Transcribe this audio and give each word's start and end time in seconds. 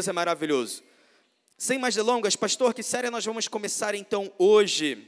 Deus 0.00 0.08
é 0.08 0.12
maravilhoso. 0.12 0.82
Sem 1.58 1.78
mais 1.78 1.94
delongas, 1.94 2.34
pastor, 2.34 2.72
que 2.72 2.82
série 2.82 3.10
nós 3.10 3.22
vamos 3.22 3.46
começar 3.46 3.94
então 3.94 4.32
hoje? 4.38 5.06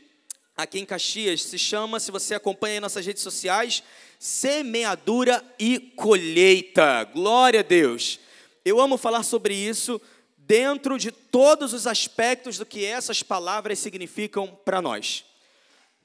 Aqui 0.54 0.80
em 0.80 0.84
Caxias 0.84 1.44
se 1.44 1.58
chama, 1.58 1.98
se 1.98 2.10
você 2.10 2.34
acompanha 2.34 2.78
nossas 2.78 3.06
redes 3.06 3.22
sociais, 3.22 3.82
semeadura 4.18 5.42
e 5.58 5.80
colheita. 5.96 7.04
Glória 7.04 7.60
a 7.60 7.62
Deus. 7.62 8.20
Eu 8.66 8.78
amo 8.78 8.98
falar 8.98 9.22
sobre 9.22 9.54
isso 9.54 9.98
dentro 10.36 10.98
de 10.98 11.10
todos 11.10 11.72
os 11.72 11.86
aspectos 11.86 12.58
do 12.58 12.66
que 12.66 12.84
essas 12.84 13.22
palavras 13.22 13.78
significam 13.78 14.46
para 14.62 14.82
nós. 14.82 15.24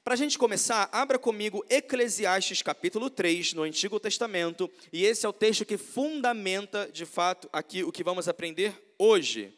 Para 0.08 0.14
a 0.14 0.16
gente 0.16 0.38
começar, 0.38 0.88
abra 0.90 1.18
comigo 1.18 1.62
Eclesiastes 1.68 2.62
capítulo 2.62 3.10
3, 3.10 3.52
no 3.52 3.62
Antigo 3.62 4.00
Testamento, 4.00 4.70
e 4.90 5.04
esse 5.04 5.26
é 5.26 5.28
o 5.28 5.34
texto 5.34 5.66
que 5.66 5.76
fundamenta, 5.76 6.88
de 6.90 7.04
fato, 7.04 7.46
aqui 7.52 7.84
o 7.84 7.92
que 7.92 8.02
vamos 8.02 8.26
aprender 8.26 8.72
hoje. 8.98 9.52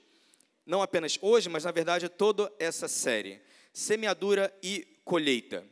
Não 0.67 0.83
apenas 0.83 1.17
hoje, 1.23 1.49
mas 1.49 1.63
na 1.63 1.71
verdade 1.71 2.09
toda 2.09 2.53
essa 2.59 2.89
série. 2.89 3.41
Semeadura 3.73 4.53
e 4.61 4.89
colheita. 5.05 5.65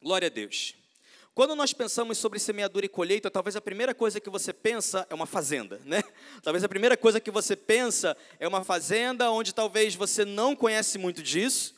Glória 0.00 0.26
a 0.26 0.30
Deus. 0.30 0.76
Quando 1.34 1.56
nós 1.56 1.72
pensamos 1.72 2.16
sobre 2.16 2.38
semeadura 2.38 2.86
e 2.86 2.88
colheita, 2.88 3.28
talvez 3.28 3.56
a 3.56 3.60
primeira 3.60 3.92
coisa 3.92 4.20
que 4.20 4.30
você 4.30 4.52
pensa 4.52 5.04
é 5.10 5.16
uma 5.16 5.26
fazenda, 5.26 5.80
né? 5.84 6.04
Talvez 6.44 6.62
a 6.62 6.68
primeira 6.68 6.96
coisa 6.96 7.18
que 7.18 7.32
você 7.32 7.56
pensa 7.56 8.16
é 8.38 8.46
uma 8.46 8.62
fazenda 8.62 9.32
onde 9.32 9.52
talvez 9.52 9.96
você 9.96 10.24
não 10.24 10.54
conhece 10.54 10.96
muito 10.96 11.24
disso, 11.24 11.75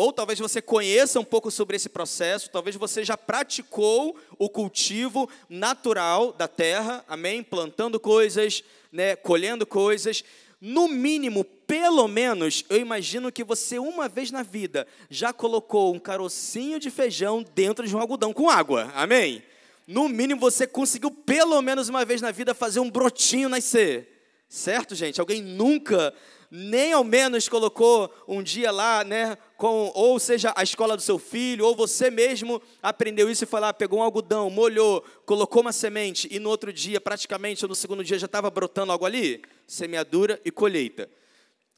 ou 0.00 0.14
talvez 0.14 0.38
você 0.38 0.62
conheça 0.62 1.20
um 1.20 1.24
pouco 1.24 1.50
sobre 1.50 1.76
esse 1.76 1.90
processo, 1.90 2.48
talvez 2.48 2.74
você 2.74 3.04
já 3.04 3.18
praticou 3.18 4.16
o 4.38 4.48
cultivo 4.48 5.28
natural 5.46 6.32
da 6.32 6.48
terra, 6.48 7.04
amém? 7.06 7.42
Plantando 7.42 8.00
coisas, 8.00 8.64
né, 8.90 9.14
colhendo 9.14 9.66
coisas. 9.66 10.24
No 10.58 10.88
mínimo, 10.88 11.44
pelo 11.44 12.08
menos, 12.08 12.64
eu 12.70 12.78
imagino 12.78 13.30
que 13.30 13.44
você 13.44 13.78
uma 13.78 14.08
vez 14.08 14.30
na 14.30 14.42
vida 14.42 14.86
já 15.10 15.34
colocou 15.34 15.94
um 15.94 15.98
carocinho 15.98 16.80
de 16.80 16.88
feijão 16.88 17.44
dentro 17.54 17.86
de 17.86 17.94
um 17.94 18.00
algodão 18.00 18.32
com 18.32 18.48
água, 18.48 18.90
amém? 18.94 19.42
No 19.86 20.08
mínimo, 20.08 20.40
você 20.40 20.66
conseguiu 20.66 21.10
pelo 21.10 21.60
menos 21.60 21.90
uma 21.90 22.06
vez 22.06 22.22
na 22.22 22.30
vida 22.30 22.54
fazer 22.54 22.80
um 22.80 22.90
brotinho 22.90 23.50
nascer, 23.50 24.08
certo, 24.48 24.94
gente? 24.94 25.20
Alguém 25.20 25.42
nunca 25.42 26.14
nem 26.50 26.92
ao 26.92 27.04
menos 27.04 27.48
colocou 27.48 28.12
um 28.26 28.42
dia 28.42 28.70
lá, 28.72 29.04
né, 29.04 29.38
com, 29.56 29.92
ou 29.94 30.18
seja, 30.18 30.52
a 30.56 30.62
escola 30.62 30.96
do 30.96 31.02
seu 31.02 31.18
filho, 31.18 31.64
ou 31.64 31.76
você 31.76 32.10
mesmo 32.10 32.60
aprendeu 32.82 33.30
isso 33.30 33.44
e 33.44 33.46
foi 33.46 33.60
lá, 33.60 33.72
pegou 33.72 34.00
um 34.00 34.02
algodão, 34.02 34.50
molhou, 34.50 35.04
colocou 35.24 35.62
uma 35.62 35.72
semente, 35.72 36.26
e 36.30 36.40
no 36.40 36.50
outro 36.50 36.72
dia, 36.72 37.00
praticamente, 37.00 37.64
ou 37.64 37.68
no 37.68 37.74
segundo 37.74 38.02
dia, 38.02 38.18
já 38.18 38.26
estava 38.26 38.50
brotando 38.50 38.90
algo 38.90 39.04
ali? 39.04 39.42
Semeadura 39.66 40.40
e 40.44 40.50
colheita. 40.50 41.08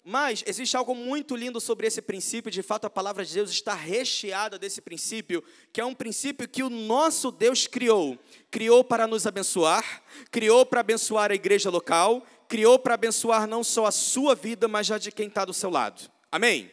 Mas 0.05 0.43
existe 0.47 0.77
algo 0.77 0.97
muito 0.97 1.37
lindo 1.37 1.61
sobre 1.61 1.87
esse 1.87 2.03
princípio, 2.03 2.51
de 2.51 2.61
fato 2.61 2.87
a 2.87 2.91
palavra 2.91 3.25
de 3.25 3.35
Deus 3.35 3.51
está 3.51 3.73
recheada 3.73 4.59
desse 4.59 4.81
princípio, 4.81 5.45
que 5.73 5.81
é 5.81 5.85
um 5.85 5.95
princípio 5.95 6.49
que 6.49 6.63
o 6.63 6.69
nosso 6.69 7.31
Deus 7.31 7.69
criou. 7.69 8.19
Criou 8.51 8.83
para 8.83 9.07
nos 9.07 9.29
abençoar, 9.29 10.03
criou 10.31 10.67
para 10.67 10.81
abençoar 10.81 11.31
a 11.31 11.37
igreja 11.37 11.71
local, 11.71 12.27
criou 12.49 12.81
para 12.81 12.95
abençoar 12.95 13.47
não 13.47 13.63
só 13.63 13.87
a 13.87 13.93
sua 13.93 14.35
vida, 14.35 14.67
mas 14.67 14.89
já 14.89 14.99
de 14.99 15.13
quem 15.13 15.29
está 15.29 15.45
do 15.45 15.55
seu 15.55 15.71
lado. 15.71 16.11
Amém? 16.33 16.69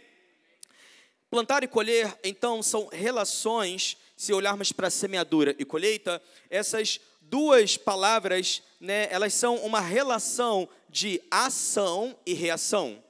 Plantar 1.29 1.63
e 1.63 1.67
colher, 1.67 2.17
então, 2.23 2.63
são 2.63 2.89
relações, 2.91 3.95
se 4.17 4.33
olharmos 4.33 4.71
para 4.71 4.89
semeadura 4.89 5.55
e 5.59 5.63
colheita, 5.63 6.19
essas 6.49 6.99
duas 7.21 7.77
palavras, 7.77 8.63
né, 8.81 9.07
elas 9.11 9.35
são 9.35 9.57
uma 9.57 9.79
relação 9.79 10.67
de 10.89 11.21
ação 11.29 12.17
e 12.25 12.33
reação. 12.33 13.03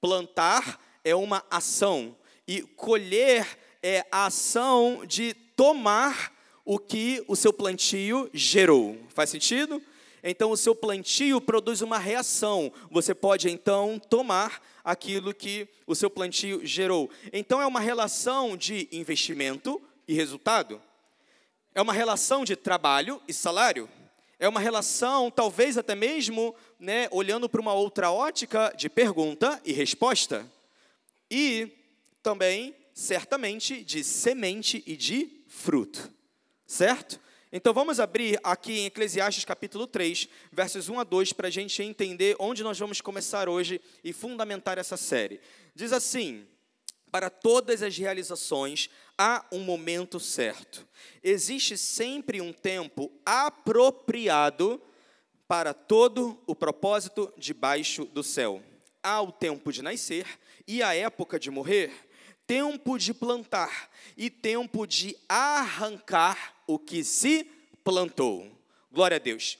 Plantar 0.00 0.80
é 1.04 1.14
uma 1.14 1.44
ação 1.50 2.16
e 2.46 2.62
colher 2.62 3.46
é 3.82 4.04
a 4.10 4.26
ação 4.26 5.04
de 5.06 5.34
tomar 5.56 6.32
o 6.64 6.78
que 6.78 7.24
o 7.28 7.36
seu 7.36 7.52
plantio 7.52 8.28
gerou. 8.32 8.98
Faz 9.14 9.30
sentido? 9.30 9.82
então 10.28 10.50
o 10.50 10.56
seu 10.56 10.74
plantio 10.74 11.40
produz 11.40 11.82
uma 11.82 11.98
reação. 11.98 12.72
Você 12.90 13.14
pode 13.14 13.48
então 13.48 14.00
tomar 14.10 14.60
aquilo 14.84 15.32
que 15.32 15.68
o 15.86 15.94
seu 15.94 16.10
plantio 16.10 16.66
gerou. 16.66 17.08
Então 17.32 17.62
é 17.62 17.66
uma 17.66 17.78
relação 17.78 18.56
de 18.56 18.88
investimento 18.90 19.80
e 20.08 20.14
resultado. 20.14 20.82
É 21.72 21.80
uma 21.80 21.92
relação 21.92 22.44
de 22.44 22.56
trabalho 22.56 23.22
e 23.28 23.32
salário. 23.32 23.88
É 24.38 24.48
uma 24.48 24.60
relação, 24.60 25.30
talvez 25.30 25.78
até 25.78 25.94
mesmo, 25.94 26.54
né, 26.78 27.08
olhando 27.10 27.48
para 27.48 27.60
uma 27.60 27.72
outra 27.72 28.10
ótica, 28.10 28.72
de 28.76 28.88
pergunta 28.88 29.60
e 29.64 29.72
resposta. 29.72 30.46
E 31.30 31.70
também, 32.22 32.74
certamente, 32.92 33.82
de 33.82 34.04
semente 34.04 34.82
e 34.86 34.96
de 34.96 35.42
fruto. 35.48 36.12
Certo? 36.66 37.18
Então 37.50 37.72
vamos 37.72 37.98
abrir 37.98 38.38
aqui 38.42 38.80
em 38.80 38.86
Eclesiastes 38.86 39.44
capítulo 39.44 39.86
3, 39.86 40.28
versos 40.52 40.88
1 40.90 41.00
a 41.00 41.04
2, 41.04 41.32
para 41.32 41.48
a 41.48 41.50
gente 41.50 41.82
entender 41.82 42.36
onde 42.38 42.62
nós 42.62 42.78
vamos 42.78 43.00
começar 43.00 43.48
hoje 43.48 43.80
e 44.04 44.12
fundamentar 44.12 44.76
essa 44.76 44.96
série. 44.96 45.40
Diz 45.74 45.92
assim: 45.92 46.46
Para 47.10 47.30
todas 47.30 47.82
as 47.82 47.96
realizações 47.96 48.90
há 49.16 49.44
um 49.50 49.60
momento 49.60 50.20
certo. 50.20 50.86
Existe 51.22 51.76
sempre 51.78 52.40
um 52.40 52.52
tempo 52.52 53.10
apropriado 53.24 54.80
para 55.48 55.72
todo 55.72 56.40
o 56.46 56.54
propósito 56.54 57.32
debaixo 57.36 58.04
do 58.04 58.22
céu. 58.22 58.62
Há 59.02 59.22
o 59.22 59.30
tempo 59.30 59.72
de 59.72 59.82
nascer 59.82 60.26
e 60.66 60.82
a 60.82 60.94
época 60.94 61.38
de 61.38 61.50
morrer, 61.50 61.92
tempo 62.46 62.98
de 62.98 63.14
plantar 63.14 63.90
e 64.16 64.28
tempo 64.28 64.86
de 64.86 65.16
arrancar 65.28 66.56
o 66.66 66.78
que 66.78 67.04
se 67.04 67.44
plantou. 67.84 68.50
Glória 68.90 69.16
a 69.16 69.20
Deus. 69.20 69.58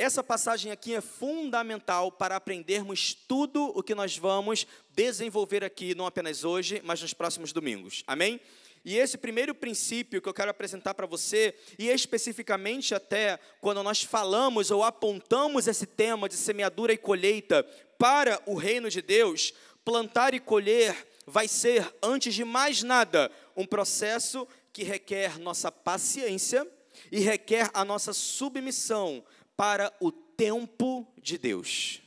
Essa 0.00 0.24
passagem 0.24 0.72
aqui 0.72 0.94
é 0.94 1.02
fundamental 1.02 2.10
para 2.10 2.34
aprendermos 2.34 3.12
tudo 3.12 3.64
o 3.76 3.82
que 3.82 3.94
nós 3.94 4.16
vamos 4.16 4.66
desenvolver 4.94 5.62
aqui, 5.62 5.94
não 5.94 6.06
apenas 6.06 6.42
hoje, 6.42 6.80
mas 6.82 7.02
nos 7.02 7.12
próximos 7.12 7.52
domingos. 7.52 8.02
Amém? 8.06 8.40
E 8.82 8.96
esse 8.96 9.18
primeiro 9.18 9.54
princípio 9.54 10.22
que 10.22 10.26
eu 10.26 10.32
quero 10.32 10.50
apresentar 10.50 10.94
para 10.94 11.04
você, 11.04 11.54
e 11.78 11.90
especificamente 11.90 12.94
até 12.94 13.38
quando 13.60 13.82
nós 13.82 14.02
falamos 14.02 14.70
ou 14.70 14.82
apontamos 14.82 15.66
esse 15.66 15.84
tema 15.84 16.30
de 16.30 16.34
semeadura 16.34 16.94
e 16.94 16.96
colheita 16.96 17.62
para 17.98 18.40
o 18.46 18.54
reino 18.54 18.88
de 18.88 19.02
Deus, 19.02 19.52
plantar 19.84 20.32
e 20.32 20.40
colher 20.40 20.96
vai 21.26 21.46
ser, 21.46 21.94
antes 22.02 22.34
de 22.34 22.42
mais 22.42 22.82
nada, 22.82 23.30
um 23.54 23.66
processo 23.66 24.48
que 24.72 24.82
requer 24.82 25.38
nossa 25.38 25.70
paciência 25.70 26.66
e 27.12 27.20
requer 27.20 27.68
a 27.74 27.84
nossa 27.84 28.14
submissão 28.14 29.22
para 29.60 29.92
o 30.00 30.10
tempo 30.10 31.06
de 31.20 31.36
Deus. 31.36 32.00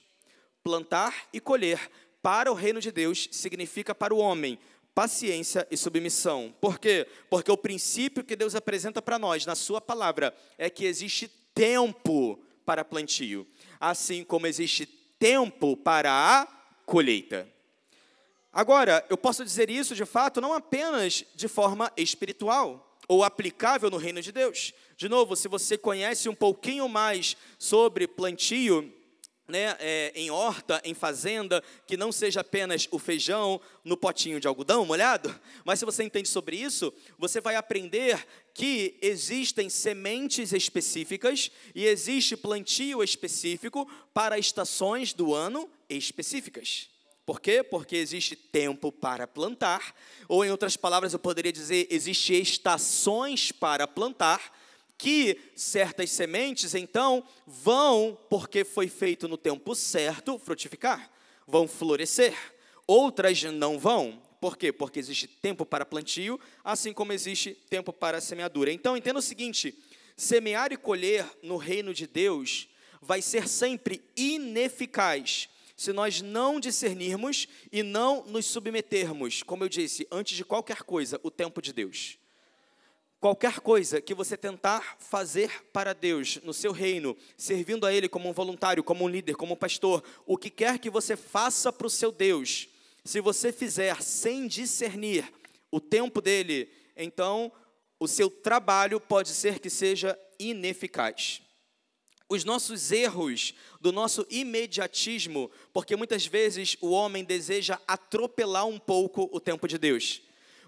Plantar 0.64 1.28
e 1.32 1.40
colher 1.40 1.88
para 2.20 2.52
o 2.52 2.56
reino 2.56 2.82
de 2.82 2.92
Deus 2.92 3.30
significa 3.32 3.94
para 3.94 4.12
o 4.12 4.18
homem 4.18 4.58
paciência 4.96 5.68
e 5.70 5.78
submissão. 5.78 6.52
Por 6.60 6.80
quê? 6.80 7.08
Porque 7.30 7.52
o 7.52 7.58
princípio 7.58 8.24
que 8.24 8.36
Deus 8.36 8.56
apresenta 8.56 9.04
para 9.04 9.20
nós 9.20 9.46
na 9.46 9.54
Sua 9.54 9.80
palavra 9.80 10.36
é 10.58 10.68
que 10.68 10.84
existe 10.84 11.28
tempo 11.54 12.44
para 12.66 12.84
plantio, 12.84 13.46
assim 13.80 14.24
como 14.24 14.48
existe 14.48 14.88
tempo 15.20 15.78
para 15.78 16.12
a 16.12 16.48
colheita. 16.88 17.48
Agora, 18.52 19.06
eu 19.12 19.18
posso 19.18 19.46
dizer 19.46 19.70
isso 19.70 19.94
de 19.94 20.06
fato 20.06 20.42
não 20.42 20.54
apenas 20.54 21.24
de 21.36 21.48
forma 21.48 21.94
espiritual 21.96 22.98
ou 23.08 23.24
aplicável 23.24 23.92
no 23.92 23.98
reino 23.98 24.24
de 24.24 24.32
Deus. 24.32 24.74
De 24.96 25.10
novo, 25.10 25.36
se 25.36 25.48
você 25.48 25.78
conhece 25.78 26.30
um 26.30 26.36
pouquinho 26.36 26.88
mais 26.88 27.36
sobre 27.58 28.08
plantio, 28.08 28.94
né, 29.48 29.76
é, 29.80 30.12
em 30.16 30.32
horta, 30.32 30.82
em 30.86 30.94
fazenda, 30.94 31.62
que 31.86 31.98
não 31.98 32.12
seja 32.12 32.42
apenas 32.42 32.88
o 32.92 32.98
feijão 32.98 33.60
no 33.84 33.98
potinho 33.98 34.40
de 34.40 34.48
algodão 34.48 34.86
molhado, 34.86 35.38
mas 35.66 35.80
se 35.80 35.86
você 35.86 36.04
entende 36.04 36.30
sobre 36.30 36.56
isso, 36.56 36.94
você 37.18 37.42
vai 37.42 37.56
aprender 37.56 38.26
que 38.54 38.98
existem 39.02 39.70
sementes 39.70 40.54
específicas 40.54 41.52
e 41.76 41.86
existe 41.86 42.38
plantio 42.38 43.04
específico 43.04 43.90
para 44.14 44.40
estações 44.40 45.14
do 45.14 45.34
ano 45.34 45.70
específicas. 45.90 46.90
Por 47.26 47.40
quê? 47.40 47.64
Porque 47.64 47.96
existe 47.96 48.36
tempo 48.36 48.92
para 48.92 49.26
plantar, 49.26 49.96
ou 50.28 50.44
em 50.44 50.52
outras 50.52 50.76
palavras 50.76 51.14
eu 51.14 51.20
poderia 51.20 51.54
dizer, 51.54 51.88
existe 51.90 52.34
estações 52.34 53.52
para 53.52 53.88
plantar, 53.88 54.52
que 55.04 55.38
certas 55.54 56.12
sementes 56.12 56.74
então 56.74 57.28
vão, 57.46 58.18
porque 58.30 58.64
foi 58.64 58.88
feito 58.88 59.28
no 59.28 59.36
tempo 59.36 59.76
certo, 59.76 60.40
frutificar, 60.40 61.12
vão 61.46 61.68
florescer. 61.68 62.34
Outras 62.88 63.44
não 63.44 63.78
vão. 63.78 64.24
Por 64.40 64.56
quê? 64.56 64.72
Porque 64.72 65.00
existe 65.00 65.28
tempo 65.28 65.66
para 65.66 65.86
plantio, 65.86 66.40
assim 66.64 66.94
como 66.94 67.12
existe 67.12 67.54
tempo 67.70 67.92
para 67.92 68.22
semeadura. 68.22 68.72
Então 68.72 68.96
entenda 68.96 69.20
o 69.20 69.22
seguinte: 69.22 69.78
semear 70.16 70.72
e 70.72 70.78
colher 70.78 71.30
no 71.44 71.58
reino 71.58 71.94
de 71.94 72.08
Deus 72.08 72.70
vai 73.02 73.22
ser 73.22 73.50
sempre 73.50 74.02
ineficaz 74.16 75.50
se 75.76 75.92
nós 75.92 76.22
não 76.22 76.62
discernirmos 76.62 77.50
e 77.74 77.84
não 77.84 78.24
nos 78.24 78.46
submetermos, 78.46 79.44
como 79.44 79.66
eu 79.66 79.70
disse, 79.70 80.08
antes 80.10 80.38
de 80.38 80.46
qualquer 80.46 80.84
coisa, 80.84 81.20
o 81.24 81.30
tempo 81.30 81.62
de 81.62 81.74
Deus. 81.74 82.23
Qualquer 83.24 83.62
coisa 83.62 84.02
que 84.02 84.14
você 84.14 84.36
tentar 84.36 84.98
fazer 85.00 85.64
para 85.72 85.94
Deus, 85.94 86.42
no 86.44 86.54
seu 86.54 86.74
reino, 86.74 87.16
servindo 87.38 87.86
a 87.86 87.94
Ele 87.94 88.10
como 88.10 88.28
um 88.28 88.34
voluntário, 88.34 88.84
como 88.84 89.06
um 89.06 89.08
líder, 89.08 89.38
como 89.38 89.54
um 89.54 89.56
pastor, 89.56 90.04
o 90.26 90.38
que 90.38 90.50
quer 90.50 90.78
que 90.78 90.90
você 90.90 91.16
faça 91.16 91.72
para 91.72 91.88
o 91.88 91.90
seu 91.90 92.12
Deus, 92.12 92.68
se 93.02 93.22
você 93.22 93.54
fizer 93.54 94.02
sem 94.02 94.46
discernir 94.46 95.24
o 95.72 95.80
tempo 95.80 96.20
dele, 96.20 96.70
então 96.98 97.50
o 97.98 98.10
seu 98.10 98.30
trabalho 98.30 99.00
pode 99.00 99.30
ser 99.30 99.60
que 99.60 99.70
seja 99.70 100.20
ineficaz. 100.38 101.42
Os 102.28 102.44
nossos 102.44 102.92
erros, 102.92 103.54
do 103.80 103.94
nosso 103.94 104.28
imediatismo, 104.30 105.50
porque 105.72 105.96
muitas 105.96 106.26
vezes 106.26 106.76
o 106.82 106.90
homem 106.90 107.24
deseja 107.24 107.80
atropelar 107.88 108.68
um 108.68 108.78
pouco 108.78 109.30
o 109.32 109.40
tempo 109.40 109.66
de 109.66 109.78
Deus. 109.78 110.22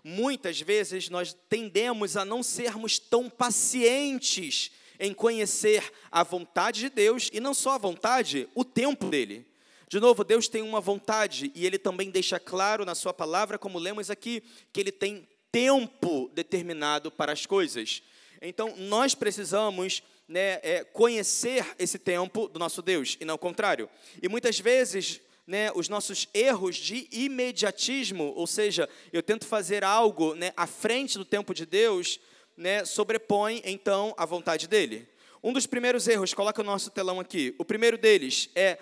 Muitas 0.08 0.62
vezes 0.62 1.10
nós 1.10 1.36
tendemos 1.50 2.16
a 2.16 2.24
não 2.24 2.44
sermos 2.44 3.00
tão 3.00 3.28
pacientes 3.28 4.70
em 5.00 5.12
conhecer 5.12 5.92
a 6.12 6.22
vontade 6.22 6.82
de 6.82 6.90
Deus 6.90 7.28
e 7.34 7.40
não 7.40 7.56
só 7.56 7.72
a 7.72 7.80
vontade, 7.80 8.48
o 8.54 8.64
tempo 8.64 9.08
dele. 9.08 9.44
De 9.90 10.00
novo, 10.00 10.24
Deus 10.24 10.48
tem 10.48 10.62
uma 10.62 10.80
vontade 10.80 11.52
e 11.56 11.66
ele 11.66 11.80
também 11.80 12.12
deixa 12.12 12.40
claro 12.40 12.86
na 12.86 12.94
sua 12.94 13.16
palavra, 13.16 13.58
como 13.58 13.80
lemos 13.80 14.12
aqui, 14.12 14.44
que 14.72 14.80
ele 14.80 14.92
tem 14.92 15.28
tempo 15.52 16.30
determinado 16.36 17.10
para 17.10 17.32
as 17.32 17.48
coisas. 17.48 18.04
Então, 18.40 18.76
nós 18.78 19.16
precisamos 19.16 20.04
né, 20.28 20.60
é, 20.62 20.84
conhecer 20.84 21.66
esse 21.80 21.98
tempo 21.98 22.48
do 22.48 22.60
nosso 22.60 22.84
Deus 22.84 23.18
e 23.20 23.26
não 23.26 23.34
o 23.34 23.40
contrário. 23.40 23.90
E 24.22 24.30
muitas 24.30 24.60
vezes, 24.60 25.20
né, 25.48 25.72
os 25.76 25.88
nossos 25.88 26.28
erros 26.34 26.76
de 26.76 27.08
imediatismo, 27.12 28.34
ou 28.36 28.48
seja, 28.48 28.90
eu 29.14 29.22
tento 29.22 29.46
fazer 29.46 29.84
algo 29.84 30.34
né, 30.34 30.52
à 30.58 30.66
frente 30.66 31.18
do 31.18 31.26
tempo 31.26 31.54
de 31.54 31.66
Deus, 31.66 32.20
né, 32.58 32.84
sobrepõe 32.84 33.62
então 33.64 34.14
a 34.18 34.26
vontade 34.26 34.68
dele. 34.68 35.08
Um 35.44 35.54
dos 35.54 35.68
primeiros 35.68 36.08
erros, 36.08 36.34
coloca 36.34 36.62
o 36.62 36.66
nosso 36.66 36.90
telão 36.90 37.20
aqui. 37.20 37.54
O 37.60 37.66
primeiro 37.66 37.98
deles 37.98 38.50
é 38.56 38.80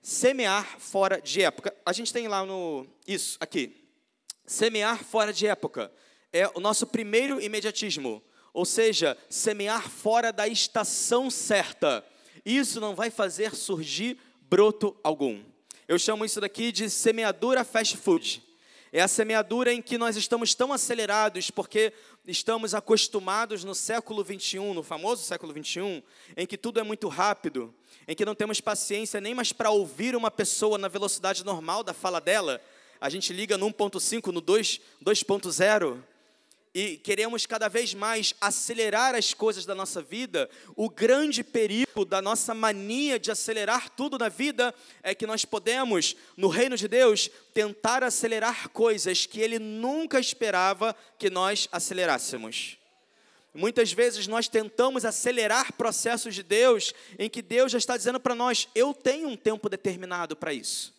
semear 0.00 0.78
fora 0.78 1.20
de 1.20 1.42
época. 1.42 1.74
A 1.84 1.92
gente 1.92 2.12
tem 2.12 2.28
lá 2.28 2.46
no 2.46 2.86
isso 3.06 3.36
aqui. 3.40 3.76
Semear 4.46 5.04
fora 5.04 5.32
de 5.32 5.46
época 5.46 5.92
é 6.32 6.50
o 6.54 6.60
nosso 6.60 6.86
primeiro 6.86 7.40
imediatismo, 7.40 8.22
ou 8.54 8.64
seja, 8.64 9.18
semear 9.28 9.90
fora 9.90 10.32
da 10.32 10.48
estação 10.48 11.30
certa. 11.30 12.02
Isso 12.44 12.80
não 12.80 12.94
vai 12.94 13.10
fazer 13.10 13.54
surgir 13.54 14.18
broto 14.40 14.96
algum. 15.02 15.42
Eu 15.88 15.98
chamo 15.98 16.22
isso 16.22 16.38
daqui 16.38 16.70
de 16.70 16.90
semeadura 16.90 17.64
fast 17.64 17.96
food. 17.96 18.42
É 18.92 19.00
a 19.00 19.08
semeadura 19.08 19.72
em 19.72 19.80
que 19.80 19.96
nós 19.96 20.18
estamos 20.18 20.54
tão 20.54 20.70
acelerados 20.70 21.50
porque 21.50 21.94
estamos 22.26 22.74
acostumados 22.74 23.64
no 23.64 23.74
século 23.74 24.22
21, 24.22 24.74
no 24.74 24.82
famoso 24.82 25.22
século 25.22 25.50
21, 25.50 26.02
em 26.36 26.46
que 26.46 26.58
tudo 26.58 26.78
é 26.78 26.82
muito 26.82 27.08
rápido, 27.08 27.74
em 28.06 28.14
que 28.14 28.26
não 28.26 28.34
temos 28.34 28.60
paciência 28.60 29.18
nem 29.18 29.34
mais 29.34 29.50
para 29.50 29.70
ouvir 29.70 30.14
uma 30.14 30.30
pessoa 30.30 30.76
na 30.76 30.88
velocidade 30.88 31.42
normal 31.42 31.82
da 31.82 31.94
fala 31.94 32.20
dela. 32.20 32.60
A 33.00 33.08
gente 33.08 33.32
liga 33.32 33.56
no 33.56 33.72
1.5, 33.72 34.30
no 34.30 34.42
2.0 34.42 36.02
e 36.80 36.96
queremos 36.96 37.44
cada 37.44 37.66
vez 37.66 37.92
mais 37.92 38.36
acelerar 38.40 39.16
as 39.16 39.34
coisas 39.34 39.66
da 39.66 39.74
nossa 39.74 40.00
vida, 40.00 40.48
o 40.76 40.88
grande 40.88 41.42
perigo 41.42 42.04
da 42.04 42.22
nossa 42.22 42.54
mania 42.54 43.18
de 43.18 43.32
acelerar 43.32 43.90
tudo 43.90 44.16
na 44.16 44.28
vida 44.28 44.72
é 45.02 45.12
que 45.12 45.26
nós 45.26 45.44
podemos, 45.44 46.14
no 46.36 46.46
reino 46.46 46.76
de 46.76 46.86
Deus, 46.86 47.28
tentar 47.52 48.04
acelerar 48.04 48.68
coisas 48.68 49.26
que 49.26 49.40
Ele 49.40 49.58
nunca 49.58 50.20
esperava 50.20 50.94
que 51.18 51.28
nós 51.28 51.68
acelerássemos. 51.72 52.78
Muitas 53.52 53.90
vezes 53.90 54.28
nós 54.28 54.46
tentamos 54.46 55.04
acelerar 55.04 55.72
processos 55.72 56.32
de 56.32 56.44
Deus 56.44 56.94
em 57.18 57.28
que 57.28 57.42
Deus 57.42 57.72
já 57.72 57.78
está 57.78 57.96
dizendo 57.96 58.20
para 58.20 58.36
nós: 58.36 58.68
eu 58.72 58.94
tenho 58.94 59.28
um 59.28 59.36
tempo 59.36 59.68
determinado 59.68 60.36
para 60.36 60.52
isso. 60.52 60.94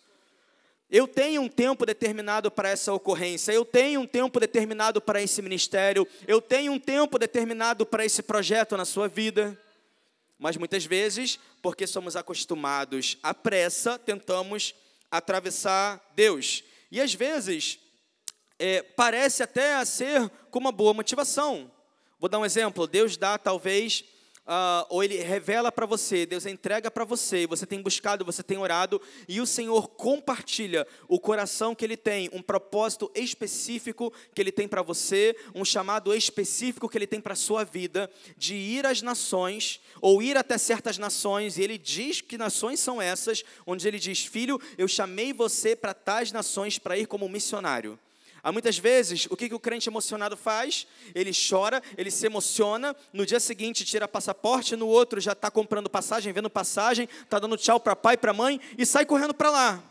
Eu 0.91 1.07
tenho 1.07 1.43
um 1.43 1.47
tempo 1.47 1.85
determinado 1.85 2.49
para 2.49 2.69
essa 2.69 2.91
ocorrência, 2.91 3.51
eu 3.51 3.63
tenho 3.63 4.01
um 4.01 4.07
tempo 4.07 4.39
determinado 4.39 4.99
para 4.99 5.21
esse 5.21 5.39
ministério, 5.39 6.07
eu 6.27 6.41
tenho 6.41 6.71
um 6.71 6.79
tempo 6.79 7.19
determinado 7.19 7.85
para 7.85 8.03
esse 8.03 8.23
projeto 8.23 8.75
na 8.75 8.85
sua 8.85 9.07
vida. 9.07 9.55
Mas 10.39 10.57
muitas 10.57 10.85
vezes, 10.85 11.37
porque 11.61 11.85
somos 11.85 12.15
acostumados 12.15 13.17
à 13.21 13.35
pressa, 13.35 13.99
tentamos 13.99 14.73
atravessar 15.11 16.01
Deus. 16.15 16.63
E 16.89 16.99
às 16.99 17.13
vezes, 17.13 17.77
é, 18.57 18.81
parece 18.81 19.43
até 19.43 19.83
ser 19.85 20.27
com 20.49 20.57
uma 20.57 20.71
boa 20.71 20.93
motivação. 20.93 21.69
Vou 22.19 22.29
dar 22.29 22.39
um 22.39 22.45
exemplo: 22.45 22.87
Deus 22.87 23.15
dá 23.15 23.37
talvez 23.37 24.03
uh, 24.49 24.85
ou 24.89 25.03
ele 25.03 25.17
revela 25.17 25.71
para 25.71 25.85
você, 25.85 26.25
Deus 26.25 26.45
entrega 26.47 26.89
para 26.89 27.05
você, 27.05 27.45
você 27.45 27.65
tem 27.65 27.81
buscado, 27.81 28.25
você 28.25 28.41
tem 28.41 28.57
orado, 28.57 28.99
e 29.27 29.39
o 29.39 29.45
Senhor 29.45 29.87
compartilha 29.89 30.87
o 31.07 31.19
coração 31.19 31.75
que 31.75 31.85
Ele 31.85 31.95
tem, 31.95 32.29
um 32.33 32.41
propósito 32.41 33.11
específico 33.13 34.11
que 34.33 34.41
Ele 34.41 34.51
tem 34.51 34.67
para 34.67 34.81
você, 34.81 35.35
um 35.53 35.63
chamado 35.63 36.13
específico 36.13 36.89
que 36.89 36.97
Ele 36.97 37.07
tem 37.07 37.21
para 37.21 37.33
a 37.33 37.37
sua 37.37 37.63
vida, 37.63 38.09
de 38.35 38.55
ir 38.55 38.85
às 38.85 39.01
nações, 39.03 39.79
ou 40.01 40.21
ir 40.21 40.35
até 40.35 40.57
certas 40.57 40.97
nações, 40.97 41.57
e 41.57 41.61
Ele 41.61 41.77
diz 41.77 42.21
que 42.21 42.37
nações 42.37 42.79
são 42.79 43.01
essas, 43.01 43.43
onde 43.67 43.87
Ele 43.87 43.99
diz: 43.99 44.25
Filho, 44.25 44.59
eu 44.77 44.87
chamei 44.87 45.31
você 45.31 45.75
para 45.75 45.93
tais 45.93 46.31
nações 46.31 46.79
para 46.79 46.97
ir 46.97 47.05
como 47.05 47.29
missionário. 47.29 47.99
Há 48.43 48.51
muitas 48.51 48.77
vezes, 48.77 49.27
o 49.29 49.35
que, 49.35 49.49
que 49.49 49.55
o 49.55 49.59
crente 49.59 49.89
emocionado 49.89 50.37
faz? 50.37 50.87
Ele 51.13 51.31
chora, 51.31 51.81
ele 51.97 52.11
se 52.11 52.25
emociona, 52.25 52.95
no 53.11 53.25
dia 53.25 53.39
seguinte 53.39 53.83
tira 53.83 54.07
passaporte, 54.07 54.75
no 54.75 54.87
outro 54.87 55.19
já 55.19 55.33
está 55.33 55.51
comprando 55.51 55.89
passagem, 55.89 56.31
vendo 56.31 56.49
passagem, 56.49 57.07
está 57.23 57.39
dando 57.39 57.57
tchau 57.57 57.79
para 57.79 57.95
pai, 57.95 58.17
para 58.17 58.33
mãe 58.33 58.59
e 58.77 58.85
sai 58.85 59.05
correndo 59.05 59.33
para 59.33 59.49
lá. 59.49 59.88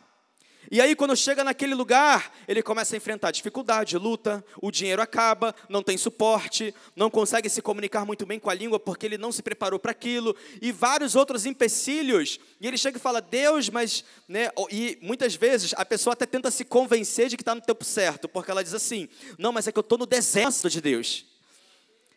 E 0.71 0.83
aí, 0.83 0.95
quando 0.95 1.17
chega 1.17 1.43
naquele 1.43 1.75
lugar, 1.75 2.31
ele 2.47 2.63
começa 2.63 2.95
a 2.95 2.99
enfrentar 2.99 3.31
dificuldade, 3.31 3.97
luta, 3.97 4.45
o 4.61 4.71
dinheiro 4.71 5.01
acaba, 5.01 5.55
não 5.67 5.83
tem 5.83 5.97
suporte, 5.97 6.75
não 6.95 7.09
consegue 7.09 7.49
se 7.49 7.63
comunicar 7.63 8.05
muito 8.05 8.27
bem 8.27 8.39
com 8.39 8.51
a 8.51 8.55
língua 8.55 8.79
porque 8.79 9.07
ele 9.07 9.17
não 9.17 9.33
se 9.33 9.43
preparou 9.43 9.79
para 9.79 9.93
aquilo, 9.93 10.37
e 10.61 10.71
vários 10.71 11.17
outros 11.17 11.47
empecilhos. 11.47 12.39
E 12.61 12.67
ele 12.67 12.77
chega 12.77 12.99
e 12.99 13.01
fala, 13.01 13.23
Deus, 13.23 13.71
mas. 13.71 14.05
Né, 14.29 14.51
e 14.71 14.99
muitas 15.01 15.35
vezes 15.35 15.73
a 15.75 15.87
pessoa 15.87 16.13
até 16.13 16.27
tenta 16.27 16.51
se 16.51 16.67
convencer 16.67 17.29
de 17.29 17.37
que 17.39 17.43
está 17.43 17.55
no 17.55 17.63
tempo 17.63 17.85
certo, 17.85 18.29
porque 18.29 18.51
ela 18.51 18.63
diz 18.63 18.75
assim: 18.75 19.09
não, 19.39 19.53
mas 19.53 19.67
é 19.67 19.73
que 19.73 19.79
eu 19.79 19.83
estou 19.83 19.97
no 19.97 20.07
deserto 20.07 20.69
de 20.69 20.83
Deus. 20.83 21.25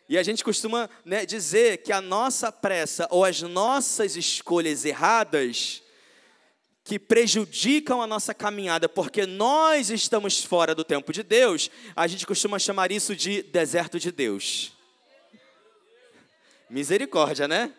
E 0.08 0.18
a 0.18 0.22
gente 0.22 0.44
costuma 0.44 0.90
né, 1.06 1.24
dizer 1.24 1.78
que 1.78 1.90
a 1.90 2.02
nossa 2.02 2.52
pressa 2.52 3.08
ou 3.10 3.24
as 3.24 3.40
nossas 3.40 4.14
escolhas 4.14 4.84
erradas 4.84 5.81
que 6.84 6.98
prejudicam 6.98 8.02
a 8.02 8.06
nossa 8.06 8.34
caminhada 8.34 8.88
porque 8.88 9.24
nós 9.24 9.90
estamos 9.90 10.42
fora 10.42 10.74
do 10.74 10.84
tempo 10.84 11.12
de 11.12 11.22
Deus, 11.22 11.70
a 11.94 12.06
gente 12.06 12.26
costuma 12.26 12.58
chamar 12.58 12.90
isso 12.90 13.14
de 13.14 13.42
deserto 13.42 13.98
de 14.00 14.10
Deus. 14.10 14.72
Misericórdia, 16.68 17.46
né? 17.46 17.72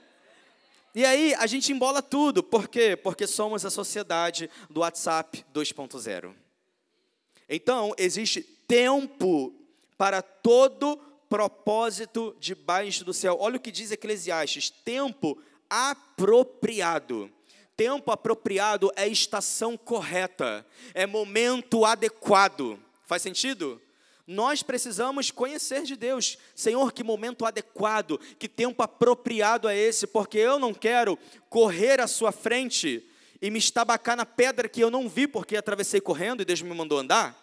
E 0.95 1.03
aí 1.03 1.33
a 1.35 1.47
gente 1.47 1.71
embola 1.71 2.01
tudo, 2.01 2.43
por 2.43 2.67
quê? 2.67 2.95
Porque 2.95 3.25
somos 3.25 3.65
a 3.65 3.69
sociedade 3.69 4.49
do 4.69 4.81
WhatsApp 4.81 5.43
2.0. 5.53 6.33
Então, 7.49 7.93
existe 7.97 8.41
tempo 8.41 9.53
para 9.97 10.21
todo 10.21 10.97
propósito 11.27 12.35
debaixo 12.39 13.03
do 13.03 13.11
céu. 13.11 13.37
Olha 13.39 13.57
o 13.57 13.59
que 13.59 13.71
diz 13.71 13.91
Eclesiastes: 13.91 14.69
tempo 14.69 15.41
apropriado. 15.67 17.31
Tempo 17.75 18.11
apropriado 18.11 18.91
é 18.95 19.07
estação 19.07 19.75
correta, 19.75 20.65
é 20.93 21.07
momento 21.07 21.85
adequado. 21.85 22.79
Faz 23.05 23.21
sentido? 23.21 23.81
Nós 24.25 24.63
precisamos 24.63 25.31
conhecer 25.31 25.83
de 25.83 25.95
Deus. 25.95 26.37
Senhor, 26.55 26.93
que 26.93 27.03
momento 27.03 27.45
adequado, 27.45 28.19
que 28.39 28.47
tempo 28.47 28.81
apropriado 28.81 29.67
é 29.67 29.77
esse, 29.77 30.07
porque 30.07 30.37
eu 30.37 30.59
não 30.59 30.73
quero 30.73 31.17
correr 31.49 31.99
à 31.99 32.07
sua 32.07 32.31
frente 32.31 33.03
e 33.41 33.51
me 33.51 33.59
estabacar 33.59 34.15
na 34.15 34.25
pedra 34.25 34.69
que 34.69 34.79
eu 34.79 34.89
não 34.89 35.09
vi 35.09 35.27
porque 35.27 35.57
atravessei 35.57 35.99
correndo 35.99 36.41
e 36.41 36.45
Deus 36.45 36.61
me 36.61 36.73
mandou 36.73 36.99
andar. 36.99 37.37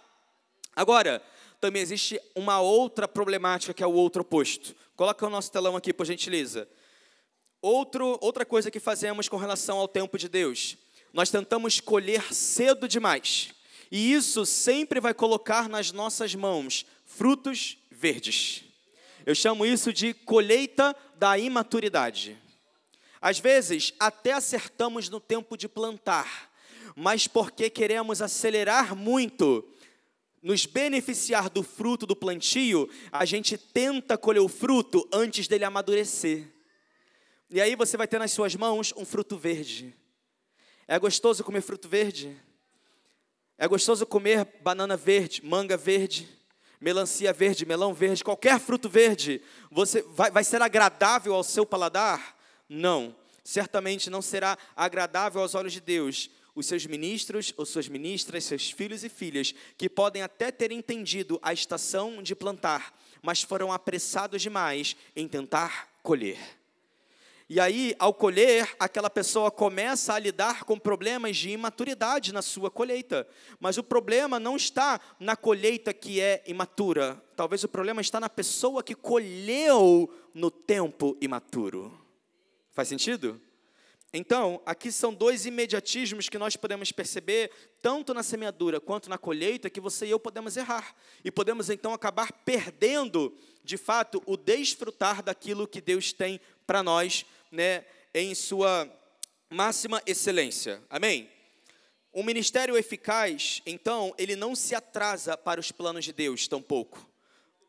Agora, 0.75 1.23
também 1.61 1.83
existe 1.83 2.19
uma 2.35 2.61
outra 2.61 3.07
problemática 3.07 3.75
que 3.75 3.83
é 3.83 3.87
o 3.87 3.93
outro 3.93 4.23
oposto. 4.23 4.75
Coloca 4.97 5.27
o 5.27 5.31
nosso 5.31 5.53
telão 5.53 5.77
aqui, 5.77 5.93
por 5.93 6.07
gentileza. 6.07 6.67
Outro, 7.63 8.19
outra 8.21 8.45
coisa 8.45 8.71
que 8.71 8.81
fazemos 8.81 9.29
com 9.29 9.37
relação 9.37 9.79
ao 9.79 9.89
tempo 9.89 10.17
de 10.17 10.29
Deus, 10.29 10.79
nós 11.13 11.31
tentamos 11.31 11.81
colher 11.81 12.33
cedo 12.33 12.89
demais. 12.89 13.51
E 13.91 14.13
isso 14.13 14.47
sempre 14.47 15.01
vai 15.01 15.13
colocar 15.13 15.69
nas 15.69 15.93
nossas 15.93 16.35
mãos 16.35 16.87
frutos 17.05 17.77
verdes. 17.91 18.65
Eu 19.27 19.35
chamo 19.35 19.67
isso 19.67 19.93
de 19.93 20.15
colheita 20.15 20.97
da 21.17 21.39
imaturidade. 21.39 22.39
Às 23.21 23.39
vezes, 23.39 23.93
até 24.01 24.33
acertamos 24.33 25.11
no 25.11 25.21
tempo 25.21 25.57
de 25.57 25.69
plantar, 25.69 26.51
mas 26.97 27.27
porque 27.27 27.69
queremos 27.69 28.23
acelerar 28.23 28.97
muito, 28.97 29.69
nos 30.43 30.65
beneficiar 30.65 31.51
do 31.51 31.63
fruto 31.63 32.07
do 32.07 32.17
plantio, 32.17 32.89
a 33.13 33.27
gente 33.27 33.59
tenta 33.59 34.17
colher 34.17 34.41
o 34.41 34.49
fruto 34.49 35.07
antes 35.13 35.47
dele 35.47 35.65
amadurecer. 35.65 36.60
E 37.51 37.61
aí 37.61 37.75
você 37.75 37.97
vai 37.97 38.07
ter 38.07 38.19
nas 38.19 38.31
suas 38.31 38.55
mãos 38.55 38.95
um 38.97 39.05
fruto 39.05 39.37
verde. 39.37 39.93
É 40.87 40.99
gostoso 40.99 41.43
comer 41.43 41.61
fruto 41.61 41.89
verde? 41.89 42.41
É 43.59 43.67
gostoso 43.67 44.07
comer 44.07 44.45
banana 44.63 44.97
verde, 44.97 45.45
manga 45.45 45.77
verde, 45.77 46.29
melancia 46.81 47.33
verde, 47.33 47.67
melão 47.67 47.93
verde, 47.93 48.23
qualquer 48.23 48.61
fruto 48.61 48.89
verde. 48.89 49.43
Você 49.71 50.01
vai, 50.03 50.31
vai 50.31 50.45
ser 50.45 50.63
agradável 50.63 51.35
ao 51.35 51.43
seu 51.43 51.67
paladar? 51.67 52.39
Não. 52.69 53.17
Certamente 53.43 54.09
não 54.09 54.23
será 54.23 54.57
agradável 54.77 55.43
aos 55.43 55.57
olhos 55.57 55.73
de 55.73 55.81
Deus 55.81 56.31
os 56.55 56.67
seus 56.67 56.87
ministros 56.87 57.53
ou 57.57 57.67
suas 57.67 57.89
ministras, 57.89 58.45
seus 58.45 58.71
filhos 58.71 59.03
e 59.03 59.09
filhas, 59.09 59.55
que 59.77 59.89
podem 59.89 60.23
até 60.23 60.51
ter 60.51 60.71
entendido 60.71 61.39
a 61.43 61.53
estação 61.53 62.23
de 62.23 62.35
plantar, 62.35 62.97
mas 63.23 63.43
foram 63.43 63.73
apressados 63.73 64.43
demais 64.43 64.97
em 65.17 65.27
tentar 65.27 65.89
colher. 66.03 66.60
E 67.53 67.59
aí, 67.59 67.97
ao 67.99 68.15
colher, 68.15 68.77
aquela 68.79 69.11
pessoa 69.11 69.51
começa 69.51 70.15
a 70.15 70.19
lidar 70.21 70.63
com 70.63 70.79
problemas 70.79 71.37
de 71.37 71.51
imaturidade 71.51 72.33
na 72.33 72.43
sua 72.43 72.71
colheita. 72.71 73.27
Mas 73.59 73.77
o 73.77 73.83
problema 73.83 74.39
não 74.39 74.55
está 74.55 75.01
na 75.19 75.35
colheita 75.35 75.93
que 75.93 76.21
é 76.21 76.45
imatura. 76.47 77.21
Talvez 77.35 77.65
o 77.65 77.69
problema 77.69 78.01
está 78.01 78.21
na 78.21 78.29
pessoa 78.29 78.85
que 78.85 78.95
colheu 78.95 80.09
no 80.33 80.49
tempo 80.49 81.17
imaturo. 81.21 81.93
Faz 82.71 82.87
sentido? 82.87 83.41
Então, 84.13 84.61
aqui 84.67 84.91
são 84.91 85.15
dois 85.15 85.47
imediatismos 85.47 86.29
que 86.29 86.39
nós 86.39 86.57
podemos 86.57 86.91
perceber, 86.91 87.51
tanto 87.81 88.13
na 88.13 88.25
semeadura 88.25 88.81
quanto 88.81 89.09
na 89.09 89.17
colheita, 89.17 89.71
que 89.71 89.81
você 89.81 90.07
e 90.07 90.11
eu 90.11 90.19
podemos 90.19 90.57
errar. 90.57 90.95
E 91.25 91.31
podemos 91.31 91.71
então 91.71 91.93
acabar 91.93 92.33
perdendo, 92.45 93.33
de 93.65 93.77
fato, 93.77 94.21
o 94.27 94.37
desfrutar 94.37 95.23
daquilo 95.23 95.67
que 95.67 95.81
Deus 95.81 96.13
tem 96.13 96.41
para 96.71 96.85
nós, 96.85 97.27
né, 97.51 97.85
em 98.15 98.33
sua 98.33 98.89
máxima 99.51 100.01
excelência. 100.07 100.81
Amém? 100.89 101.29
Um 102.15 102.23
ministério 102.23 102.77
eficaz, 102.77 103.61
então, 103.67 104.15
ele 104.17 104.37
não 104.37 104.55
se 104.55 104.77
atrasa 104.77 105.37
para 105.37 105.59
os 105.59 105.73
planos 105.73 106.05
de 106.05 106.13
Deus, 106.13 106.47
tampouco. 106.47 107.05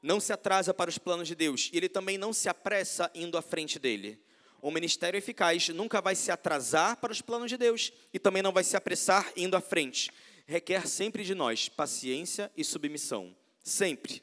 Não 0.03 0.19
se 0.19 0.31
atrasa 0.31 0.71
para 0.71 0.87
os 0.87 0.99
planos 0.99 1.27
de 1.27 1.33
Deus. 1.33 1.71
E 1.73 1.77
ele 1.77 1.89
também 1.89 2.15
não 2.15 2.31
se 2.31 2.47
apressa 2.47 3.09
indo 3.15 3.39
à 3.39 3.41
frente 3.41 3.79
dele. 3.79 4.23
Um 4.61 4.69
ministério 4.69 5.17
eficaz 5.17 5.69
nunca 5.69 5.99
vai 5.99 6.13
se 6.13 6.29
atrasar 6.29 6.97
para 6.97 7.11
os 7.11 7.21
planos 7.21 7.49
de 7.49 7.57
Deus 7.57 7.91
e 8.13 8.19
também 8.19 8.43
não 8.43 8.51
vai 8.51 8.63
se 8.63 8.77
apressar 8.77 9.33
indo 9.35 9.57
à 9.57 9.61
frente. 9.61 10.11
Requer 10.45 10.87
sempre 10.87 11.23
de 11.23 11.33
nós 11.33 11.67
paciência 11.67 12.51
e 12.55 12.63
submissão. 12.63 13.35
Sempre. 13.63 14.21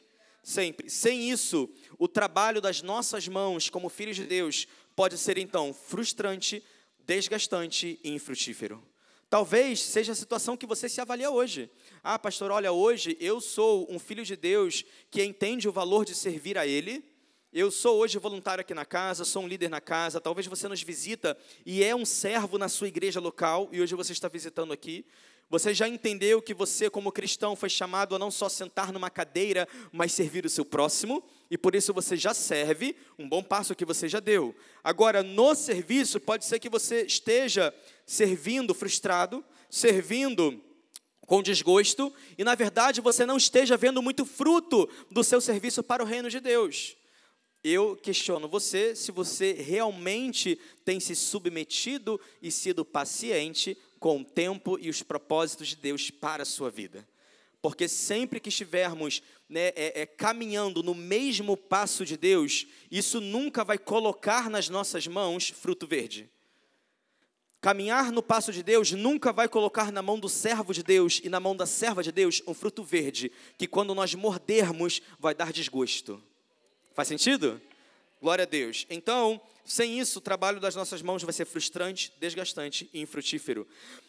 Sempre. 0.48 0.88
Sem 0.88 1.30
isso, 1.30 1.68
o 1.98 2.08
trabalho 2.08 2.58
das 2.58 2.80
nossas 2.80 3.28
mãos 3.28 3.68
como 3.68 3.90
filhos 3.90 4.16
de 4.16 4.24
Deus 4.24 4.66
pode 4.96 5.18
ser 5.18 5.36
então 5.36 5.74
frustrante, 5.74 6.64
desgastante 7.04 8.00
e 8.02 8.10
infrutífero. 8.12 8.82
Talvez 9.28 9.78
seja 9.78 10.12
a 10.12 10.14
situação 10.14 10.56
que 10.56 10.64
você 10.64 10.88
se 10.88 11.02
avalia 11.02 11.30
hoje. 11.30 11.70
Ah, 12.02 12.18
pastor, 12.18 12.50
olha, 12.50 12.72
hoje 12.72 13.14
eu 13.20 13.42
sou 13.42 13.86
um 13.90 13.98
filho 13.98 14.24
de 14.24 14.36
Deus 14.36 14.86
que 15.10 15.22
entende 15.22 15.68
o 15.68 15.72
valor 15.72 16.06
de 16.06 16.14
servir 16.14 16.56
a 16.56 16.66
Ele 16.66 17.04
eu 17.52 17.70
sou 17.70 17.98
hoje 17.98 18.18
voluntário 18.18 18.60
aqui 18.60 18.74
na 18.74 18.84
casa, 18.84 19.24
sou 19.24 19.42
um 19.42 19.48
líder 19.48 19.70
na 19.70 19.80
casa. 19.80 20.20
Talvez 20.20 20.46
você 20.46 20.68
nos 20.68 20.82
visita 20.82 21.36
e 21.64 21.82
é 21.82 21.96
um 21.96 22.04
servo 22.04 22.58
na 22.58 22.68
sua 22.68 22.88
igreja 22.88 23.20
local 23.20 23.68
e 23.72 23.80
hoje 23.80 23.94
você 23.94 24.12
está 24.12 24.28
visitando 24.28 24.72
aqui. 24.72 25.06
Você 25.48 25.72
já 25.72 25.88
entendeu 25.88 26.42
que 26.42 26.52
você, 26.52 26.90
como 26.90 27.10
cristão, 27.10 27.56
foi 27.56 27.70
chamado 27.70 28.14
a 28.14 28.18
não 28.18 28.30
só 28.30 28.50
sentar 28.50 28.92
numa 28.92 29.08
cadeira, 29.08 29.66
mas 29.90 30.12
servir 30.12 30.44
o 30.44 30.50
seu 30.50 30.62
próximo, 30.62 31.24
e 31.50 31.56
por 31.56 31.74
isso 31.74 31.94
você 31.94 32.18
já 32.18 32.34
serve, 32.34 32.94
um 33.18 33.26
bom 33.26 33.42
passo 33.42 33.74
que 33.74 33.86
você 33.86 34.10
já 34.10 34.20
deu. 34.20 34.54
Agora, 34.84 35.22
no 35.22 35.54
serviço, 35.54 36.20
pode 36.20 36.44
ser 36.44 36.58
que 36.58 36.68
você 36.68 37.06
esteja 37.06 37.74
servindo 38.04 38.74
frustrado, 38.74 39.42
servindo 39.70 40.62
com 41.22 41.42
desgosto, 41.42 42.12
e 42.36 42.44
na 42.44 42.54
verdade 42.54 43.00
você 43.00 43.24
não 43.24 43.38
esteja 43.38 43.74
vendo 43.74 44.02
muito 44.02 44.26
fruto 44.26 44.86
do 45.10 45.24
seu 45.24 45.40
serviço 45.40 45.82
para 45.82 46.02
o 46.02 46.06
reino 46.06 46.28
de 46.28 46.40
Deus 46.40 46.97
eu 47.62 47.96
questiono 47.96 48.48
você 48.48 48.94
se 48.94 49.10
você 49.10 49.52
realmente 49.52 50.58
tem 50.84 51.00
se 51.00 51.16
submetido 51.16 52.20
e 52.40 52.50
sido 52.50 52.84
paciente 52.84 53.76
com 53.98 54.20
o 54.20 54.24
tempo 54.24 54.78
e 54.80 54.88
os 54.88 55.02
propósitos 55.02 55.68
de 55.68 55.76
Deus 55.76 56.10
para 56.10 56.42
a 56.42 56.46
sua 56.46 56.70
vida. 56.70 57.06
Porque 57.60 57.88
sempre 57.88 58.38
que 58.38 58.48
estivermos 58.48 59.20
né, 59.48 59.72
é, 59.74 60.02
é, 60.02 60.06
caminhando 60.06 60.82
no 60.82 60.94
mesmo 60.94 61.56
passo 61.56 62.04
de 62.04 62.16
Deus, 62.16 62.66
isso 62.90 63.20
nunca 63.20 63.64
vai 63.64 63.76
colocar 63.76 64.48
nas 64.48 64.68
nossas 64.68 65.06
mãos 65.08 65.48
fruto 65.48 65.86
verde. 65.86 66.30
Caminhar 67.60 68.12
no 68.12 68.22
passo 68.22 68.52
de 68.52 68.62
Deus 68.62 68.92
nunca 68.92 69.32
vai 69.32 69.48
colocar 69.48 69.90
na 69.90 70.00
mão 70.00 70.20
do 70.20 70.28
servo 70.28 70.72
de 70.72 70.84
Deus 70.84 71.20
e 71.24 71.28
na 71.28 71.40
mão 71.40 71.56
da 71.56 71.66
serva 71.66 72.04
de 72.04 72.12
Deus 72.12 72.40
um 72.46 72.54
fruto 72.54 72.84
verde, 72.84 73.32
que 73.56 73.66
quando 73.66 73.96
nós 73.96 74.14
mordermos 74.14 75.02
vai 75.18 75.34
dar 75.34 75.52
desgosto. 75.52 76.22
Faz 76.98 77.06
sentido? 77.06 77.62
Glória 78.20 78.42
a 78.42 78.44
Deus. 78.44 78.84
Então, 78.90 79.40
sem 79.64 80.00
isso, 80.00 80.18
o 80.18 80.20
trabalho 80.20 80.58
das 80.58 80.74
nossas 80.74 81.00
mãos 81.00 81.22
vai 81.22 81.32
ser 81.32 81.44
frustrante, 81.44 82.12
desgastante 82.18 82.90
e 82.92 83.00
infrutífero. 83.00 83.68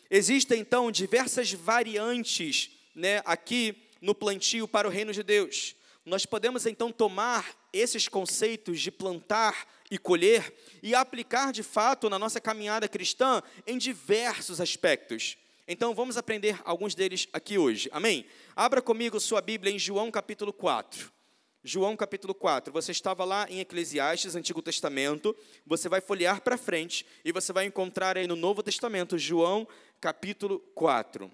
Existem, 0.09 0.61
então, 0.61 0.91
diversas 0.91 1.53
variantes 1.53 2.71
né, 2.95 3.21
aqui 3.25 3.75
no 4.01 4.15
plantio 4.15 4.67
para 4.67 4.87
o 4.87 4.91
reino 4.91 5.13
de 5.13 5.21
Deus. 5.21 5.75
Nós 6.03 6.25
podemos, 6.25 6.65
então, 6.65 6.91
tomar 6.91 7.55
esses 7.71 8.07
conceitos 8.07 8.81
de 8.81 8.89
plantar 8.89 9.67
e 9.91 9.99
colher 9.99 10.51
e 10.81 10.95
aplicar, 10.95 11.53
de 11.53 11.61
fato, 11.61 12.09
na 12.09 12.17
nossa 12.17 12.41
caminhada 12.41 12.87
cristã 12.87 13.43
em 13.67 13.77
diversos 13.77 14.59
aspectos. 14.59 15.37
Então, 15.67 15.93
vamos 15.93 16.17
aprender 16.17 16.59
alguns 16.65 16.95
deles 16.95 17.27
aqui 17.31 17.55
hoje. 17.55 17.87
Amém? 17.93 18.25
Abra 18.55 18.81
comigo 18.81 19.19
sua 19.19 19.41
Bíblia 19.41 19.71
em 19.71 19.77
João 19.77 20.09
capítulo 20.09 20.51
4. 20.51 21.18
João 21.63 21.97
capítulo 21.97 22.33
4. 22.33 22.71
Você 22.71 22.93
estava 22.93 23.25
lá 23.25 23.45
em 23.49 23.59
Eclesiastes, 23.59 24.33
Antigo 24.33 24.61
Testamento. 24.61 25.35
Você 25.65 25.89
vai 25.89 25.99
folhear 25.99 26.41
para 26.41 26.57
frente 26.57 27.05
e 27.23 27.33
você 27.33 27.51
vai 27.51 27.65
encontrar 27.65 28.17
aí 28.17 28.25
no 28.25 28.35
Novo 28.35 28.63
Testamento, 28.63 29.17
João 29.17 29.67
capítulo 29.99 30.59
4. 30.73 31.29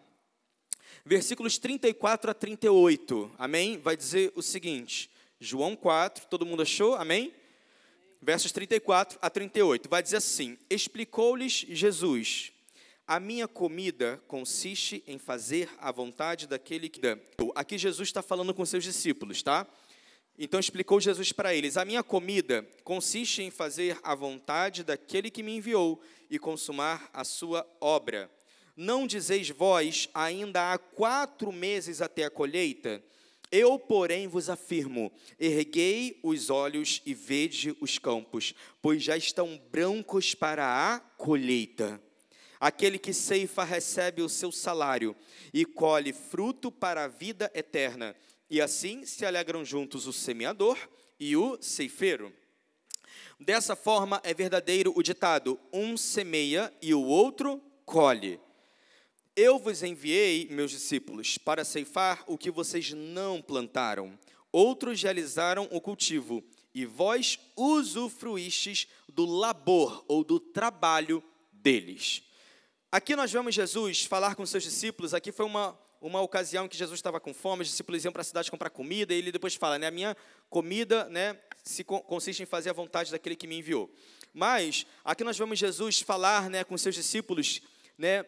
Versículos 1.05 1.59
34 1.59 2.31
a 2.31 2.33
38. 2.33 3.31
Amém? 3.37 3.77
Vai 3.77 3.95
dizer 3.95 4.33
o 4.35 4.41
seguinte: 4.41 5.11
João 5.39 5.75
4, 5.75 6.25
todo 6.27 6.45
mundo 6.45 6.63
achou? 6.63 6.95
Amém? 6.95 7.31
Versos 8.19 8.51
34 8.51 9.19
a 9.21 9.29
38. 9.29 9.87
Vai 9.87 10.01
dizer 10.01 10.17
assim: 10.17 10.57
Explicou-lhes 10.67 11.67
Jesus: 11.69 12.51
A 13.05 13.19
minha 13.19 13.47
comida 13.47 14.19
consiste 14.27 15.03
em 15.05 15.19
fazer 15.19 15.69
a 15.77 15.91
vontade 15.91 16.47
daquele 16.47 16.89
que. 16.89 16.99
Aqui 17.53 17.77
Jesus 17.77 18.09
está 18.09 18.23
falando 18.23 18.55
com 18.55 18.65
seus 18.65 18.83
discípulos, 18.83 19.43
tá? 19.43 19.67
Então 20.37 20.59
explicou 20.59 20.99
Jesus 20.99 21.31
para 21.31 21.55
eles: 21.55 21.77
A 21.77 21.85
minha 21.85 22.03
comida 22.03 22.67
consiste 22.83 23.41
em 23.41 23.49
fazer 23.49 23.97
a 24.03 24.13
vontade 24.13 24.83
daquele 24.83 25.31
que 25.31 25.43
me 25.43 25.55
enviou 25.55 26.01
e 26.29 26.37
consumar 26.37 27.09
a 27.13 27.23
sua 27.23 27.65
obra. 27.79 28.29
Não 28.75 29.07
dizeis 29.07 29.49
vós, 29.49 30.09
ainda 30.13 30.73
há 30.73 30.77
quatro 30.77 31.51
meses 31.51 32.01
até 32.01 32.25
a 32.25 32.29
colheita? 32.29 33.01
Eu, 33.49 33.79
porém, 33.79 34.27
vos 34.27 34.49
afirmo: 34.49 35.09
erguei 35.39 36.19
os 36.21 36.49
olhos 36.49 37.01
e 37.05 37.13
vede 37.13 37.75
os 37.79 37.97
campos, 37.97 38.53
pois 38.81 39.01
já 39.01 39.15
estão 39.15 39.57
brancos 39.71 40.35
para 40.35 40.65
a 40.65 40.99
colheita. 40.99 42.01
Aquele 42.59 42.97
que 42.97 43.13
ceifa 43.13 43.63
recebe 43.63 44.21
o 44.21 44.29
seu 44.29 44.51
salário 44.51 45.15
e 45.53 45.65
colhe 45.65 46.11
fruto 46.11 46.71
para 46.71 47.03
a 47.03 47.07
vida 47.07 47.49
eterna 47.53 48.15
e 48.49 48.61
assim 48.61 49.05
se 49.05 49.25
alegram 49.25 49.63
juntos 49.65 50.07
o 50.07 50.13
semeador 50.13 50.77
e 51.19 51.35
o 51.35 51.57
ceifeiro. 51.61 52.33
Dessa 53.39 53.75
forma 53.75 54.21
é 54.23 54.33
verdadeiro 54.33 54.93
o 54.95 55.03
ditado: 55.03 55.59
um 55.71 55.97
semeia 55.97 56.73
e 56.81 56.93
o 56.93 57.03
outro 57.03 57.61
colhe. 57.85 58.39
Eu 59.35 59.59
vos 59.59 59.83
enviei, 59.83 60.47
meus 60.49 60.71
discípulos, 60.71 61.37
para 61.37 61.65
ceifar 61.65 62.23
o 62.25 62.37
que 62.37 62.49
vocês 62.49 62.91
não 62.91 63.41
plantaram. 63.41 64.17
Outros 64.49 65.03
realizaram 65.03 65.67
o 65.71 65.81
cultivo, 65.81 66.41
e 66.73 66.85
vós 66.85 67.37
usufruístes 67.55 68.87
do 69.09 69.25
labor 69.25 70.05
ou 70.07 70.23
do 70.23 70.39
trabalho 70.39 71.21
deles. 71.51 72.23
Aqui 72.89 73.13
nós 73.13 73.29
vemos 73.29 73.53
Jesus 73.53 74.05
falar 74.05 74.35
com 74.35 74.45
seus 74.45 74.63
discípulos, 74.63 75.13
aqui 75.13 75.33
foi 75.33 75.45
uma 75.45 75.77
uma 76.07 76.21
ocasião 76.21 76.67
que 76.67 76.77
Jesus 76.77 76.99
estava 76.99 77.19
com 77.19 77.33
fome, 77.33 77.63
os 77.63 77.67
discípulos 77.67 78.05
iam 78.05 78.13
para 78.13 78.21
a 78.21 78.25
cidade 78.25 78.51
comprar 78.51 78.69
comida, 78.69 79.13
e 79.13 79.17
ele 79.17 79.31
depois 79.31 79.55
fala, 79.55 79.79
né, 79.79 79.87
a 79.87 79.91
minha 79.91 80.15
comida, 80.49 81.09
né, 81.09 81.35
se 81.63 81.83
consiste 81.83 82.43
em 82.43 82.45
fazer 82.45 82.69
a 82.69 82.73
vontade 82.73 83.11
daquele 83.11 83.35
que 83.35 83.47
me 83.47 83.57
enviou. 83.57 83.91
Mas 84.31 84.85
aqui 85.03 85.23
nós 85.23 85.37
vemos 85.37 85.57
Jesus 85.57 86.01
falar, 86.01 86.49
né, 86.49 86.63
com 86.63 86.77
seus 86.77 86.93
discípulos, 86.93 87.61
né, 87.97 88.23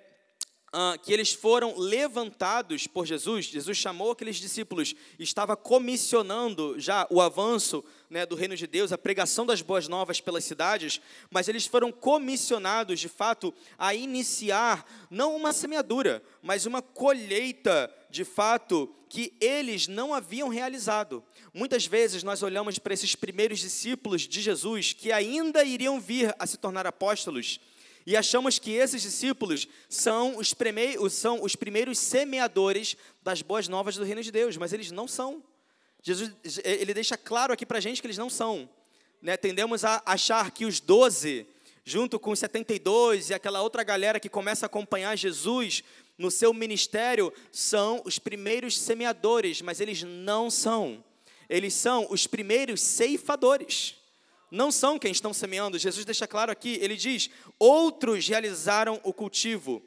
ah, 0.74 0.97
que 1.01 1.13
eles 1.13 1.33
foram 1.33 1.77
levantados 1.77 2.88
por 2.88 3.05
Jesus, 3.05 3.45
Jesus 3.45 3.77
chamou 3.77 4.12
aqueles 4.12 4.36
discípulos, 4.36 4.93
estava 5.17 5.55
comissionando 5.55 6.77
já 6.77 7.07
o 7.09 7.21
avanço 7.21 7.83
né, 8.09 8.25
do 8.25 8.36
reino 8.36 8.55
de 8.55 8.67
Deus, 8.67 8.91
a 8.91 8.97
pregação 8.97 9.45
das 9.45 9.62
boas 9.62 9.88
novas 9.88 10.19
pelas 10.19 10.43
cidades, 10.43 11.00
mas 11.31 11.47
eles 11.47 11.65
foram 11.65 11.91
comissionados, 11.91 13.00
de 13.00 13.07
fato, 13.07 13.53
a 13.77 13.95
iniciar 13.95 14.86
não 15.09 15.36
uma 15.36 15.53
semeadura, 15.53 16.21
mas 16.41 16.65
uma 16.65 16.81
colheita, 16.81 17.89
de 18.09 18.25
fato, 18.25 18.93
que 19.09 19.33
eles 19.39 19.88
não 19.88 20.13
haviam 20.13 20.50
realizado. 20.50 21.24
Muitas 21.53 21.86
vezes 21.86 22.24
nós 22.24 22.43
olhamos 22.43 22.77
para 22.77 22.93
esses 22.93 23.15
primeiros 23.15 23.59
discípulos 23.59 24.27
de 24.27 24.41
Jesus 24.41 24.91
que 24.91 25.13
ainda 25.13 25.63
iriam 25.63 26.00
vir 26.00 26.36
a 26.38 26.45
se 26.45 26.57
tornar 26.57 26.86
apóstolos 26.86 27.59
e 28.07 28.15
achamos 28.15 28.57
que 28.57 28.71
esses 28.71 29.01
discípulos 29.01 29.67
são 29.89 30.37
os, 30.37 30.53
primeiros, 30.53 31.11
são 31.11 31.43
os 31.43 31.57
primeiros 31.57 31.99
semeadores 31.99 32.95
das 33.21 33.41
boas 33.41 33.67
novas 33.67 33.97
do 33.97 34.05
reino 34.05 34.23
de 34.23 34.31
Deus, 34.31 34.55
mas 34.55 34.71
eles 34.71 34.91
não 34.91 35.09
são. 35.09 35.43
Jesus 36.01 36.31
ele 36.63 36.93
deixa 36.93 37.17
claro 37.17 37.51
aqui 37.51 37.65
para 37.65 37.79
a 37.79 37.81
gente 37.81 37.99
que 37.99 38.07
eles 38.07 38.17
não 38.17 38.29
são. 38.29 38.69
Né? 39.21 39.35
Tendemos 39.35 39.83
a 39.83 40.01
achar 40.05 40.51
que 40.51 40.65
os 40.65 40.79
doze, 40.79 41.45
junto 41.83 42.17
com 42.17 42.31
os 42.31 42.39
72 42.39 43.29
e 43.29 43.33
aquela 43.33 43.61
outra 43.61 43.83
galera 43.83 44.21
que 44.21 44.29
começa 44.29 44.65
a 44.65 44.67
acompanhar 44.67 45.17
Jesus 45.17 45.83
no 46.17 46.31
seu 46.31 46.53
ministério, 46.53 47.33
são 47.51 48.01
os 48.05 48.17
primeiros 48.17 48.79
semeadores, 48.79 49.61
mas 49.61 49.81
eles 49.81 50.01
não 50.03 50.49
são. 50.49 51.03
Eles 51.49 51.73
são 51.73 52.07
os 52.09 52.25
primeiros 52.25 52.79
ceifadores 52.79 53.97
não 54.49 54.71
são 54.71 54.97
quem 54.97 55.11
estão 55.11 55.33
semeando. 55.33 55.77
Jesus 55.77 56.05
deixa 56.05 56.27
claro 56.27 56.51
aqui, 56.51 56.77
ele 56.81 56.95
diz: 56.95 57.29
outros 57.59 58.27
realizaram 58.27 58.99
o 59.03 59.13
cultivo. 59.13 59.81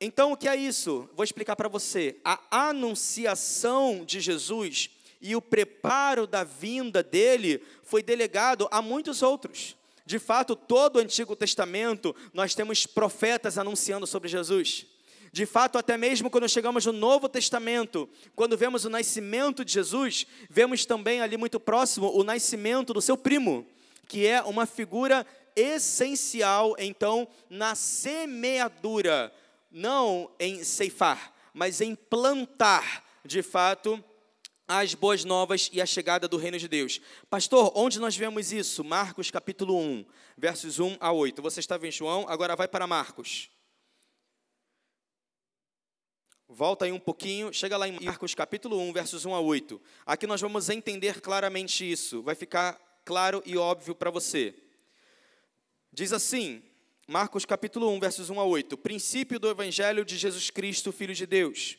Então, 0.00 0.32
o 0.32 0.36
que 0.36 0.48
é 0.48 0.56
isso? 0.56 1.08
Vou 1.14 1.24
explicar 1.24 1.56
para 1.56 1.68
você. 1.68 2.16
A 2.24 2.68
anunciação 2.68 4.04
de 4.04 4.18
Jesus 4.20 4.90
e 5.20 5.36
o 5.36 5.42
preparo 5.42 6.26
da 6.26 6.42
vinda 6.42 7.02
dele 7.02 7.62
foi 7.82 8.02
delegado 8.02 8.66
a 8.70 8.80
muitos 8.80 9.22
outros. 9.22 9.76
De 10.06 10.18
fato, 10.18 10.56
todo 10.56 10.96
o 10.96 10.98
Antigo 10.98 11.36
Testamento 11.36 12.16
nós 12.32 12.54
temos 12.54 12.86
profetas 12.86 13.58
anunciando 13.58 14.06
sobre 14.06 14.28
Jesus. 14.28 14.86
De 15.32 15.46
fato, 15.46 15.78
até 15.78 15.96
mesmo 15.96 16.28
quando 16.28 16.48
chegamos 16.48 16.84
no 16.86 16.92
Novo 16.92 17.28
Testamento, 17.28 18.08
quando 18.34 18.56
vemos 18.56 18.84
o 18.84 18.90
nascimento 18.90 19.64
de 19.64 19.72
Jesus, 19.72 20.26
vemos 20.48 20.84
também 20.84 21.20
ali 21.20 21.36
muito 21.36 21.60
próximo 21.60 22.10
o 22.12 22.24
nascimento 22.24 22.92
do 22.92 23.00
seu 23.00 23.16
primo, 23.16 23.64
que 24.08 24.26
é 24.26 24.42
uma 24.42 24.66
figura 24.66 25.24
essencial, 25.54 26.74
então, 26.78 27.28
na 27.48 27.74
semeadura, 27.74 29.32
não 29.70 30.30
em 30.38 30.64
ceifar, 30.64 31.32
mas 31.54 31.80
em 31.80 31.94
plantar, 31.94 33.04
de 33.24 33.42
fato, 33.42 34.02
as 34.66 34.94
boas 34.94 35.24
novas 35.24 35.70
e 35.72 35.80
a 35.80 35.86
chegada 35.86 36.26
do 36.26 36.36
reino 36.36 36.58
de 36.58 36.66
Deus. 36.66 37.00
Pastor, 37.28 37.72
onde 37.74 38.00
nós 38.00 38.16
vemos 38.16 38.52
isso? 38.52 38.82
Marcos 38.82 39.30
capítulo 39.30 39.76
1, 39.76 40.04
versos 40.36 40.80
1 40.80 40.96
a 40.98 41.12
8. 41.12 41.40
Você 41.42 41.60
estava 41.60 41.86
em 41.86 41.92
João, 41.92 42.26
agora 42.28 42.56
vai 42.56 42.66
para 42.66 42.86
Marcos. 42.86 43.50
Volta 46.52 46.84
aí 46.84 46.90
um 46.90 46.98
pouquinho, 46.98 47.52
chega 47.52 47.76
lá 47.76 47.86
em 47.86 47.96
Marcos 48.04 48.34
capítulo 48.34 48.76
1, 48.80 48.92
versos 48.92 49.24
1 49.24 49.32
a 49.32 49.38
8. 49.38 49.80
Aqui 50.04 50.26
nós 50.26 50.40
vamos 50.40 50.68
entender 50.68 51.20
claramente 51.20 51.88
isso, 51.88 52.22
vai 52.22 52.34
ficar 52.34 52.76
claro 53.04 53.40
e 53.46 53.56
óbvio 53.56 53.94
para 53.94 54.10
você. 54.10 54.52
Diz 55.92 56.12
assim, 56.12 56.60
Marcos 57.06 57.44
capítulo 57.44 57.88
1, 57.90 58.00
versos 58.00 58.30
1 58.30 58.40
a 58.40 58.42
8: 58.42 58.76
Princípio 58.78 59.38
do 59.38 59.48
evangelho 59.48 60.04
de 60.04 60.18
Jesus 60.18 60.50
Cristo, 60.50 60.90
filho 60.90 61.14
de 61.14 61.24
Deus, 61.24 61.78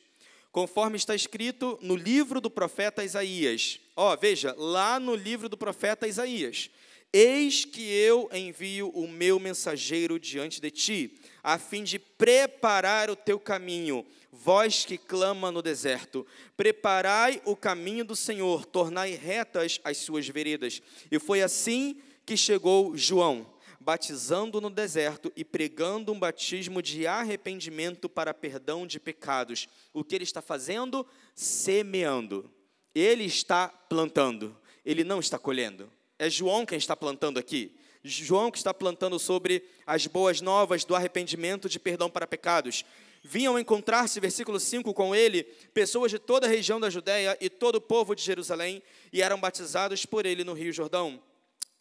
conforme 0.53 0.95
está 0.95 1.13
escrito 1.13 1.77
no 1.81 1.97
livro 1.97 2.39
do 2.39 2.49
profeta 2.49 3.03
Isaías. 3.03 3.77
Ó, 3.93 4.15
veja, 4.15 4.55
lá 4.57 5.01
no 5.01 5.15
livro 5.15 5.49
do 5.49 5.57
profeta 5.57 6.07
Isaías. 6.07 6.69
Eis 7.13 7.65
que 7.65 7.82
eu 7.82 8.30
envio 8.32 8.89
o 8.89 9.08
meu 9.08 9.39
mensageiro 9.39 10.19
diante 10.19 10.62
de 10.62 10.71
ti, 10.71 11.19
a 11.43 11.58
fim 11.58 11.84
de 11.84 12.00
preparar 12.00 13.10
o 13.10 13.15
teu 13.15 13.39
caminho 13.39 14.06
vós 14.32 14.86
que 14.86 14.97
clama 14.97 15.52
no 15.52 15.62
deserto, 15.62 16.26
preparai 16.58 17.41
o 17.45 17.56
caminho 17.56 18.04
do 18.04 18.15
Senhor, 18.15 18.65
tornai 18.65 19.12
retas 19.12 19.80
as 19.84 19.97
suas 19.97 20.28
veredas. 20.28 20.82
E 21.12 21.19
foi 21.19 21.41
assim 21.41 22.02
que 22.26 22.36
chegou 22.36 22.97
João, 22.97 23.45
batizando 23.80 24.60
no 24.60 24.69
deserto 24.69 25.32
e 25.36 25.43
pregando 25.43 26.12
um 26.12 26.19
batismo 26.19 26.82
de 26.82 27.06
arrependimento 27.06 28.10
para 28.10 28.34
perdão 28.34 28.88
de 28.88 29.00
pecados. 29.00 29.67
O 29.93 30.04
que 30.04 30.15
ele 30.15 30.24
está 30.24 30.41
fazendo? 30.41 31.06
Semeando. 31.36 32.50
Ele 32.95 33.26
está 33.26 33.67
plantando, 33.67 34.58
ele 34.84 35.04
não 35.04 35.19
está 35.19 35.38
colhendo. 35.38 35.89
É 36.21 36.29
João 36.29 36.67
quem 36.67 36.77
está 36.77 36.95
plantando 36.95 37.39
aqui. 37.39 37.75
João 38.03 38.51
que 38.51 38.57
está 38.60 38.71
plantando 38.71 39.17
sobre 39.17 39.63
as 39.88 40.05
boas 40.05 40.39
novas 40.39 40.86
do 40.86 40.95
arrependimento 40.95 41.67
de 41.67 41.79
perdão 41.79 42.12
para 42.12 42.27
pecados 42.27 42.86
vinham 43.23 43.57
encontrar-se, 43.57 44.19
versículo 44.19 44.60
5, 44.60 44.93
com 44.93 45.15
ele, 45.15 45.43
pessoas 45.73 46.12
de 46.12 46.19
toda 46.19 46.45
a 46.45 46.49
região 46.49 46.79
da 46.79 46.91
Judéia 46.91 47.36
e 47.41 47.49
todo 47.49 47.77
o 47.77 47.81
povo 47.81 48.15
de 48.15 48.21
Jerusalém, 48.21 48.84
e 49.12 49.19
eram 49.19 49.39
batizados 49.39 50.05
por 50.05 50.27
ele 50.27 50.43
no 50.43 50.53
Rio 50.53 50.71
Jordão, 50.71 51.19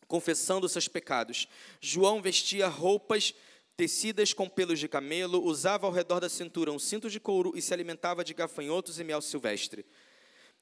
confessando 0.09 0.67
seus 0.67 0.89
pecados. 0.89 1.47
João 1.79 2.23
vestia 2.23 2.67
roupas 2.67 3.35
tecidas 3.77 4.33
com 4.33 4.49
pelos 4.49 4.79
de 4.79 4.89
camelo, 4.89 5.43
usava 5.43 5.87
ao 5.87 5.93
redor 5.93 6.21
da 6.21 6.31
cintura 6.31 6.73
um 6.73 6.79
cinto 6.79 7.11
de 7.11 7.21
couro 7.21 7.53
e 7.55 7.61
se 7.61 7.75
alimentava 7.75 8.25
de 8.25 8.33
gafanhotos 8.33 8.99
e 8.99 9.05
mel 9.05 9.21
silvestre. 9.21 9.85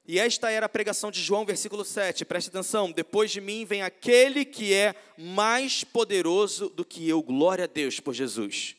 E 0.08 0.18
esta 0.18 0.50
era 0.50 0.64
a 0.64 0.70
pregação 0.70 1.10
de 1.10 1.20
João, 1.22 1.44
versículo 1.44 1.84
7. 1.84 2.24
Preste 2.24 2.48
atenção: 2.48 2.90
depois 2.90 3.30
de 3.30 3.42
mim 3.42 3.66
vem 3.66 3.82
aquele 3.82 4.42
que 4.44 4.72
é 4.72 4.94
mais 5.18 5.84
poderoso 5.84 6.70
do 6.70 6.82
que 6.84 7.06
eu. 7.06 7.22
Glória 7.22 7.64
a 7.64 7.68
Deus 7.68 8.00
por 8.00 8.14
Jesus 8.14 8.74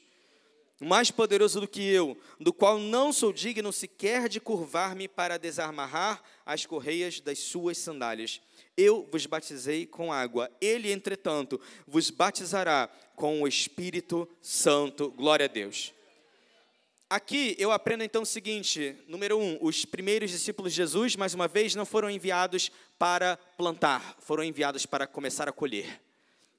mais 0.79 1.11
poderoso 1.11 1.59
do 1.59 1.67
que 1.67 1.81
eu, 1.81 2.17
do 2.39 2.53
qual 2.53 2.79
não 2.79 3.11
sou 3.11 3.33
digno 3.33 3.71
sequer 3.73 4.29
de 4.29 4.39
curvar-me 4.39 5.07
para 5.07 5.37
desamarrar 5.37 6.23
as 6.45 6.65
correias 6.65 7.19
das 7.19 7.39
suas 7.39 7.77
sandálias. 7.77 8.41
Eu 8.77 9.07
vos 9.11 9.25
batizei 9.25 9.85
com 9.85 10.13
água, 10.13 10.49
ele, 10.61 10.91
entretanto, 10.91 11.59
vos 11.85 12.09
batizará 12.09 12.89
com 13.15 13.41
o 13.41 13.47
Espírito 13.47 14.27
Santo. 14.41 15.11
Glória 15.11 15.45
a 15.45 15.49
Deus. 15.49 15.93
Aqui 17.09 17.55
eu 17.57 17.71
aprendo 17.71 18.03
então 18.03 18.21
o 18.21 18.25
seguinte: 18.25 18.95
número 19.07 19.39
um, 19.39 19.57
os 19.61 19.83
primeiros 19.83 20.29
discípulos 20.29 20.73
de 20.73 20.77
Jesus, 20.77 21.15
mais 21.15 21.33
uma 21.33 21.47
vez, 21.47 21.73
não 21.73 21.83
foram 21.83 22.07
enviados 22.07 22.71
para 22.99 23.35
plantar, 23.57 24.15
foram 24.19 24.43
enviados 24.43 24.85
para 24.85 25.07
começar 25.07 25.49
a 25.49 25.51
colher. 25.51 25.99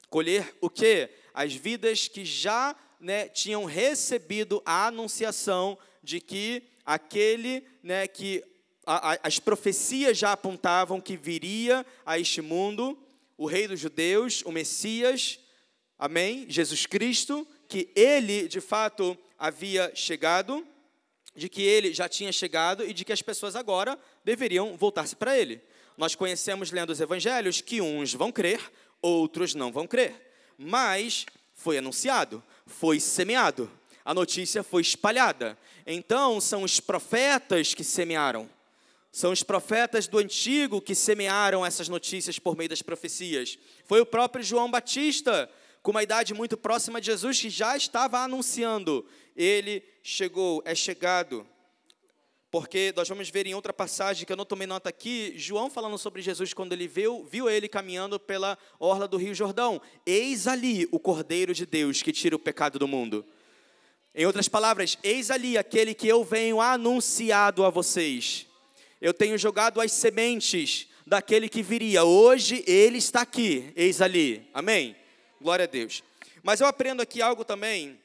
Colher 0.09 0.53
o 0.59 0.69
que? 0.69 1.09
As 1.33 1.53
vidas 1.53 2.09
que 2.09 2.25
já 2.25 2.75
né, 2.99 3.29
tinham 3.29 3.63
recebido 3.63 4.61
a 4.65 4.87
anunciação 4.87 5.77
de 6.03 6.19
que 6.19 6.63
aquele 6.85 7.63
né, 7.81 8.05
que 8.05 8.43
a, 8.85 9.13
a, 9.13 9.19
as 9.23 9.39
profecias 9.39 10.17
já 10.17 10.33
apontavam 10.33 10.99
que 10.99 11.15
viria 11.15 11.85
a 12.05 12.19
este 12.19 12.41
mundo, 12.41 13.01
o 13.37 13.45
Rei 13.45 13.69
dos 13.69 13.79
Judeus, 13.79 14.43
o 14.43 14.51
Messias, 14.51 15.39
amém? 15.97 16.45
Jesus 16.49 16.85
Cristo, 16.85 17.47
que 17.69 17.89
ele 17.95 18.49
de 18.49 18.59
fato 18.59 19.17
havia 19.41 19.91
chegado, 19.95 20.63
de 21.35 21.49
que 21.49 21.63
ele 21.63 21.91
já 21.93 22.07
tinha 22.07 22.31
chegado 22.31 22.85
e 22.85 22.93
de 22.93 23.03
que 23.03 23.11
as 23.11 23.23
pessoas 23.23 23.55
agora 23.55 23.97
deveriam 24.23 24.77
voltar-se 24.77 25.15
para 25.15 25.35
ele. 25.35 25.59
Nós 25.97 26.13
conhecemos, 26.13 26.71
lendo 26.71 26.91
os 26.91 27.01
evangelhos, 27.01 27.59
que 27.59 27.81
uns 27.81 28.13
vão 28.13 28.31
crer, 28.31 28.61
outros 29.01 29.55
não 29.55 29.71
vão 29.71 29.87
crer. 29.87 30.13
Mas 30.59 31.25
foi 31.55 31.79
anunciado, 31.79 32.43
foi 32.67 32.99
semeado, 32.99 33.71
a 34.05 34.13
notícia 34.13 34.61
foi 34.61 34.83
espalhada. 34.83 35.57
Então, 35.87 36.39
são 36.39 36.61
os 36.61 36.79
profetas 36.79 37.73
que 37.73 37.83
semearam. 37.83 38.47
São 39.11 39.31
os 39.31 39.41
profetas 39.41 40.07
do 40.07 40.19
antigo 40.19 40.79
que 40.79 40.93
semearam 40.93 41.65
essas 41.65 41.89
notícias 41.89 42.37
por 42.37 42.55
meio 42.55 42.69
das 42.69 42.83
profecias. 42.83 43.57
Foi 43.85 43.99
o 43.99 44.05
próprio 44.05 44.43
João 44.43 44.69
Batista, 44.69 45.49
com 45.81 45.91
uma 45.91 46.03
idade 46.03 46.33
muito 46.33 46.57
próxima 46.57 47.01
de 47.01 47.07
Jesus, 47.07 47.39
que 47.39 47.49
já 47.49 47.75
estava 47.75 48.19
anunciando: 48.19 49.05
Ele 49.35 49.83
chegou, 50.03 50.61
é 50.65 50.75
chegado. 50.75 51.45
Porque 52.51 52.93
nós 52.97 53.07
vamos 53.07 53.29
ver 53.29 53.47
em 53.47 53.55
outra 53.55 53.71
passagem 53.71 54.25
que 54.25 54.31
eu 54.33 54.35
não 54.35 54.43
tomei 54.43 54.67
nota 54.67 54.89
aqui, 54.89 55.33
João 55.37 55.69
falando 55.69 55.97
sobre 55.97 56.21
Jesus 56.21 56.53
quando 56.53 56.73
ele 56.73 56.85
viu, 56.85 57.23
viu 57.23 57.49
ele 57.49 57.69
caminhando 57.69 58.19
pela 58.19 58.57
orla 58.77 59.07
do 59.07 59.15
Rio 59.15 59.33
Jordão. 59.33 59.81
Eis 60.05 60.47
ali 60.47 60.85
o 60.91 60.99
Cordeiro 60.99 61.53
de 61.53 61.65
Deus 61.65 62.01
que 62.01 62.11
tira 62.11 62.35
o 62.35 62.39
pecado 62.39 62.77
do 62.77 62.89
mundo. 62.89 63.25
Em 64.13 64.25
outras 64.25 64.49
palavras, 64.49 64.97
eis 65.01 65.31
ali 65.31 65.57
aquele 65.57 65.93
que 65.93 66.09
eu 66.09 66.25
venho 66.25 66.59
anunciado 66.59 67.63
a 67.63 67.69
vocês. 67.69 68.45
Eu 68.99 69.13
tenho 69.13 69.37
jogado 69.37 69.79
as 69.79 69.93
sementes 69.93 70.89
daquele 71.07 71.47
que 71.47 71.63
viria. 71.63 72.03
Hoje 72.03 72.65
ele 72.67 72.97
está 72.97 73.21
aqui, 73.21 73.71
eis 73.77 74.01
ali. 74.01 74.49
Amém? 74.53 74.93
Glória 75.41 75.63
a 75.63 75.67
Deus. 75.67 76.03
Mas 76.43 76.61
eu 76.61 76.67
aprendo 76.67 77.01
aqui 77.01 77.21
algo 77.21 77.43
também 77.43 77.99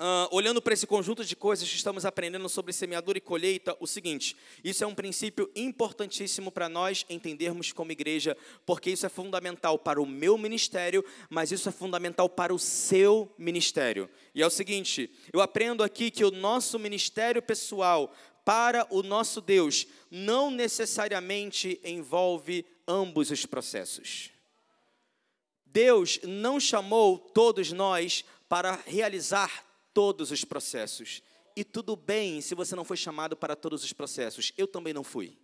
Uh, 0.00 0.30
olhando 0.30 0.62
para 0.62 0.72
esse 0.72 0.86
conjunto 0.86 1.24
de 1.24 1.34
coisas 1.34 1.68
que 1.68 1.74
estamos 1.74 2.04
aprendendo 2.04 2.48
sobre 2.48 2.72
semeadura 2.72 3.18
e 3.18 3.20
colheita, 3.20 3.76
o 3.80 3.86
seguinte: 3.86 4.36
isso 4.62 4.84
é 4.84 4.86
um 4.86 4.94
princípio 4.94 5.50
importantíssimo 5.56 6.52
para 6.52 6.68
nós 6.68 7.04
entendermos 7.10 7.72
como 7.72 7.90
igreja, 7.90 8.36
porque 8.64 8.90
isso 8.90 9.06
é 9.06 9.08
fundamental 9.08 9.76
para 9.76 10.00
o 10.00 10.06
meu 10.06 10.38
ministério, 10.38 11.04
mas 11.28 11.50
isso 11.50 11.68
é 11.68 11.72
fundamental 11.72 12.28
para 12.28 12.54
o 12.54 12.60
seu 12.60 13.34
ministério. 13.36 14.08
E 14.32 14.40
é 14.40 14.46
o 14.46 14.50
seguinte: 14.50 15.10
eu 15.32 15.40
aprendo 15.40 15.82
aqui 15.82 16.12
que 16.12 16.24
o 16.24 16.30
nosso 16.30 16.78
ministério 16.78 17.42
pessoal 17.42 18.14
para 18.44 18.86
o 18.90 19.02
nosso 19.02 19.40
Deus 19.40 19.84
não 20.12 20.48
necessariamente 20.48 21.80
envolve 21.82 22.64
ambos 22.86 23.32
os 23.32 23.44
processos. 23.44 24.37
Deus 25.72 26.18
não 26.22 26.58
chamou 26.58 27.18
todos 27.18 27.72
nós 27.72 28.24
para 28.48 28.80
realizar 28.86 29.64
todos 29.92 30.30
os 30.30 30.44
processos. 30.44 31.22
E 31.54 31.64
tudo 31.64 31.96
bem 31.96 32.40
se 32.40 32.54
você 32.54 32.76
não 32.76 32.84
foi 32.84 32.96
chamado 32.96 33.36
para 33.36 33.56
todos 33.56 33.84
os 33.84 33.92
processos. 33.92 34.52
Eu 34.56 34.66
também 34.66 34.94
não 34.94 35.04
fui. 35.04 35.36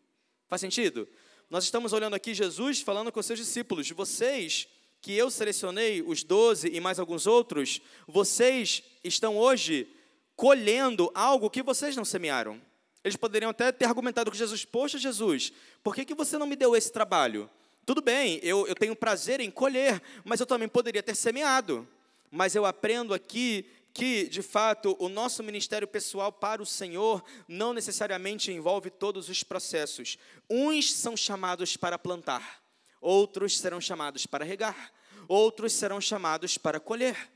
Faz 0.49 0.61
sentido? 0.61 1.09
Nós 1.51 1.65
estamos 1.65 1.93
olhando 1.93 2.15
aqui 2.15 2.33
Jesus 2.33 2.81
falando 2.81 3.13
com 3.13 3.23
seus 3.23 3.39
discípulos. 3.39 3.91
Vocês, 3.91 4.69
que 5.01 5.13
eu 5.13 5.31
selecionei, 5.31 6.03
os 6.03 6.23
doze 6.23 6.69
e 6.69 6.81
mais 6.81 6.99
alguns 6.99 7.27
outros, 7.27 7.81
vocês 8.07 8.83
estão 9.03 9.37
hoje 9.37 9.89
colhendo 10.37 11.11
algo 11.15 11.51
que 11.51 11.63
vocês 11.63 11.97
não 11.97 12.05
semearam. 12.05 12.61
Eles 13.03 13.17
poderiam 13.17 13.51
até 13.51 13.71
ter 13.71 13.85
argumentado 13.85 14.31
com 14.31 14.37
Jesus: 14.37 14.65
Poxa, 14.65 14.99
Jesus, 14.99 15.53
por 15.83 15.95
que, 15.95 16.05
que 16.05 16.15
você 16.15 16.39
não 16.39 16.47
me 16.47 16.57
deu 16.57 16.75
esse 16.75 16.91
trabalho? 16.91 17.51
Tudo 17.87 18.01
bem, 18.01 18.41
eu, 18.43 18.67
eu 18.67 18.75
tenho 18.75 18.97
prazer 18.97 19.41
em 19.41 19.51
colher, 19.51 20.01
mas 20.25 20.41
eu 20.41 20.47
também 20.47 20.69
poderia 20.69 21.03
ter 21.03 21.15
semeado. 21.15 21.87
Mas 22.31 22.55
eu 22.55 22.65
aprendo 22.65 23.13
aqui 23.13 23.67
que, 23.93 24.27
de 24.27 24.43
fato, 24.43 24.97
o 24.99 25.09
nosso 25.09 25.43
ministério 25.43 25.87
pessoal 25.87 26.33
para 26.33 26.63
o 26.63 26.67
Senhor 26.67 27.23
não 27.47 27.73
necessariamente 27.73 28.51
envolve 28.51 28.91
todos 28.91 29.29
os 29.29 29.45
processos. 29.45 30.19
Uns 30.51 30.93
são 30.93 31.17
chamados 31.17 31.77
para 31.77 31.99
plantar, 31.99 32.63
outros 33.01 33.59
serão 33.59 33.81
chamados 33.81 34.27
para 34.27 34.45
regar, 34.45 34.93
outros 35.29 35.73
serão 35.75 36.01
chamados 36.01 36.59
para 36.59 36.81
colher. 36.81 37.31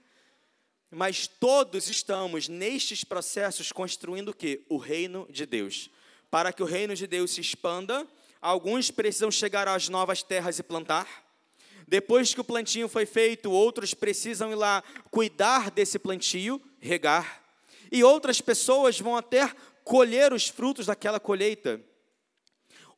Mas 0.91 1.27
todos 1.27 1.89
estamos 1.89 2.49
nestes 2.49 3.05
processos 3.05 3.71
construindo 3.71 4.31
o 4.31 4.35
que? 4.35 4.65
O 4.69 4.79
reino 4.79 5.29
de 5.31 5.45
Deus. 5.45 5.91
Para 6.31 6.53
que 6.53 6.63
o 6.63 6.67
reino 6.67 6.95
de 6.95 7.07
Deus 7.07 7.33
se 7.33 7.41
expanda, 7.41 8.07
alguns 8.41 8.91
precisam 8.91 9.31
chegar 9.31 9.69
às 9.69 9.89
novas 9.89 10.23
terras 10.23 10.59
e 10.59 10.63
plantar 10.63 11.29
depois 11.89 12.35
que 12.35 12.41
o 12.41 12.45
plantio 12.45 12.87
foi 12.87 13.07
feito, 13.07 13.51
outros 13.51 13.95
precisam 13.95 14.53
ir 14.53 14.57
lá 14.57 14.85
cuidar 15.11 15.71
desse 15.71 15.99
plantio, 15.99 16.61
regar. 16.79 17.43
E 17.91 18.05
outras 18.05 18.43
pessoas 18.43 19.01
vão 19.01 19.17
até 19.17 19.51
colher 19.85 20.35
os 20.35 20.49
frutos 20.49 20.85
daquela 20.85 21.19
colheita. 21.19 21.81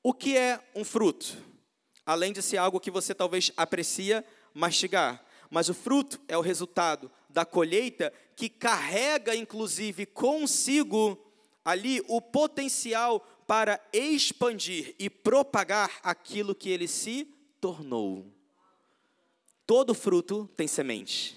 O 0.02 0.12
que 0.12 0.36
é 0.36 0.60
um 0.74 0.82
fruto? 0.82 1.36
Além 2.04 2.32
de 2.32 2.42
ser 2.42 2.56
algo 2.56 2.80
que 2.80 2.90
você 2.90 3.14
talvez 3.14 3.52
aprecia 3.56 4.24
mastigar. 4.52 5.24
Mas 5.48 5.68
o 5.68 5.74
fruto 5.74 6.20
é 6.26 6.36
o 6.36 6.40
resultado 6.40 7.08
da 7.28 7.44
colheita 7.44 8.12
que 8.34 8.48
carrega, 8.48 9.36
inclusive, 9.36 10.04
consigo 10.04 11.16
ali 11.64 12.02
o 12.08 12.20
potencial 12.20 13.24
para 13.50 13.80
expandir 13.92 14.94
e 14.96 15.10
propagar 15.10 15.98
aquilo 16.04 16.54
que 16.54 16.70
ele 16.70 16.86
se 16.86 17.24
tornou. 17.60 18.32
Todo 19.66 19.92
fruto 19.92 20.48
tem 20.56 20.68
semente. 20.68 21.36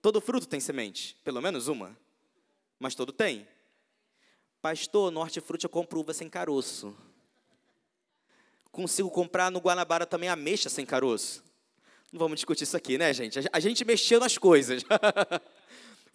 Todo 0.00 0.20
fruto 0.20 0.46
tem 0.46 0.60
semente, 0.60 1.16
pelo 1.24 1.42
menos 1.42 1.66
uma. 1.66 1.98
Mas 2.78 2.94
todo 2.94 3.12
tem. 3.12 3.48
Pastor, 4.60 5.10
no 5.10 5.18
hortifruti 5.18 5.64
eu 5.64 5.70
compro 5.70 5.98
uva 5.98 6.14
sem 6.14 6.28
caroço. 6.28 6.96
Consigo 8.70 9.10
comprar 9.10 9.50
no 9.50 9.58
Guanabara 9.58 10.06
também 10.06 10.28
ameixa 10.28 10.68
sem 10.68 10.86
caroço. 10.86 11.42
Não 12.12 12.20
vamos 12.20 12.36
discutir 12.36 12.62
isso 12.62 12.76
aqui, 12.76 12.96
né, 12.96 13.12
gente? 13.12 13.40
A 13.52 13.58
gente 13.58 13.84
mexeu 13.84 14.20
nas 14.20 14.38
coisas. 14.38 14.84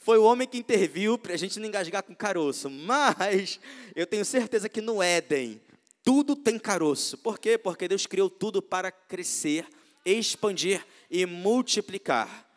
Foi 0.08 0.18
o 0.18 0.24
homem 0.24 0.48
que 0.48 0.58
interviu 0.58 1.18
para 1.18 1.34
a 1.34 1.38
gente 1.38 1.60
não 1.60 1.68
engasgar 1.68 2.02
com 2.02 2.16
caroço. 2.16 2.70
Mas 2.70 3.60
eu 3.94 4.08
tenho 4.08 4.24
certeza 4.24 4.70
que 4.70 4.80
no 4.80 5.04
Éden 5.04 5.60
tudo 6.02 6.34
tem 6.34 6.58
caroço. 6.58 7.18
Por 7.18 7.38
quê? 7.38 7.58
Porque 7.58 7.90
Deus 7.90 8.06
criou 8.06 8.30
tudo 8.30 8.62
para 8.62 8.90
crescer, 8.90 9.68
expandir 10.06 10.82
e 11.12 11.26
multiplicar. 11.26 12.50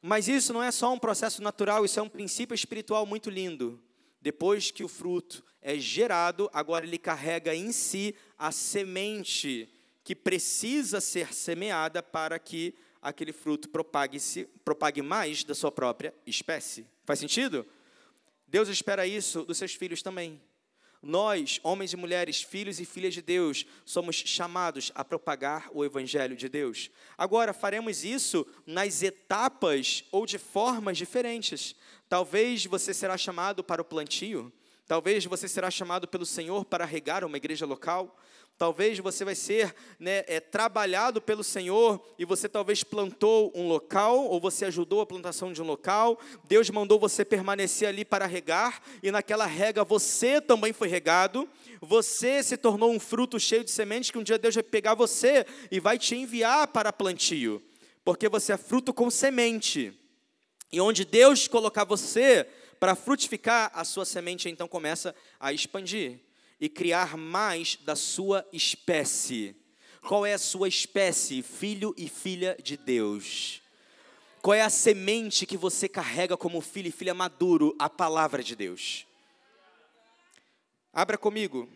Mas 0.00 0.28
isso 0.28 0.54
não 0.54 0.62
é 0.62 0.70
só 0.70 0.90
um 0.90 0.98
processo 0.98 1.42
natural, 1.42 1.84
isso 1.84 2.00
é 2.00 2.02
um 2.02 2.08
princípio 2.08 2.54
espiritual 2.54 3.04
muito 3.04 3.28
lindo. 3.28 3.78
Depois 4.18 4.70
que 4.70 4.82
o 4.82 4.88
fruto 4.88 5.44
é 5.60 5.78
gerado, 5.78 6.48
agora 6.54 6.86
ele 6.86 6.96
carrega 6.96 7.54
em 7.54 7.70
si 7.70 8.14
a 8.38 8.50
semente 8.50 9.68
que 10.02 10.16
precisa 10.16 11.02
ser 11.02 11.34
semeada 11.34 12.02
para 12.02 12.38
que 12.38 12.74
aquele 13.02 13.32
fruto 13.32 13.68
propague, 13.68 14.18
-se, 14.18 14.44
propague 14.64 15.02
mais 15.02 15.42
da 15.42 15.54
sua 15.54 15.72
própria 15.72 16.14
espécie. 16.24 16.86
Faz 17.04 17.18
sentido? 17.18 17.66
Deus 18.46 18.68
espera 18.68 19.06
isso 19.06 19.44
dos 19.44 19.58
seus 19.58 19.74
filhos 19.74 20.02
também. 20.02 20.40
Nós, 21.02 21.58
homens 21.64 21.92
e 21.92 21.96
mulheres, 21.96 22.42
filhos 22.42 22.78
e 22.78 22.84
filhas 22.84 23.12
de 23.12 23.20
Deus, 23.20 23.66
somos 23.84 24.14
chamados 24.14 24.92
a 24.94 25.04
propagar 25.04 25.68
o 25.72 25.84
Evangelho 25.84 26.36
de 26.36 26.48
Deus. 26.48 26.90
Agora, 27.18 27.52
faremos 27.52 28.04
isso 28.04 28.46
nas 28.64 29.02
etapas 29.02 30.04
ou 30.12 30.24
de 30.24 30.38
formas 30.38 30.96
diferentes. 30.96 31.74
Talvez 32.08 32.66
você 32.66 32.94
será 32.94 33.18
chamado 33.18 33.64
para 33.64 33.82
o 33.82 33.84
plantio, 33.84 34.52
talvez 34.86 35.24
você 35.24 35.48
será 35.48 35.72
chamado 35.72 36.06
pelo 36.06 36.24
Senhor 36.24 36.64
para 36.64 36.84
regar 36.84 37.24
uma 37.24 37.36
igreja 37.36 37.66
local, 37.66 38.16
Talvez 38.62 38.96
você 39.00 39.24
vai 39.24 39.34
ser 39.34 39.74
né, 39.98 40.22
é, 40.28 40.38
trabalhado 40.38 41.20
pelo 41.20 41.42
Senhor 41.42 42.00
e 42.16 42.24
você 42.24 42.48
talvez 42.48 42.84
plantou 42.84 43.50
um 43.56 43.66
local 43.66 44.24
ou 44.26 44.40
você 44.40 44.66
ajudou 44.66 45.00
a 45.00 45.06
plantação 45.06 45.52
de 45.52 45.60
um 45.60 45.66
local. 45.66 46.16
Deus 46.44 46.70
mandou 46.70 46.96
você 46.96 47.24
permanecer 47.24 47.88
ali 47.88 48.04
para 48.04 48.24
regar 48.24 48.80
e 49.02 49.10
naquela 49.10 49.46
rega 49.46 49.82
você 49.82 50.40
também 50.40 50.72
foi 50.72 50.86
regado. 50.86 51.48
Você 51.80 52.40
se 52.40 52.56
tornou 52.56 52.92
um 52.92 53.00
fruto 53.00 53.36
cheio 53.40 53.64
de 53.64 53.70
sementes 53.72 54.12
que 54.12 54.18
um 54.18 54.22
dia 54.22 54.38
Deus 54.38 54.54
vai 54.54 54.62
pegar 54.62 54.94
você 54.94 55.44
e 55.68 55.80
vai 55.80 55.98
te 55.98 56.14
enviar 56.14 56.68
para 56.68 56.92
plantio, 56.92 57.60
porque 58.04 58.28
você 58.28 58.52
é 58.52 58.56
fruto 58.56 58.94
com 58.94 59.10
semente. 59.10 59.92
E 60.70 60.80
onde 60.80 61.04
Deus 61.04 61.48
colocar 61.48 61.82
você 61.82 62.46
para 62.78 62.94
frutificar, 62.94 63.72
a 63.74 63.82
sua 63.82 64.04
semente 64.04 64.48
então 64.48 64.68
começa 64.68 65.12
a 65.40 65.52
expandir 65.52 66.20
e 66.62 66.68
criar 66.68 67.16
mais 67.16 67.74
da 67.74 67.96
sua 67.96 68.48
espécie. 68.52 69.56
Qual 70.00 70.24
é 70.24 70.32
a 70.32 70.38
sua 70.38 70.68
espécie? 70.68 71.42
Filho 71.42 71.92
e 71.98 72.08
filha 72.08 72.56
de 72.62 72.76
Deus. 72.76 73.60
Qual 74.40 74.54
é 74.54 74.60
a 74.60 74.70
semente 74.70 75.44
que 75.44 75.56
você 75.56 75.88
carrega 75.88 76.36
como 76.36 76.60
filho 76.60 76.86
e 76.86 76.92
filha 76.92 77.12
maduro? 77.12 77.74
A 77.80 77.90
palavra 77.90 78.44
de 78.44 78.54
Deus. 78.54 79.04
Abra 80.92 81.18
comigo. 81.18 81.68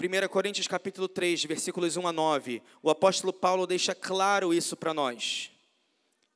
1 0.00 0.28
Coríntios 0.28 0.68
capítulo 0.68 1.08
3, 1.08 1.44
versículos 1.46 1.96
1 1.96 2.06
a 2.06 2.12
9. 2.12 2.62
O 2.84 2.90
apóstolo 2.90 3.32
Paulo 3.32 3.66
deixa 3.66 3.96
claro 3.96 4.54
isso 4.54 4.76
para 4.76 4.94
nós. 4.94 5.50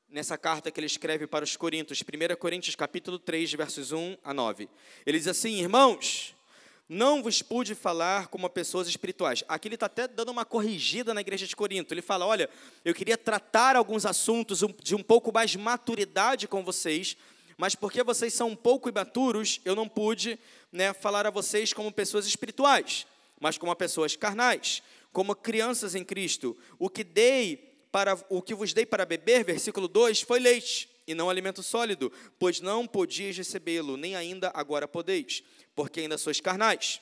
Nessa 0.09 0.37
carta 0.37 0.69
que 0.73 0.81
ele 0.81 0.87
escreve 0.89 1.29
para 1.29 1.45
os 1.45 1.57
Coríntios, 1.57 2.03
1 2.03 2.37
Coríntios 2.41 2.75
capítulo 2.75 3.21
3, 3.21 3.53
versos 3.53 3.93
1 3.93 4.17
a 4.25 4.35
9. 4.35 4.69
Ele 5.07 5.19
diz 5.19 5.29
assim: 5.29 5.61
Irmãos, 5.61 6.35
não 6.89 7.23
vos 7.23 7.43
pude 7.43 7.75
falar 7.75 8.29
como 8.29 8.49
pessoas 8.49 8.89
espirituais. 8.89 9.45
Aqui 9.47 9.69
ele 9.69 9.75
está 9.75 9.87
até 9.87 10.09
dando 10.09 10.31
uma 10.31 10.45
corrigida 10.45 11.13
na 11.13 11.21
igreja 11.21 11.47
de 11.47 11.55
Corinto. 11.55 11.93
Ele 11.93 12.01
fala: 12.01 12.25
olha, 12.27 12.49
eu 12.85 12.95
queria 12.95 13.19
tratar 13.19 13.77
alguns 13.77 14.07
assuntos 14.07 14.65
de 14.83 14.95
um 14.95 15.03
pouco 15.03 15.31
mais 15.33 15.55
maturidade 15.55 16.49
com 16.49 16.65
vocês, 16.65 17.17
mas 17.59 17.75
porque 17.75 18.03
vocês 18.03 18.33
são 18.33 18.49
um 18.49 18.57
pouco 18.57 18.89
imaturos, 18.89 19.61
eu 19.65 19.75
não 19.75 19.87
pude 19.87 20.39
né, 20.73 20.95
falar 20.95 21.27
a 21.27 21.31
vocês 21.31 21.75
como 21.75 21.93
pessoas 21.93 22.27
espirituais, 22.27 23.07
mas 23.39 23.59
como 23.59 23.75
pessoas 23.77 24.17
carnais, 24.17 24.83
como 25.13 25.35
crianças 25.35 25.95
em 25.95 26.05
Cristo. 26.05 26.57
O 26.79 26.89
que 26.89 27.05
dei 27.05 27.57
para 27.93 28.19
o 28.31 28.41
que 28.41 28.55
vos 28.55 28.73
dei 28.73 28.87
para 28.87 29.05
beber, 29.05 29.45
versículo 29.45 29.89
2, 29.89 30.23
foi 30.23 30.41
leite 30.41 30.89
e 31.09 31.15
não 31.15 31.29
alimento 31.29 31.63
sólido, 31.63 32.13
pois 32.39 32.61
não 32.61 32.87
podias 32.87 33.37
recebê-lo, 33.37 33.97
nem 33.97 34.15
ainda 34.15 34.53
agora 34.55 34.87
podeis 34.87 35.43
porque 35.79 36.01
ainda 36.01 36.19
sois 36.19 36.41
carnais. 36.41 37.01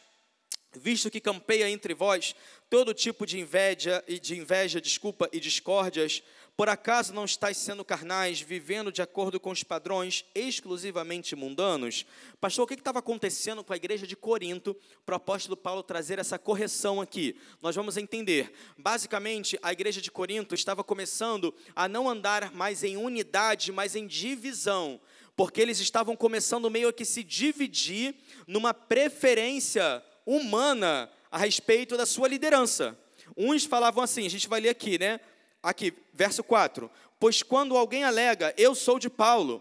Visto 0.75 1.11
que 1.11 1.19
campeia 1.19 1.71
entre 1.71 1.95
vós 1.95 2.37
todo 2.69 2.93
tipo 2.93 3.25
de 3.25 3.39
inveja 3.39 4.05
e 4.07 4.21
de 4.21 4.37
inveja, 4.39 4.83
desculpa, 4.83 5.31
e 5.33 5.41
discórdias, 5.41 6.23
por 6.57 6.71
acaso 6.71 7.13
não 7.13 7.27
estáis 7.27 7.59
sendo 7.59 7.85
carnais, 7.85 8.41
vivendo 8.41 8.91
de 8.91 9.03
acordo 9.03 9.39
com 9.39 9.51
os 9.51 9.63
padrões 9.63 10.25
exclusivamente 10.35 11.37
mundanos? 11.37 12.07
Pastor, 12.41 12.65
o 12.65 12.67
que 12.67 12.75
estava 12.75 13.01
acontecendo 13.01 13.63
com 13.63 13.75
a 13.75 13.77
igreja 13.77 14.07
de 14.07 14.17
Corinto 14.17 14.75
para 15.05 15.13
o 15.13 15.17
apóstolo 15.17 15.55
Paulo 15.55 15.83
trazer 15.83 16.19
essa 16.19 16.39
correção 16.39 16.99
aqui? 16.99 17.37
Nós 17.61 17.77
vamos 17.77 17.99
entender. 17.99 18.55
Basicamente, 18.79 19.59
a 19.63 19.71
igreja 19.71 20.01
de 20.01 20.11
Corinto 20.11 20.55
estava 20.55 20.83
começando 20.83 21.55
a 21.75 21.87
não 21.87 22.09
andar 22.09 22.51
mais 22.53 22.83
em 22.83 22.97
unidade, 22.97 23.71
mas 23.71 23.95
em 23.95 24.07
divisão 24.07 24.99
porque 25.37 25.61
eles 25.61 25.79
estavam 25.81 26.17
começando 26.17 26.71
meio 26.71 26.91
que 26.91 27.05
se 27.05 27.23
dividir 27.23 28.15
numa 28.47 28.73
preferência 28.73 30.03
humana 30.25 31.11
a 31.31 31.37
respeito 31.37 31.95
da 31.95 32.07
sua 32.07 32.27
liderança. 32.27 32.99
Uns 33.37 33.67
falavam 33.67 34.03
assim, 34.03 34.25
a 34.25 34.31
gente 34.31 34.49
vai 34.49 34.61
ler 34.61 34.71
aqui, 34.71 34.99
né? 34.99 35.21
Aqui, 35.67 35.93
verso 36.13 36.45
4. 36.45 36.89
Pois 37.19 37.43
quando 37.43 37.77
alguém 37.77 38.05
alega, 38.05 38.55
eu 38.57 38.73
sou 38.73 39.01
de 39.01 39.11
Paulo, 39.11 39.61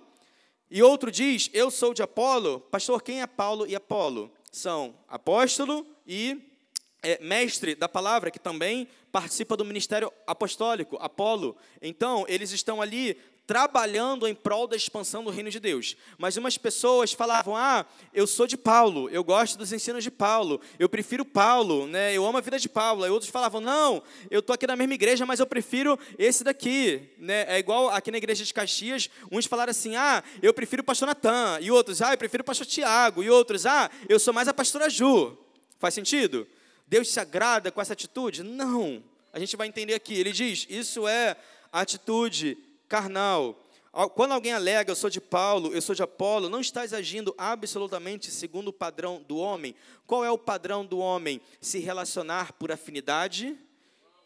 e 0.70 0.84
outro 0.84 1.10
diz, 1.10 1.50
eu 1.52 1.72
sou 1.72 1.96
de 1.96 2.04
Apolo, 2.04 2.60
pastor, 2.60 3.02
quem 3.02 3.24
é 3.24 3.28
Paulo 3.28 3.66
e 3.66 3.76
Apolo? 3.76 4.32
São 4.52 4.96
apóstolo 5.08 5.84
e 6.06 6.40
é, 7.02 7.18
mestre 7.24 7.74
da 7.74 7.90
palavra, 7.90 8.30
que 8.30 8.38
também 8.38 8.88
participa 9.12 9.58
do 9.58 9.66
ministério 9.66 10.14
apostólico, 10.28 10.96
Apolo. 10.98 11.58
Então, 11.82 12.24
eles 12.28 12.52
estão 12.52 12.84
ali 12.84 13.20
trabalhando 13.48 14.28
em 14.28 14.34
prol 14.34 14.68
da 14.68 14.76
expansão 14.76 15.24
do 15.24 15.30
reino 15.30 15.50
de 15.50 15.60
Deus. 15.60 15.96
Mas 16.18 16.38
umas 16.38 16.58
pessoas 16.58 17.14
falavam: 17.14 17.56
"Ah, 17.56 17.86
eu 18.14 18.26
sou 18.26 18.48
de 18.48 18.58
Paulo, 18.58 19.10
eu 19.10 19.24
gosto 19.24 19.58
dos 19.58 19.72
ensinos 19.72 20.04
de 20.04 20.12
Paulo, 20.12 20.60
eu 20.80 20.90
prefiro 20.90 21.24
Paulo, 21.24 21.88
né? 21.88 22.14
Eu 22.14 22.26
amo 22.26 22.38
a 22.38 22.42
vida 22.42 22.58
de 22.60 22.68
Paulo". 22.68 23.06
E 23.06 23.10
outros 23.10 23.32
falavam: 23.32 23.62
"Não, 23.62 24.02
eu 24.30 24.42
tô 24.42 24.54
aqui 24.54 24.66
na 24.66 24.76
mesma 24.76 24.94
igreja, 24.94 25.26
mas 25.26 25.40
eu 25.40 25.46
prefiro 25.46 25.98
esse 26.18 26.44
daqui", 26.44 27.10
né? 27.18 27.46
É 27.48 27.60
igual 27.60 27.90
aqui 27.90 28.12
na 28.12 28.18
igreja 28.18 28.44
de 28.44 28.54
Caxias, 28.54 29.10
uns 29.32 29.46
falaram 29.46 29.72
assim: 29.72 29.96
"Ah, 29.96 30.24
eu 30.42 30.54
prefiro 30.54 30.82
o 30.82 30.86
pastor 30.86 31.08
Natan", 31.08 31.60
e 31.62 31.72
outros: 31.72 32.02
"Ah, 32.02 32.14
eu 32.14 32.18
prefiro 32.18 32.42
o 32.42 32.46
pastor 32.46 32.66
Tiago", 32.66 33.24
e 33.24 33.30
outros: 33.30 33.66
"Ah, 33.66 33.90
eu 34.10 34.20
sou 34.20 34.34
mais 34.34 34.48
a 34.48 34.54
pastora 34.54 34.90
Ju". 34.90 35.38
Faz 35.80 35.94
sentido? 35.94 36.48
Deus 36.88 37.10
se 37.10 37.20
agrada 37.20 37.72
com 37.72 37.82
essa 37.82 37.94
atitude? 37.94 38.44
Não. 38.44 39.04
A 39.34 39.40
gente 39.40 39.58
vai 39.58 39.68
entender 39.68 39.94
aqui. 39.94 40.14
Ele 40.14 40.32
diz: 40.32 40.66
"Isso 40.70 41.08
é 41.08 41.36
atitude 41.72 42.58
carnal. 42.88 43.62
Quando 44.14 44.34
alguém 44.34 44.52
alega, 44.52 44.92
eu 44.92 44.96
sou 44.96 45.10
de 45.10 45.22
Paulo, 45.22 45.74
eu 45.74 45.82
sou 45.82 45.96
de 45.96 46.04
Apolo, 46.04 46.50
não 46.50 46.60
estás 46.60 46.94
agindo 46.94 47.34
absolutamente 47.38 48.30
segundo 48.30 48.68
o 48.68 48.74
padrão 48.74 49.24
do 49.26 49.38
homem. 49.38 49.74
Qual 50.06 50.26
é 50.26 50.30
o 50.30 50.38
padrão 50.38 50.86
do 50.86 50.98
homem? 50.98 51.40
Se 51.62 51.80
relacionar 51.80 52.52
por 52.54 52.74
afinidade, 52.74 53.58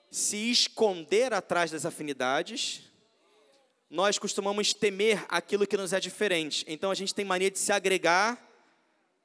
se 0.09 0.49
esconder 0.49 1.33
atrás 1.33 1.69
das 1.69 1.85
afinidades. 1.85 2.81
Nós 3.91 4.17
costumamos 4.17 4.73
temer 4.73 5.23
aquilo 5.29 5.67
que 5.67 5.77
nos 5.77 5.93
é 5.93 5.99
diferente. 5.99 6.65
Então 6.67 6.89
a 6.89 6.95
gente 6.95 7.13
tem 7.13 7.23
mania 7.23 7.51
de 7.51 7.59
se 7.59 7.71
agregar 7.71 8.43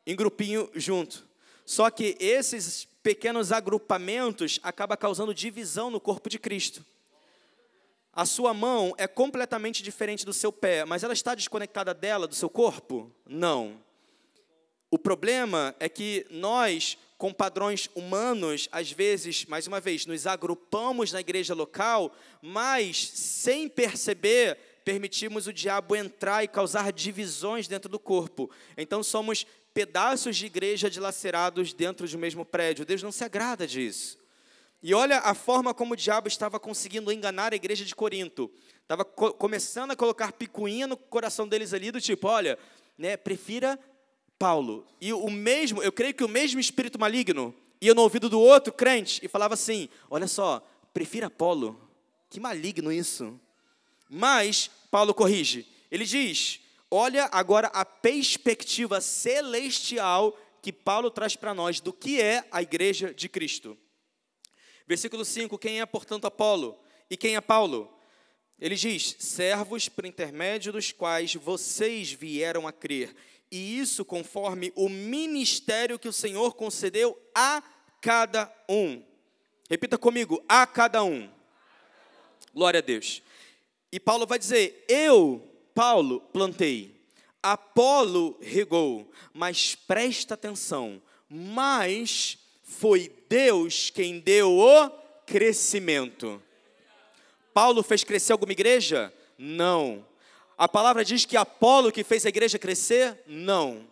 em 0.07 0.15
grupinho 0.15 0.71
junto. 0.75 1.27
Só 1.65 1.89
que 1.91 2.17
esses 2.21 2.87
pequenos 3.03 3.51
agrupamentos 3.51 4.61
acabam 4.63 4.99
causando 4.99 5.33
divisão 5.33 5.91
no 5.91 6.01
corpo 6.01 6.29
de 6.29 6.39
Cristo. 6.39 6.85
A 8.15 8.25
sua 8.25 8.55
mão 8.55 8.95
é 8.97 9.09
completamente 9.09 9.83
diferente 9.83 10.25
do 10.25 10.33
seu 10.33 10.53
pé, 10.53 10.85
mas 10.85 11.03
ela 11.03 11.13
está 11.13 11.35
desconectada 11.35 11.93
dela, 11.93 12.29
do 12.29 12.35
seu 12.35 12.49
corpo? 12.49 13.11
Não. 13.27 13.83
O 14.89 14.97
problema 14.97 15.75
é 15.81 15.89
que 15.89 16.25
nós, 16.31 16.97
com 17.19 17.33
padrões 17.33 17.91
humanos, 17.93 18.69
às 18.71 18.93
vezes, 18.93 19.45
mais 19.47 19.67
uma 19.67 19.81
vez, 19.81 20.07
nos 20.07 20.25
agrupamos 20.29 21.11
na 21.11 21.19
igreja 21.19 21.53
local, 21.53 22.15
mas 22.41 23.09
sem 23.09 23.69
perceber, 23.69 24.57
permitimos 24.85 25.49
o 25.49 25.53
diabo 25.53 25.97
entrar 25.97 26.45
e 26.45 26.49
causar 26.49 26.93
divisões 26.93 27.67
dentro 27.67 27.91
do 27.91 27.99
corpo. 27.99 28.49
Então 28.77 29.03
somos 29.03 29.45
pedaços 29.73 30.37
de 30.37 30.47
igreja 30.47 30.89
dilacerados 30.89 31.73
dentro 31.73 32.07
de 32.07 32.17
um 32.17 32.21
mesmo 32.21 32.45
prédio. 32.45 32.85
Deus 32.85 33.03
não 33.03 33.11
se 33.11 33.25
agrada 33.25 33.67
disso. 33.67 34.24
E 34.87 34.93
olha 34.93 35.21
a 35.21 35.33
forma 35.33 35.73
como 35.73 35.95
o 35.95 35.97
diabo 35.97 36.29
estava 36.29 36.61
conseguindo 36.61 37.11
enganar 37.11 37.55
a 37.55 37.57
igreja 37.57 37.87
de 37.87 37.95
Corinto. 37.95 38.51
Estava 38.83 39.03
co 39.03 39.33
começando 39.33 39.93
a 39.93 39.97
colocar 39.97 40.33
picuinha 40.33 40.87
no 40.87 40.95
coração 40.95 41.49
deles 41.49 41.73
ali, 41.73 41.91
do 41.91 42.03
tipo, 42.03 42.29
olha, 42.29 42.59
né, 42.99 43.17
prefira 43.17 43.81
Paulo. 44.39 44.87
E 45.01 45.11
o 45.11 45.31
mesmo, 45.31 45.83
eu 45.83 45.91
creio 45.91 46.13
que 46.13 46.23
o 46.23 46.29
mesmo 46.29 46.61
espírito 46.61 47.01
maligno 47.01 47.55
ia 47.81 47.95
no 47.95 48.03
ouvido 48.03 48.29
do 48.29 48.39
outro 48.39 48.75
crente 48.75 49.25
e 49.25 49.29
falava 49.29 49.55
assim: 49.55 49.89
olha 50.11 50.29
só, 50.29 50.63
prefira 50.93 51.31
Paulo. 51.31 51.81
Que 52.29 52.39
maligno 52.39 52.93
isso. 52.93 53.41
Mas 54.07 54.71
Paulo 54.91 55.15
corrige. 55.15 55.67
Ele 55.91 56.05
diz: 56.05 56.61
olha 56.91 57.27
agora 57.33 57.69
a 57.69 57.87
perspectiva 57.87 59.01
celestial 59.01 60.39
que 60.61 60.71
Paulo 60.71 61.11
traz 61.11 61.37
para 61.37 61.55
nós 61.55 61.81
do 61.81 61.91
que 61.91 62.21
é 62.21 62.45
a 62.53 62.61
igreja 62.61 63.15
de 63.15 63.31
Cristo. 63.31 63.79
Versículo 64.87 65.25
5: 65.25 65.59
Quem 65.59 65.81
é, 65.81 65.87
portanto, 65.87 66.27
Apolo? 66.27 66.79
E 67.11 67.17
quem 67.17 67.37
é 67.37 67.41
Paulo? 67.41 67.93
Ele 68.61 68.75
diz: 68.75 69.17
servos 69.19 69.89
por 69.89 70.05
intermédio 70.05 70.73
dos 70.73 70.93
quais 70.93 71.35
vocês 71.35 72.13
vieram 72.13 72.67
a 72.67 72.73
crer, 72.73 73.15
e 73.51 73.79
isso 73.79 74.05
conforme 74.05 74.73
o 74.75 74.89
ministério 74.89 75.99
que 75.99 76.09
o 76.09 76.13
Senhor 76.13 76.55
concedeu 76.55 77.19
a 77.35 77.63
cada 78.01 78.53
um. 78.69 79.03
Repita 79.69 79.99
comigo: 79.99 80.43
a 80.49 80.67
cada 80.67 81.03
um. 81.03 81.31
Glória 82.53 82.79
a 82.79 82.83
Deus. 82.83 83.23
E 83.91 83.99
Paulo 83.99 84.27
vai 84.27 84.39
dizer: 84.39 84.85
Eu, 84.89 85.43
Paulo, 85.75 86.21
plantei, 86.33 86.95
Apolo 87.43 88.39
regou, 88.41 89.11
mas 89.33 89.75
presta 89.75 90.35
atenção, 90.35 91.03
mas 91.29 92.39
foi 92.65 93.13
Deus 93.29 93.91
quem 93.91 94.19
deu 94.19 94.59
o 94.59 94.91
crescimento. 95.27 96.43
Paulo 97.53 97.83
fez 97.83 98.03
crescer 98.03 98.33
alguma 98.33 98.53
igreja? 98.53 99.13
Não. 99.39 100.05
A 100.57 100.67
palavra 100.67 101.05
diz 101.05 101.25
que 101.25 101.37
Apolo 101.37 101.93
que 101.93 102.03
fez 102.03 102.25
a 102.25 102.31
igreja 102.31 102.59
crescer? 102.59 103.23
Não. 103.27 103.87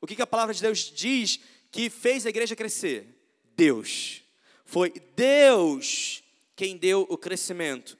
O 0.00 0.06
que, 0.06 0.14
que 0.14 0.22
a 0.22 0.26
palavra 0.26 0.54
de 0.54 0.60
Deus 0.60 0.92
diz 0.94 1.40
que 1.72 1.88
fez 1.88 2.26
a 2.26 2.28
igreja 2.28 2.54
crescer? 2.54 3.06
Deus. 3.56 4.22
Foi 4.64 4.92
Deus 5.16 6.22
quem 6.54 6.76
deu 6.76 7.06
o 7.08 7.16
crescimento. 7.16 7.98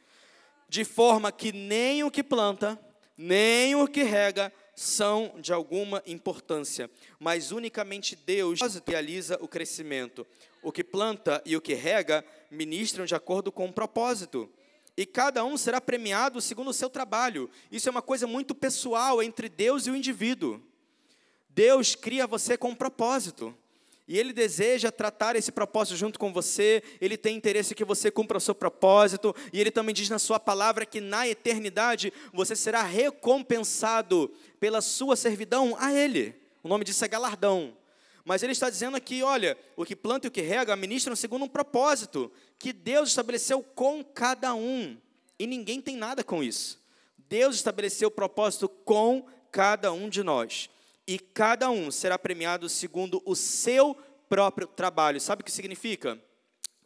De 0.68 0.84
forma 0.84 1.32
que 1.32 1.50
nem 1.50 2.04
o 2.04 2.10
que 2.10 2.22
planta, 2.22 2.78
nem 3.16 3.74
o 3.74 3.88
que 3.88 4.02
rega, 4.02 4.52
são 4.80 5.34
de 5.38 5.52
alguma 5.52 6.02
importância, 6.06 6.90
mas 7.18 7.52
unicamente 7.52 8.16
Deus 8.16 8.58
realiza 8.86 9.36
o 9.42 9.46
crescimento. 9.46 10.26
O 10.62 10.72
que 10.72 10.82
planta 10.82 11.42
e 11.44 11.54
o 11.54 11.60
que 11.60 11.74
rega 11.74 12.24
ministram 12.50 13.04
de 13.04 13.14
acordo 13.14 13.52
com 13.52 13.66
o 13.66 13.72
propósito. 13.74 14.48
E 14.96 15.04
cada 15.04 15.44
um 15.44 15.58
será 15.58 15.82
premiado 15.82 16.40
segundo 16.40 16.70
o 16.70 16.72
seu 16.72 16.88
trabalho. 16.88 17.50
Isso 17.70 17.90
é 17.90 17.92
uma 17.92 18.00
coisa 18.00 18.26
muito 18.26 18.54
pessoal 18.54 19.22
entre 19.22 19.50
Deus 19.50 19.86
e 19.86 19.90
o 19.90 19.96
indivíduo. 19.96 20.62
Deus 21.50 21.94
cria 21.94 22.26
você 22.26 22.56
com 22.56 22.70
um 22.70 22.74
propósito. 22.74 23.54
E 24.10 24.18
Ele 24.18 24.32
deseja 24.32 24.90
tratar 24.90 25.36
esse 25.36 25.52
propósito 25.52 25.96
junto 25.96 26.18
com 26.18 26.32
você, 26.32 26.82
Ele 27.00 27.16
tem 27.16 27.36
interesse 27.36 27.76
que 27.76 27.84
você 27.84 28.10
cumpra 28.10 28.38
o 28.38 28.40
seu 28.40 28.56
propósito, 28.56 29.32
e 29.52 29.60
Ele 29.60 29.70
também 29.70 29.94
diz 29.94 30.08
na 30.08 30.18
Sua 30.18 30.40
palavra 30.40 30.84
que 30.84 31.00
na 31.00 31.28
eternidade 31.28 32.12
você 32.32 32.56
será 32.56 32.82
recompensado 32.82 34.28
pela 34.58 34.80
sua 34.80 35.14
servidão 35.14 35.76
a 35.78 35.92
Ele. 35.92 36.34
O 36.60 36.68
nome 36.68 36.84
disso 36.84 37.04
é 37.04 37.08
galardão. 37.08 37.72
Mas 38.24 38.42
Ele 38.42 38.50
está 38.50 38.68
dizendo 38.68 38.96
aqui: 38.96 39.22
olha, 39.22 39.56
o 39.76 39.84
que 39.84 39.94
planta 39.94 40.26
e 40.26 40.28
o 40.28 40.32
que 40.32 40.40
rega 40.40 40.74
ministram 40.74 41.14
segundo 41.14 41.44
um 41.44 41.48
propósito 41.48 42.32
que 42.58 42.72
Deus 42.72 43.10
estabeleceu 43.10 43.62
com 43.62 44.02
cada 44.02 44.52
um, 44.56 44.98
e 45.38 45.46
ninguém 45.46 45.80
tem 45.80 45.94
nada 45.94 46.24
com 46.24 46.42
isso. 46.42 46.80
Deus 47.28 47.54
estabeleceu 47.54 48.08
o 48.08 48.10
propósito 48.10 48.68
com 48.68 49.24
cada 49.52 49.92
um 49.92 50.08
de 50.08 50.24
nós 50.24 50.68
e 51.06 51.18
cada 51.18 51.70
um 51.70 51.90
será 51.90 52.18
premiado 52.18 52.68
segundo 52.68 53.22
o 53.24 53.34
seu 53.34 53.96
próprio 54.28 54.66
trabalho. 54.66 55.20
Sabe 55.20 55.42
o 55.42 55.44
que 55.44 55.52
significa? 55.52 56.18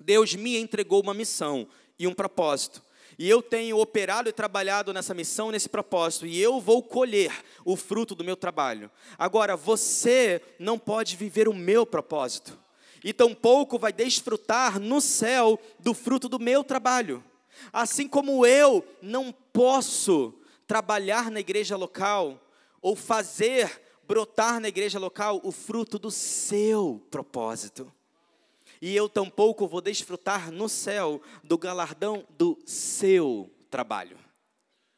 Deus 0.01 0.35
me 0.35 0.57
entregou 0.57 1.03
uma 1.03 1.15
missão 1.15 1.69
e 1.99 2.07
um 2.07 2.15
propósito. 2.15 2.83
E 3.19 3.29
eu 3.29 3.41
tenho 3.41 3.79
operado 3.79 4.29
e 4.29 4.33
trabalhado 4.33 4.93
nessa 4.93 5.15
missão, 5.15 5.51
nesse 5.51 5.69
propósito, 5.69 6.27
e 6.27 6.41
eu 6.41 6.61
vou 6.61 6.83
colher 6.83 7.33
o 7.65 7.77
fruto 7.77 8.15
do 8.15 8.25
meu 8.25 8.37
trabalho. 8.37 8.91
Agora, 9.17 9.57
você 9.57 10.43
não 10.59 10.79
pode 10.79 11.15
viver 11.15 11.49
o 11.49 11.55
meu 11.55 11.87
propósito, 11.87 12.59
e 13.05 13.13
tampouco 13.13 13.79
vai 13.79 13.93
desfrutar 13.93 14.81
no 14.81 15.01
céu 15.01 15.61
do 15.79 15.95
fruto 15.95 16.29
do 16.29 16.41
meu 16.41 16.65
trabalho. 16.65 17.23
Assim 17.73 18.09
como 18.09 18.45
eu 18.45 18.85
não 19.01 19.31
posso 19.53 20.35
trabalhar 20.67 21.31
na 21.31 21.39
igreja 21.39 21.77
local, 21.77 22.41
ou 22.83 22.97
fazer 22.97 23.81
brotar 24.07 24.61
na 24.61 24.69
igreja 24.69 24.99
local 24.99 25.41
o 25.43 25.51
fruto 25.51 25.99
do 25.99 26.11
seu 26.11 27.05
propósito. 27.11 27.93
E 28.81 28.95
eu 28.95 29.09
tampouco 29.09 29.67
vou 29.67 29.81
desfrutar 29.81 30.51
no 30.51 30.69
céu 30.69 31.23
do 31.43 31.57
galardão 31.57 32.27
do 32.31 32.59
seu 32.67 33.51
trabalho. 33.71 34.19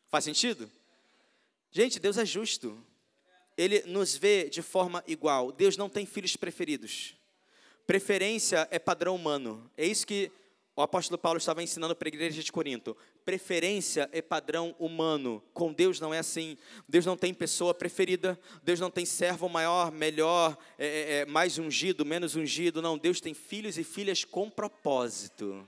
Faz 0.08 0.24
sentido? 0.24 0.70
Gente, 1.70 2.00
Deus 2.00 2.18
é 2.18 2.24
justo. 2.24 2.76
Ele 3.56 3.82
nos 3.82 4.16
vê 4.16 4.48
de 4.48 4.62
forma 4.62 5.02
igual. 5.06 5.52
Deus 5.52 5.76
não 5.76 5.88
tem 5.88 6.04
filhos 6.04 6.36
preferidos. 6.36 7.14
Preferência 7.86 8.66
é 8.70 8.78
padrão 8.78 9.14
humano. 9.14 9.70
É 9.76 9.86
isso 9.86 10.06
que 10.06 10.30
o 10.76 10.82
apóstolo 10.82 11.16
Paulo 11.16 11.38
estava 11.38 11.62
ensinando 11.62 11.96
para 11.96 12.06
a 12.06 12.10
igreja 12.10 12.42
de 12.42 12.52
Corinto. 12.52 12.94
Preferência 13.24 14.10
é 14.12 14.20
padrão 14.20 14.76
humano. 14.78 15.42
Com 15.54 15.72
Deus 15.72 15.98
não 15.98 16.12
é 16.12 16.18
assim. 16.18 16.58
Deus 16.86 17.06
não 17.06 17.16
tem 17.16 17.32
pessoa 17.32 17.72
preferida. 17.72 18.38
Deus 18.62 18.78
não 18.78 18.90
tem 18.90 19.06
servo 19.06 19.48
maior, 19.48 19.90
melhor, 19.90 20.54
é, 20.78 20.86
é, 20.86 21.12
é 21.20 21.26
mais 21.26 21.56
ungido, 21.56 22.04
menos 22.04 22.36
ungido. 22.36 22.82
Não, 22.82 22.98
Deus 22.98 23.22
tem 23.22 23.32
filhos 23.32 23.78
e 23.78 23.84
filhas 23.84 24.22
com 24.22 24.50
propósito. 24.50 25.66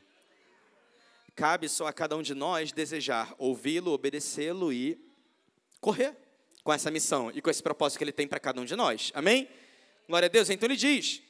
Cabe 1.34 1.70
só 1.70 1.86
a 1.86 1.92
cada 1.92 2.14
um 2.14 2.20
de 2.20 2.34
nós 2.34 2.70
desejar 2.70 3.34
ouvi-lo, 3.38 3.92
obedecê-lo 3.92 4.70
e 4.70 5.00
correr 5.80 6.14
com 6.62 6.70
essa 6.70 6.90
missão 6.90 7.32
e 7.34 7.40
com 7.40 7.48
esse 7.48 7.62
propósito 7.62 7.96
que 7.96 8.04
ele 8.04 8.12
tem 8.12 8.28
para 8.28 8.38
cada 8.38 8.60
um 8.60 8.64
de 8.66 8.76
nós. 8.76 9.10
Amém? 9.14 9.48
Glória 10.06 10.26
a 10.26 10.28
Deus. 10.28 10.50
Então 10.50 10.66
ele 10.66 10.76
diz: 10.76 11.22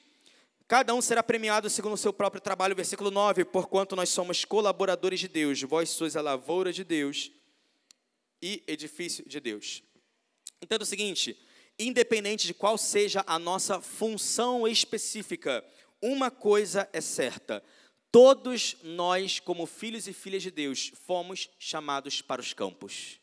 Cada 0.69 0.95
um 0.95 1.01
será 1.01 1.23
premiado 1.23 1.71
segundo 1.71 1.95
o 1.95 1.97
seu 1.97 2.13
próprio 2.13 2.43
trabalho, 2.43 2.77
versículo 2.77 3.11
9, 3.11 3.47
porquanto 3.47 3.97
nós 3.97 4.11
somos 4.11 4.45
colaboradores 4.45 5.19
de 5.19 5.27
Deus, 5.27 5.63
vós 5.63 5.89
sois 5.89 6.15
a 6.15 6.21
lavoura 6.21 6.71
de 6.71 6.85
Deus 6.85 7.33
e 8.43 8.63
edifício 8.67 9.27
de 9.27 9.41
Deus. 9.41 9.83
Entenda 10.61 10.85
o 10.85 10.87
seguinte, 10.87 11.41
independente 11.79 12.47
de 12.47 12.53
qual 12.53 12.77
seja 12.77 13.25
a 13.27 13.39
nossa 13.39 13.81
função 13.81 14.69
específica, 14.69 15.65
uma 16.03 16.31
coisa 16.31 16.87
é 16.93 17.01
certa, 17.01 17.65
todos 18.13 18.77
nós, 18.83 19.41
como 19.41 19.65
filhos 19.65 20.07
e 20.07 20.13
filhas 20.13 20.43
de 20.43 20.51
Deus, 20.51 20.93
fomos 21.07 21.49
chamados 21.59 22.21
para 22.21 22.43
os 22.43 22.53
campos. 22.53 23.19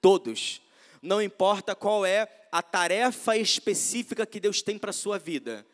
Todos. 0.00 0.62
Não 1.02 1.20
importa 1.20 1.74
qual 1.74 2.06
é 2.06 2.28
a 2.52 2.62
tarefa 2.62 3.36
específica 3.36 4.24
que 4.24 4.38
Deus 4.38 4.62
tem 4.62 4.78
para 4.78 4.90
a 4.90 4.92
sua 4.92 5.18
vida 5.18 5.66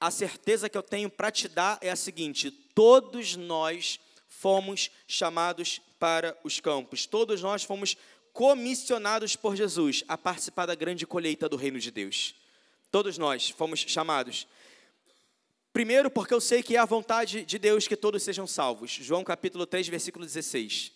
a 0.00 0.10
certeza 0.10 0.68
que 0.68 0.78
eu 0.78 0.82
tenho 0.82 1.10
para 1.10 1.30
te 1.30 1.46
dar 1.46 1.78
é 1.82 1.90
a 1.90 1.96
seguinte: 1.96 2.50
todos 2.50 3.36
nós 3.36 4.00
fomos 4.26 4.90
chamados 5.06 5.80
para 5.98 6.36
os 6.42 6.58
campos, 6.58 7.04
todos 7.04 7.42
nós 7.42 7.62
fomos 7.62 7.96
comissionados 8.32 9.36
por 9.36 9.54
Jesus 9.54 10.02
a 10.08 10.16
participar 10.16 10.64
da 10.64 10.74
grande 10.74 11.06
colheita 11.06 11.48
do 11.48 11.56
reino 11.56 11.78
de 11.78 11.90
Deus. 11.90 12.34
Todos 12.90 13.18
nós 13.18 13.50
fomos 13.50 13.80
chamados. 13.80 14.46
Primeiro, 15.72 16.10
porque 16.10 16.34
eu 16.34 16.40
sei 16.40 16.62
que 16.62 16.74
é 16.74 16.78
a 16.78 16.84
vontade 16.84 17.44
de 17.44 17.58
Deus 17.58 17.86
que 17.86 17.96
todos 17.96 18.22
sejam 18.22 18.46
salvos. 18.46 18.90
João 18.90 19.22
capítulo 19.22 19.66
3, 19.66 19.86
versículo 19.88 20.24
16. 20.24 20.92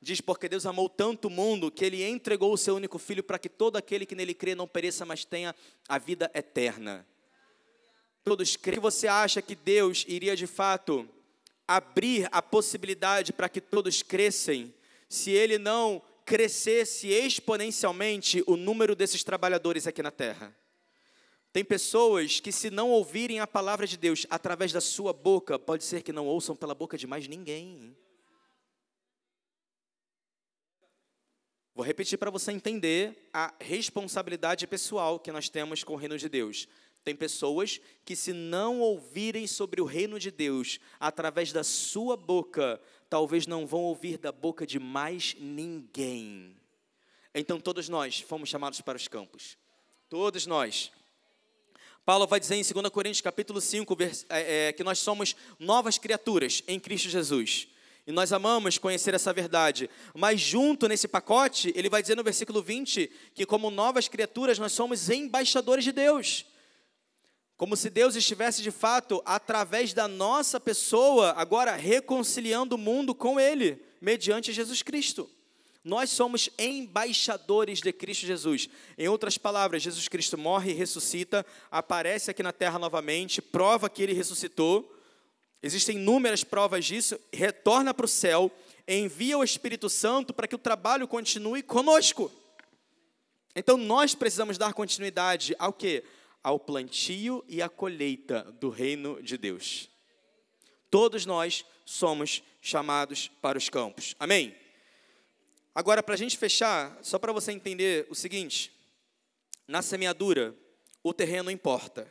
Diz: 0.00 0.20
Porque 0.20 0.48
Deus 0.48 0.64
amou 0.64 0.88
tanto 0.88 1.28
o 1.28 1.30
mundo 1.30 1.70
que 1.70 1.84
ele 1.84 2.02
entregou 2.02 2.52
o 2.52 2.58
seu 2.58 2.76
único 2.76 2.98
filho 2.98 3.22
para 3.22 3.38
que 3.38 3.48
todo 3.48 3.76
aquele 3.76 4.06
que 4.06 4.14
nele 4.14 4.32
crê 4.34 4.54
não 4.54 4.66
pereça, 4.66 5.04
mas 5.04 5.24
tenha 5.24 5.54
a 5.86 5.98
vida 5.98 6.30
eterna 6.34 7.06
todos 8.26 8.56
creem, 8.56 8.80
você 8.80 9.06
acha 9.06 9.40
que 9.40 9.54
Deus 9.54 10.04
iria 10.08 10.34
de 10.34 10.48
fato 10.48 11.08
abrir 11.66 12.28
a 12.32 12.42
possibilidade 12.42 13.32
para 13.32 13.48
que 13.48 13.60
todos 13.60 14.02
crescem, 14.02 14.74
se 15.08 15.30
ele 15.30 15.58
não 15.58 16.02
crescesse 16.24 17.06
exponencialmente 17.06 18.42
o 18.48 18.56
número 18.56 18.96
desses 18.96 19.22
trabalhadores 19.22 19.86
aqui 19.86 20.02
na 20.02 20.10
terra? 20.10 20.52
Tem 21.52 21.64
pessoas 21.64 22.40
que, 22.40 22.50
se 22.50 22.68
não 22.68 22.90
ouvirem 22.90 23.38
a 23.38 23.46
palavra 23.46 23.86
de 23.86 23.96
Deus 23.96 24.26
através 24.28 24.72
da 24.72 24.80
sua 24.80 25.12
boca, 25.12 25.56
pode 25.56 25.84
ser 25.84 26.02
que 26.02 26.12
não 26.12 26.26
ouçam 26.26 26.56
pela 26.56 26.74
boca 26.74 26.98
de 26.98 27.06
mais 27.06 27.28
ninguém. 27.28 27.96
Vou 31.76 31.84
repetir 31.84 32.18
para 32.18 32.30
você 32.30 32.50
entender 32.50 33.28
a 33.32 33.54
responsabilidade 33.60 34.66
pessoal 34.66 35.20
que 35.20 35.30
nós 35.30 35.48
temos 35.48 35.84
com 35.84 35.92
o 35.92 35.96
reino 35.96 36.18
de 36.18 36.28
Deus. 36.28 36.66
Tem 37.06 37.14
pessoas 37.14 37.80
que, 38.04 38.16
se 38.16 38.32
não 38.32 38.80
ouvirem 38.80 39.46
sobre 39.46 39.80
o 39.80 39.84
reino 39.84 40.18
de 40.18 40.28
Deus 40.28 40.80
através 40.98 41.52
da 41.52 41.62
sua 41.62 42.16
boca, 42.16 42.80
talvez 43.08 43.46
não 43.46 43.64
vão 43.64 43.82
ouvir 43.82 44.18
da 44.18 44.32
boca 44.32 44.66
de 44.66 44.80
mais 44.80 45.36
ninguém. 45.38 46.56
Então, 47.32 47.60
todos 47.60 47.88
nós 47.88 48.18
fomos 48.18 48.48
chamados 48.48 48.80
para 48.80 48.96
os 48.96 49.06
campos. 49.06 49.56
Todos 50.08 50.46
nós. 50.46 50.90
Paulo 52.04 52.26
vai 52.26 52.40
dizer 52.40 52.56
em 52.56 52.64
2 52.64 52.88
Coríntios 52.88 53.20
capítulo 53.20 53.60
5 53.60 53.96
é, 54.28 54.66
é, 54.68 54.72
que 54.72 54.82
nós 54.82 54.98
somos 54.98 55.36
novas 55.60 55.98
criaturas 55.98 56.64
em 56.66 56.80
Cristo 56.80 57.08
Jesus. 57.08 57.68
E 58.04 58.10
nós 58.10 58.32
amamos 58.32 58.78
conhecer 58.78 59.14
essa 59.14 59.32
verdade. 59.32 59.88
Mas 60.12 60.40
junto 60.40 60.88
nesse 60.88 61.06
pacote, 61.06 61.72
ele 61.76 61.88
vai 61.88 62.02
dizer 62.02 62.16
no 62.16 62.24
versículo 62.24 62.60
20 62.60 63.08
que 63.32 63.46
como 63.46 63.70
novas 63.70 64.08
criaturas 64.08 64.58
nós 64.58 64.72
somos 64.72 65.08
embaixadores 65.08 65.84
de 65.84 65.92
Deus. 65.92 66.44
Como 67.56 67.76
se 67.76 67.88
Deus 67.88 68.14
estivesse 68.16 68.62
de 68.62 68.70
fato, 68.70 69.22
através 69.24 69.94
da 69.94 70.06
nossa 70.06 70.60
pessoa, 70.60 71.32
agora 71.36 71.74
reconciliando 71.74 72.74
o 72.74 72.78
mundo 72.78 73.14
com 73.14 73.40
Ele, 73.40 73.82
mediante 74.00 74.52
Jesus 74.52 74.82
Cristo. 74.82 75.28
Nós 75.86 76.10
somos 76.10 76.50
embaixadores 76.58 77.80
de 77.80 77.92
Cristo 77.92 78.26
Jesus. 78.26 78.68
Em 78.98 79.06
outras 79.06 79.38
palavras, 79.38 79.84
Jesus 79.84 80.08
Cristo 80.08 80.36
morre 80.36 80.72
e 80.72 80.74
ressuscita, 80.74 81.46
aparece 81.70 82.28
aqui 82.28 82.42
na 82.42 82.52
terra 82.52 82.76
novamente, 82.76 83.40
prova 83.40 83.88
que 83.88 84.02
ele 84.02 84.12
ressuscitou. 84.12 84.92
Existem 85.62 85.96
inúmeras 85.96 86.42
provas 86.42 86.84
disso, 86.84 87.16
retorna 87.32 87.94
para 87.94 88.04
o 88.04 88.08
céu, 88.08 88.50
envia 88.86 89.38
o 89.38 89.44
Espírito 89.44 89.88
Santo 89.88 90.34
para 90.34 90.48
que 90.48 90.56
o 90.56 90.58
trabalho 90.58 91.06
continue 91.06 91.62
conosco. 91.62 92.32
Então 93.54 93.76
nós 93.76 94.12
precisamos 94.12 94.58
dar 94.58 94.74
continuidade 94.74 95.54
ao 95.56 95.72
que? 95.72 96.02
Ao 96.46 96.60
plantio 96.60 97.44
e 97.48 97.60
à 97.60 97.68
colheita 97.68 98.44
do 98.60 98.70
reino 98.70 99.20
de 99.20 99.36
Deus. 99.36 99.90
Todos 100.88 101.26
nós 101.26 101.64
somos 101.84 102.40
chamados 102.62 103.28
para 103.42 103.58
os 103.58 103.68
campos. 103.68 104.14
Amém? 104.16 104.54
Agora, 105.74 106.04
para 106.04 106.14
a 106.14 106.16
gente 106.16 106.38
fechar, 106.38 106.96
só 107.02 107.18
para 107.18 107.32
você 107.32 107.50
entender 107.50 108.06
o 108.08 108.14
seguinte: 108.14 108.72
na 109.66 109.82
semeadura, 109.82 110.54
o 111.02 111.12
terreno 111.12 111.50
importa. 111.50 112.06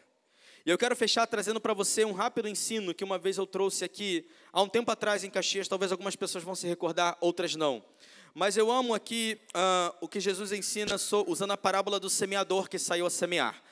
E 0.66 0.70
eu 0.70 0.78
quero 0.78 0.98
fechar 0.98 1.26
trazendo 1.28 1.62
para 1.62 1.74
você 1.74 2.04
um 2.04 2.12
rápido 2.12 2.50
ensino 2.50 2.94
que 2.94 3.06
uma 3.06 3.18
vez 3.18 3.38
eu 3.38 3.48
trouxe 3.48 3.86
aqui, 3.86 4.30
há 4.52 4.62
um 4.62 4.68
tempo 4.68 4.92
atrás 4.92 5.24
em 5.24 5.30
Caxias, 5.30 5.70
talvez 5.70 5.94
algumas 5.94 6.18
pessoas 6.18 6.44
vão 6.44 6.56
se 6.56 6.68
recordar, 6.68 7.18
outras 7.22 7.56
não. 7.56 7.82
Mas 8.34 8.58
eu 8.58 8.70
amo 8.70 8.94
aqui 8.94 9.40
uh, 9.56 9.96
o 10.02 10.10
que 10.10 10.20
Jesus 10.20 10.52
ensina 10.52 10.98
usando 11.26 11.52
a 11.52 11.58
parábola 11.58 12.02
do 12.02 12.10
semeador 12.10 12.68
que 12.68 12.78
saiu 12.78 13.06
a 13.06 13.10
semear. 13.10 13.64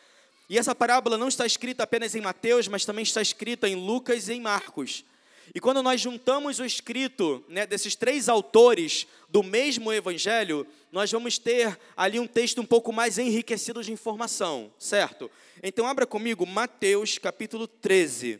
E 0.53 0.57
essa 0.59 0.75
parábola 0.75 1.17
não 1.17 1.29
está 1.29 1.47
escrita 1.47 1.81
apenas 1.81 2.13
em 2.13 2.21
Mateus, 2.21 2.67
mas 2.67 2.85
também 2.85 3.01
está 3.01 3.19
escrita 3.19 3.67
em 3.67 3.73
Lucas 3.73 4.27
e 4.27 4.33
em 4.33 4.39
Marcos. 4.39 5.03
E 5.51 5.59
quando 5.59 5.81
nós 5.81 5.99
juntamos 5.99 6.59
o 6.59 6.63
escrito 6.63 7.43
né, 7.49 7.65
desses 7.65 7.95
três 7.95 8.29
autores 8.29 9.07
do 9.27 9.41
mesmo 9.41 9.91
evangelho, 9.91 10.67
nós 10.91 11.11
vamos 11.11 11.39
ter 11.39 11.75
ali 11.97 12.19
um 12.19 12.27
texto 12.27 12.61
um 12.61 12.65
pouco 12.67 12.93
mais 12.93 13.17
enriquecido 13.17 13.83
de 13.83 13.91
informação, 13.91 14.71
certo? 14.77 15.27
Então, 15.63 15.87
abra 15.87 16.05
comigo 16.05 16.45
Mateus 16.45 17.17
capítulo 17.17 17.67
13. 17.67 18.39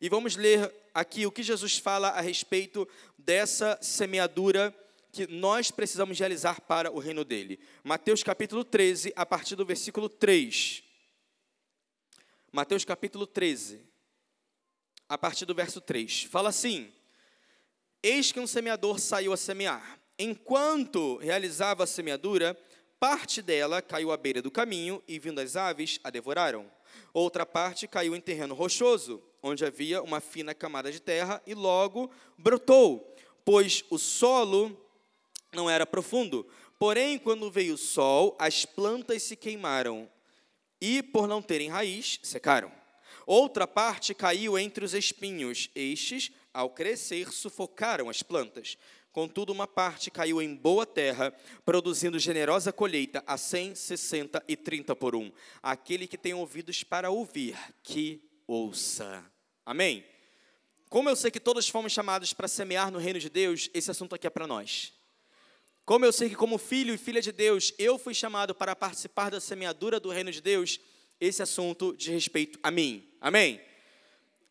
E 0.00 0.08
vamos 0.08 0.34
ler 0.34 0.74
aqui 0.92 1.26
o 1.26 1.30
que 1.30 1.44
Jesus 1.44 1.78
fala 1.78 2.08
a 2.08 2.20
respeito 2.20 2.88
dessa 3.16 3.78
semeadura 3.80 4.74
que 5.12 5.28
nós 5.28 5.70
precisamos 5.70 6.18
realizar 6.18 6.60
para 6.62 6.90
o 6.90 6.98
reino 6.98 7.24
dele. 7.24 7.60
Mateus 7.84 8.24
capítulo 8.24 8.64
13, 8.64 9.12
a 9.14 9.24
partir 9.24 9.54
do 9.54 9.64
versículo 9.64 10.08
3. 10.08 10.85
Mateus 12.56 12.86
capítulo 12.86 13.26
13, 13.26 13.82
a 15.06 15.18
partir 15.18 15.44
do 15.44 15.54
verso 15.54 15.78
3. 15.78 16.22
Fala 16.22 16.48
assim: 16.48 16.90
Eis 18.02 18.32
que 18.32 18.40
um 18.40 18.46
semeador 18.46 18.98
saiu 18.98 19.34
a 19.34 19.36
semear. 19.36 20.00
Enquanto 20.18 21.18
realizava 21.18 21.84
a 21.84 21.86
semeadura, 21.86 22.58
parte 22.98 23.42
dela 23.42 23.82
caiu 23.82 24.10
à 24.10 24.16
beira 24.16 24.40
do 24.40 24.50
caminho 24.50 25.02
e, 25.06 25.18
vindo 25.18 25.38
as 25.38 25.54
aves, 25.54 26.00
a 26.02 26.08
devoraram. 26.08 26.66
Outra 27.12 27.44
parte 27.44 27.86
caiu 27.86 28.16
em 28.16 28.22
terreno 28.22 28.54
rochoso, 28.54 29.22
onde 29.42 29.62
havia 29.62 30.02
uma 30.02 30.18
fina 30.18 30.54
camada 30.54 30.90
de 30.90 30.98
terra, 30.98 31.42
e 31.46 31.52
logo 31.52 32.10
brotou, 32.38 33.14
pois 33.44 33.84
o 33.90 33.98
solo 33.98 34.74
não 35.52 35.68
era 35.68 35.84
profundo. 35.84 36.48
Porém, 36.78 37.18
quando 37.18 37.50
veio 37.50 37.74
o 37.74 37.78
sol, 37.78 38.34
as 38.38 38.64
plantas 38.64 39.24
se 39.24 39.36
queimaram 39.36 40.08
e, 40.80 41.02
por 41.02 41.26
não 41.26 41.42
terem 41.42 41.68
raiz, 41.68 42.18
secaram. 42.22 42.72
Outra 43.26 43.66
parte 43.66 44.14
caiu 44.14 44.58
entre 44.58 44.84
os 44.84 44.94
espinhos, 44.94 45.68
estes, 45.74 46.30
ao 46.54 46.70
crescer, 46.70 47.32
sufocaram 47.32 48.08
as 48.08 48.22
plantas. 48.22 48.78
Contudo, 49.10 49.50
uma 49.50 49.66
parte 49.66 50.10
caiu 50.10 50.42
em 50.42 50.54
boa 50.54 50.84
terra, 50.84 51.34
produzindo 51.64 52.18
generosa 52.18 52.72
colheita 52.72 53.24
a 53.26 53.36
cem, 53.38 53.74
sessenta 53.74 54.44
e 54.46 54.54
trinta 54.54 54.94
por 54.94 55.16
um. 55.16 55.32
Aquele 55.62 56.06
que 56.06 56.18
tem 56.18 56.34
ouvidos 56.34 56.84
para 56.84 57.10
ouvir, 57.10 57.56
que 57.82 58.22
ouça. 58.46 59.24
Amém? 59.64 60.04
Como 60.88 61.08
eu 61.08 61.16
sei 61.16 61.30
que 61.30 61.40
todos 61.40 61.68
fomos 61.68 61.92
chamados 61.92 62.32
para 62.32 62.46
semear 62.46 62.90
no 62.90 62.98
reino 62.98 63.18
de 63.18 63.28
Deus, 63.28 63.68
esse 63.74 63.90
assunto 63.90 64.14
aqui 64.14 64.26
é 64.26 64.30
para 64.30 64.46
nós. 64.46 64.92
Como 65.86 66.04
eu 66.04 66.12
sei 66.12 66.28
que, 66.28 66.34
como 66.34 66.58
filho 66.58 66.92
e 66.92 66.98
filha 66.98 67.22
de 67.22 67.30
Deus, 67.30 67.72
eu 67.78 67.96
fui 67.96 68.12
chamado 68.12 68.52
para 68.52 68.74
participar 68.74 69.30
da 69.30 69.40
semeadura 69.40 70.00
do 70.00 70.10
reino 70.10 70.32
de 70.32 70.42
Deus, 70.42 70.80
esse 71.20 71.40
assunto 71.40 71.94
diz 71.96 72.08
respeito 72.08 72.58
a 72.60 72.72
mim. 72.72 73.08
Amém? 73.20 73.60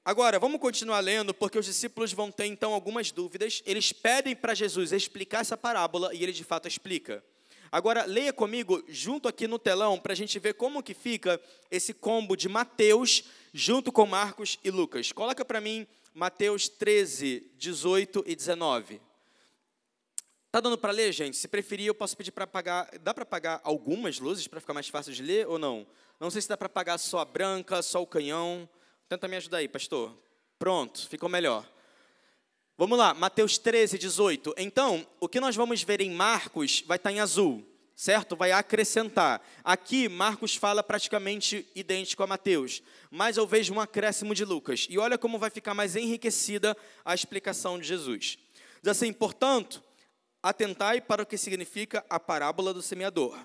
Agora, 0.05 0.39
vamos 0.39 0.61
continuar 0.61 1.01
lendo, 1.01 1.33
porque 1.33 1.59
os 1.59 1.65
discípulos 1.65 2.13
vão 2.13 2.31
ter 2.31 2.45
então 2.45 2.73
algumas 2.73 3.11
dúvidas. 3.11 3.61
Eles 3.65 3.91
pedem 3.91 4.33
para 4.33 4.53
Jesus 4.53 4.93
explicar 4.93 5.41
essa 5.41 5.57
parábola 5.57 6.15
e 6.15 6.23
ele 6.23 6.31
de 6.31 6.45
fato 6.45 6.69
explica. 6.69 7.21
Agora, 7.69 8.05
leia 8.05 8.31
comigo 8.31 8.81
junto 8.87 9.27
aqui 9.27 9.45
no 9.45 9.59
telão 9.59 9.99
para 9.99 10.13
a 10.13 10.15
gente 10.15 10.39
ver 10.39 10.53
como 10.53 10.81
que 10.81 10.93
fica 10.93 11.37
esse 11.69 11.93
combo 11.93 12.37
de 12.37 12.47
Mateus 12.47 13.25
junto 13.53 13.91
com 13.91 14.05
Marcos 14.05 14.57
e 14.63 14.71
Lucas. 14.71 15.11
Coloca 15.11 15.43
para 15.43 15.59
mim 15.59 15.85
Mateus 16.13 16.69
13, 16.69 17.51
18 17.57 18.23
e 18.25 18.37
19. 18.37 19.01
Tá 20.55 20.61
dando 20.61 20.77
para 20.77 20.93
ler, 20.93 21.11
gente? 21.11 21.35
Se 21.35 21.49
preferir, 21.49 21.87
eu 21.87 21.93
posso 21.93 22.15
pedir 22.15 22.31
para 22.31 22.45
apagar. 22.45 22.89
Dá 23.01 23.13
para 23.13 23.23
apagar 23.23 23.59
algumas 23.61 24.19
luzes 24.19 24.47
para 24.47 24.61
ficar 24.61 24.73
mais 24.73 24.87
fácil 24.87 25.11
de 25.11 25.21
ler 25.21 25.45
ou 25.49 25.59
não? 25.59 25.85
Não 26.17 26.31
sei 26.31 26.41
se 26.41 26.47
dá 26.47 26.55
para 26.55 26.67
apagar 26.67 26.97
só 26.97 27.19
a 27.19 27.25
branca, 27.25 27.81
só 27.81 28.01
o 28.01 28.07
canhão. 28.07 28.69
Tenta 29.09 29.27
me 29.27 29.35
ajudar 29.35 29.57
aí, 29.57 29.67
pastor. 29.67 30.17
Pronto, 30.57 31.09
ficou 31.09 31.27
melhor. 31.27 31.69
Vamos 32.77 32.97
lá, 32.97 33.13
Mateus 33.13 33.57
13, 33.57 33.97
18. 33.97 34.55
Então, 34.57 35.05
o 35.19 35.27
que 35.27 35.41
nós 35.41 35.57
vamos 35.57 35.83
ver 35.83 35.99
em 35.99 36.11
Marcos 36.11 36.81
vai 36.87 36.95
estar 36.95 37.11
em 37.11 37.19
azul, 37.19 37.61
certo? 37.93 38.33
Vai 38.33 38.53
acrescentar. 38.53 39.45
Aqui, 39.61 40.07
Marcos 40.07 40.55
fala 40.55 40.81
praticamente 40.81 41.69
idêntico 41.75 42.23
a 42.23 42.27
Mateus, 42.27 42.81
mas 43.11 43.35
eu 43.35 43.45
vejo 43.45 43.73
um 43.73 43.81
acréscimo 43.81 44.33
de 44.33 44.45
Lucas. 44.45 44.87
E 44.89 44.97
olha 44.97 45.17
como 45.17 45.37
vai 45.37 45.49
ficar 45.49 45.73
mais 45.73 45.97
enriquecida 45.97 46.77
a 47.03 47.13
explicação 47.13 47.77
de 47.77 47.85
Jesus. 47.85 48.37
Diz 48.81 48.91
assim, 48.91 49.11
portanto, 49.11 49.83
atentai 50.45 51.01
para 51.01 51.23
o 51.23 51.25
que 51.25 51.39
significa 51.39 52.05
a 52.07 52.19
parábola 52.19 52.71
do 52.71 52.79
semeador. 52.79 53.35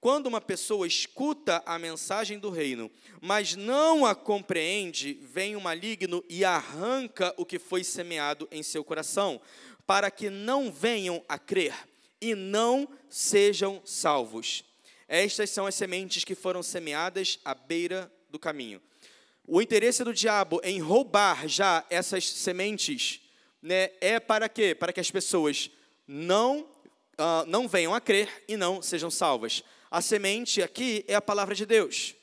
Quando 0.00 0.26
uma 0.26 0.40
pessoa 0.40 0.88
escuta 0.88 1.62
a 1.64 1.78
mensagem 1.78 2.36
do 2.36 2.50
reino, 2.50 2.90
mas 3.20 3.54
não 3.54 4.04
a 4.04 4.12
compreende, 4.12 5.20
vem 5.22 5.54
o 5.54 5.60
maligno 5.60 6.24
e 6.28 6.44
arranca 6.44 7.32
o 7.36 7.46
que 7.46 7.60
foi 7.60 7.84
semeado 7.84 8.48
em 8.50 8.60
seu 8.64 8.82
coração, 8.82 9.40
para 9.86 10.10
que 10.10 10.28
não 10.28 10.68
venham 10.68 11.24
a 11.28 11.38
crer 11.38 11.74
e 12.20 12.34
não 12.34 12.88
sejam 13.08 13.80
salvos. 13.84 14.64
Estas 15.06 15.50
são 15.50 15.64
as 15.64 15.76
sementes 15.76 16.24
que 16.24 16.34
foram 16.34 16.60
semeadas 16.60 17.38
à 17.44 17.54
beira 17.54 18.12
do 18.30 18.38
caminho. 18.38 18.82
O 19.46 19.62
interesse 19.62 20.02
do 20.02 20.12
diabo 20.12 20.60
em 20.64 20.80
roubar 20.80 21.46
já 21.46 21.84
essas 21.88 22.28
sementes 22.28 23.20
né, 23.62 23.90
é 24.00 24.18
para 24.18 24.48
quê? 24.48 24.74
Para 24.74 24.92
que 24.92 25.00
as 25.00 25.10
pessoas 25.10 25.70
não, 26.08 26.60
uh, 26.60 27.44
não 27.46 27.68
venham 27.68 27.94
a 27.94 28.00
crer 28.00 28.44
e 28.48 28.56
não 28.56 28.80
sejam 28.80 29.10
salvas. 29.10 29.62
A 29.90 30.00
semente 30.00 30.62
aqui 30.62 31.04
é 31.06 31.14
a 31.14 31.20
palavra 31.20 31.54
de 31.54 31.66
Deus. 31.66 32.14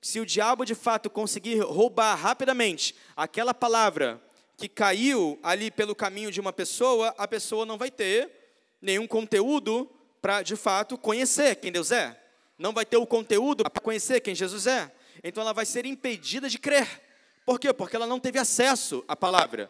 Se 0.00 0.20
o 0.20 0.26
diabo 0.26 0.64
de 0.64 0.74
fato 0.74 1.10
conseguir 1.10 1.58
roubar 1.60 2.14
rapidamente 2.14 2.94
aquela 3.16 3.52
palavra 3.52 4.22
que 4.56 4.68
caiu 4.68 5.38
ali 5.42 5.70
pelo 5.70 5.94
caminho 5.94 6.30
de 6.30 6.40
uma 6.40 6.52
pessoa, 6.52 7.14
a 7.18 7.26
pessoa 7.26 7.66
não 7.66 7.76
vai 7.76 7.90
ter 7.90 8.30
nenhum 8.80 9.06
conteúdo 9.06 9.90
para 10.20 10.42
de 10.42 10.54
fato 10.54 10.96
conhecer 10.96 11.56
quem 11.56 11.72
Deus 11.72 11.90
é. 11.90 12.20
Não 12.58 12.72
vai 12.72 12.86
ter 12.86 12.96
o 12.96 13.06
conteúdo 13.06 13.64
para 13.64 13.82
conhecer 13.82 14.20
quem 14.20 14.34
Jesus 14.34 14.66
é. 14.66 14.92
Então 15.22 15.42
ela 15.42 15.52
vai 15.52 15.66
ser 15.66 15.84
impedida 15.84 16.48
de 16.48 16.58
crer. 16.58 16.88
Por 17.44 17.58
quê? 17.58 17.72
Porque 17.72 17.96
ela 17.96 18.06
não 18.06 18.20
teve 18.20 18.38
acesso 18.38 19.04
à 19.08 19.16
palavra. 19.16 19.68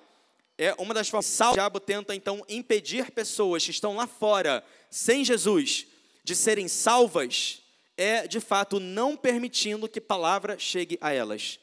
É 0.62 0.76
uma 0.78 0.94
das 0.94 1.08
formas 1.08 1.40
o 1.40 1.52
diabo 1.54 1.80
tenta 1.80 2.14
então 2.14 2.44
impedir 2.48 3.10
pessoas 3.10 3.64
que 3.64 3.72
estão 3.72 3.96
lá 3.96 4.06
fora 4.06 4.64
sem 4.88 5.24
Jesus 5.24 5.88
de 6.22 6.36
serem 6.36 6.68
salvas 6.68 7.60
é, 7.96 8.28
de 8.28 8.38
fato, 8.38 8.78
não 8.78 9.16
permitindo 9.16 9.88
que 9.88 10.00
palavra 10.00 10.56
chegue 10.60 10.96
a 11.00 11.12
elas. 11.12 11.58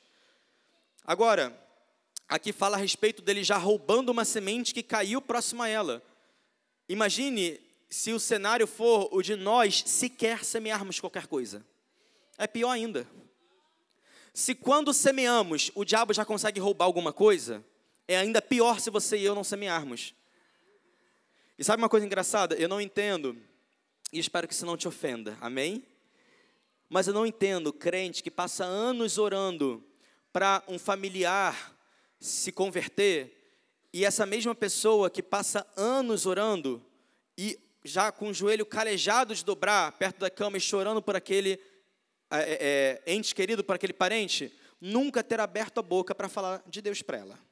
Agora, 1.05 1.57
aqui 2.27 2.51
fala 2.51 2.75
a 2.75 2.79
respeito 2.79 3.21
dele 3.21 3.41
já 3.41 3.55
roubando 3.55 4.09
uma 4.09 4.25
semente 4.25 4.73
que 4.73 4.83
caiu 4.83 5.21
próximo 5.21 5.63
a 5.63 5.69
ela. 5.69 6.03
Imagine 6.89 7.57
se 7.89 8.11
o 8.11 8.19
cenário 8.19 8.67
for 8.67 9.07
o 9.13 9.21
de 9.21 9.37
nós 9.37 9.81
sequer 9.85 10.43
semearmos 10.43 10.99
qualquer 10.99 11.25
coisa. 11.25 11.65
É 12.37 12.47
pior 12.47 12.71
ainda. 12.71 13.07
Se 14.33 14.53
quando 14.53 14.93
semeamos 14.93 15.71
o 15.73 15.85
diabo 15.85 16.13
já 16.13 16.25
consegue 16.25 16.59
roubar 16.59 16.83
alguma 16.83 17.13
coisa, 17.13 17.63
é 18.09 18.17
ainda 18.17 18.41
pior 18.41 18.79
se 18.79 18.89
você 18.89 19.17
e 19.17 19.23
eu 19.23 19.35
não 19.35 19.43
semearmos. 19.43 20.15
E 21.59 21.63
sabe 21.63 21.79
uma 21.79 21.87
coisa 21.87 22.07
engraçada? 22.07 22.55
Eu 22.55 22.67
não 22.67 22.81
entendo 22.81 23.37
e 24.11 24.17
espero 24.17 24.47
que 24.47 24.53
isso 24.55 24.65
não 24.65 24.75
te 24.75 24.87
ofenda, 24.87 25.37
amém? 25.39 25.85
Mas 26.89 27.05
eu 27.05 27.13
não 27.13 27.23
entendo 27.23 27.71
crente 27.71 28.23
que 28.23 28.31
passa 28.31 28.65
anos 28.65 29.19
orando 29.19 29.85
para 30.33 30.63
um 30.67 30.79
familiar 30.79 31.77
se 32.19 32.51
converter 32.51 33.61
e 33.93 34.03
essa 34.03 34.25
mesma 34.25 34.55
pessoa 34.55 35.11
que 35.11 35.21
passa 35.21 35.67
anos 35.77 36.25
orando 36.25 36.83
e 37.37 37.59
já 37.83 38.11
com 38.11 38.29
o 38.29 38.33
joelho 38.33 38.65
calejado 38.65 39.35
de 39.35 39.45
dobrar 39.45 39.91
perto 39.99 40.21
da 40.21 40.31
cama 40.31 40.57
e 40.57 40.61
chorando 40.61 40.99
por 40.99 41.15
aquele 41.15 41.59
é, 42.31 43.01
é, 43.05 43.13
ente 43.13 43.35
querido, 43.35 43.63
por 43.63 43.75
aquele 43.75 43.93
parente, 43.93 44.51
nunca 44.81 45.23
ter 45.23 45.39
aberto 45.39 45.77
a 45.77 45.83
boca 45.83 46.15
para 46.15 46.27
falar 46.27 46.63
de 46.65 46.81
Deus 46.81 47.03
para 47.03 47.19
ela. 47.19 47.48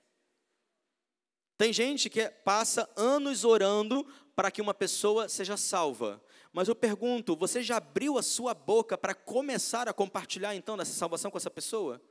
Tem 1.57 1.73
gente 1.73 2.09
que 2.09 2.29
passa 2.29 2.89
anos 2.95 3.43
orando 3.43 4.05
para 4.35 4.51
que 4.51 4.61
uma 4.61 4.73
pessoa 4.73 5.27
seja 5.27 5.57
salva, 5.57 6.21
mas 6.53 6.67
eu 6.67 6.75
pergunto, 6.75 7.35
você 7.35 7.63
já 7.63 7.77
abriu 7.77 8.17
a 8.17 8.21
sua 8.21 8.53
boca 8.53 8.97
para 8.97 9.15
começar 9.15 9.87
a 9.87 9.93
compartilhar 9.93 10.55
então 10.55 10.77
dessa 10.77 10.93
salvação 10.93 11.31
com 11.31 11.37
essa 11.37 11.49
pessoa? 11.49 12.01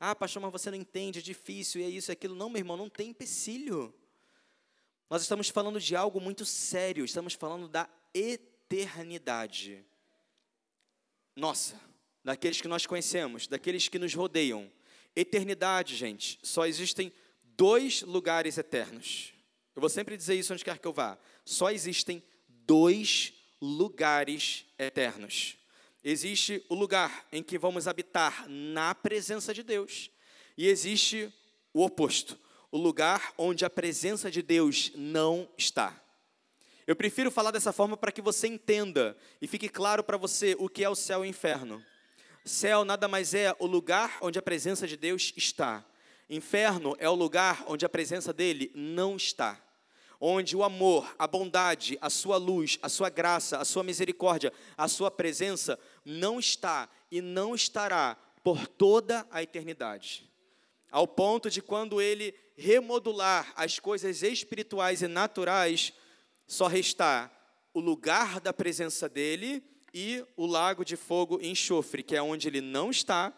Ah, 0.00 0.14
pastor, 0.14 0.42
mas 0.42 0.52
você 0.52 0.70
não 0.70 0.78
entende, 0.78 1.18
é 1.18 1.22
difícil, 1.22 1.80
e 1.80 1.84
é 1.84 1.88
isso, 1.88 2.10
é 2.10 2.14
aquilo. 2.14 2.34
Não, 2.34 2.50
meu 2.50 2.60
irmão, 2.60 2.76
não 2.76 2.88
tem 2.88 3.10
empecilho. 3.10 3.94
Nós 5.08 5.22
estamos 5.22 5.48
falando 5.48 5.80
de 5.80 5.94
algo 5.94 6.20
muito 6.20 6.44
sério, 6.44 7.04
estamos 7.04 7.34
falando 7.34 7.68
da 7.68 7.88
eternidade. 8.12 9.84
Nossa, 11.34 11.80
daqueles 12.24 12.60
que 12.60 12.68
nós 12.68 12.86
conhecemos, 12.86 13.46
daqueles 13.46 13.88
que 13.88 13.98
nos 13.98 14.12
rodeiam. 14.14 14.70
Eternidade, 15.14 15.96
gente, 15.96 16.38
só 16.42 16.66
existem 16.66 17.12
dois 17.56 18.02
lugares 18.02 18.58
eternos. 18.58 19.32
Eu 19.74 19.80
vou 19.80 19.88
sempre 19.88 20.16
dizer 20.16 20.34
isso 20.34 20.52
onde 20.52 20.64
quer 20.64 20.78
que 20.78 20.86
eu 20.86 20.92
vá. 20.92 21.18
Só 21.44 21.70
existem 21.70 22.22
dois 22.48 23.32
lugares 23.60 24.64
eternos. 24.78 25.56
Existe 26.02 26.64
o 26.68 26.74
lugar 26.74 27.26
em 27.32 27.42
que 27.42 27.58
vamos 27.58 27.88
habitar 27.88 28.48
na 28.48 28.94
presença 28.94 29.52
de 29.52 29.62
Deus, 29.62 30.10
e 30.56 30.68
existe 30.68 31.32
o 31.74 31.84
oposto, 31.84 32.38
o 32.70 32.78
lugar 32.78 33.34
onde 33.36 33.64
a 33.64 33.70
presença 33.70 34.30
de 34.30 34.40
Deus 34.40 34.92
não 34.94 35.48
está. 35.58 36.00
Eu 36.86 36.94
prefiro 36.94 37.30
falar 37.30 37.50
dessa 37.50 37.72
forma 37.72 37.96
para 37.96 38.12
que 38.12 38.22
você 38.22 38.46
entenda 38.46 39.16
e 39.42 39.48
fique 39.48 39.68
claro 39.68 40.04
para 40.04 40.16
você 40.16 40.54
o 40.60 40.68
que 40.68 40.84
é 40.84 40.88
o 40.88 40.94
céu 40.94 41.24
e 41.24 41.28
o 41.28 41.30
inferno. 41.30 41.84
Céu 42.44 42.84
nada 42.84 43.08
mais 43.08 43.34
é 43.34 43.54
o 43.58 43.66
lugar 43.66 44.18
onde 44.20 44.38
a 44.38 44.42
presença 44.42 44.86
de 44.86 44.96
Deus 44.96 45.32
está. 45.36 45.84
Inferno 46.28 46.96
é 46.98 47.08
o 47.08 47.14
lugar 47.14 47.64
onde 47.66 47.84
a 47.86 47.88
presença 47.88 48.32
dele 48.32 48.70
não 48.74 49.16
está 49.16 49.60
onde 50.20 50.56
o 50.56 50.64
amor, 50.64 51.14
a 51.18 51.26
bondade, 51.26 51.98
a 52.00 52.08
sua 52.08 52.36
luz, 52.36 52.78
a 52.82 52.88
sua 52.88 53.08
graça, 53.08 53.58
a 53.58 53.64
sua 53.64 53.82
misericórdia, 53.82 54.52
a 54.76 54.88
sua 54.88 55.10
presença 55.10 55.78
não 56.04 56.38
está 56.38 56.88
e 57.10 57.20
não 57.20 57.54
estará 57.54 58.16
por 58.42 58.66
toda 58.66 59.26
a 59.30 59.42
eternidade. 59.42 60.30
Ao 60.90 61.06
ponto 61.06 61.50
de 61.50 61.60
quando 61.60 62.00
ele 62.00 62.34
remodular 62.56 63.52
as 63.56 63.78
coisas 63.78 64.22
espirituais 64.22 65.02
e 65.02 65.08
naturais, 65.08 65.92
só 66.46 66.66
restar 66.66 67.30
o 67.74 67.80
lugar 67.80 68.40
da 68.40 68.52
presença 68.52 69.08
dele 69.08 69.62
e 69.92 70.24
o 70.36 70.46
lago 70.46 70.84
de 70.84 70.96
fogo 70.96 71.38
e 71.42 71.48
enxofre, 71.48 72.02
que 72.02 72.16
é 72.16 72.22
onde 72.22 72.48
ele 72.48 72.60
não 72.60 72.90
está, 72.90 73.32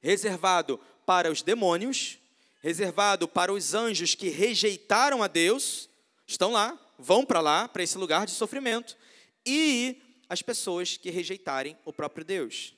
reservado 0.00 0.80
para 1.04 1.30
os 1.30 1.42
demônios 1.42 2.18
reservado 2.62 3.26
para 3.26 3.52
os 3.52 3.74
anjos 3.74 4.14
que 4.14 4.28
rejeitaram 4.28 5.22
a 5.22 5.26
Deus, 5.26 5.88
estão 6.26 6.52
lá, 6.52 6.78
vão 6.96 7.26
para 7.26 7.40
lá, 7.40 7.66
para 7.66 7.82
esse 7.82 7.98
lugar 7.98 8.24
de 8.24 8.30
sofrimento, 8.30 8.96
e 9.44 10.00
as 10.28 10.40
pessoas 10.40 10.96
que 10.96 11.10
rejeitarem 11.10 11.76
o 11.84 11.92
próprio 11.92 12.24
Deus. 12.24 12.72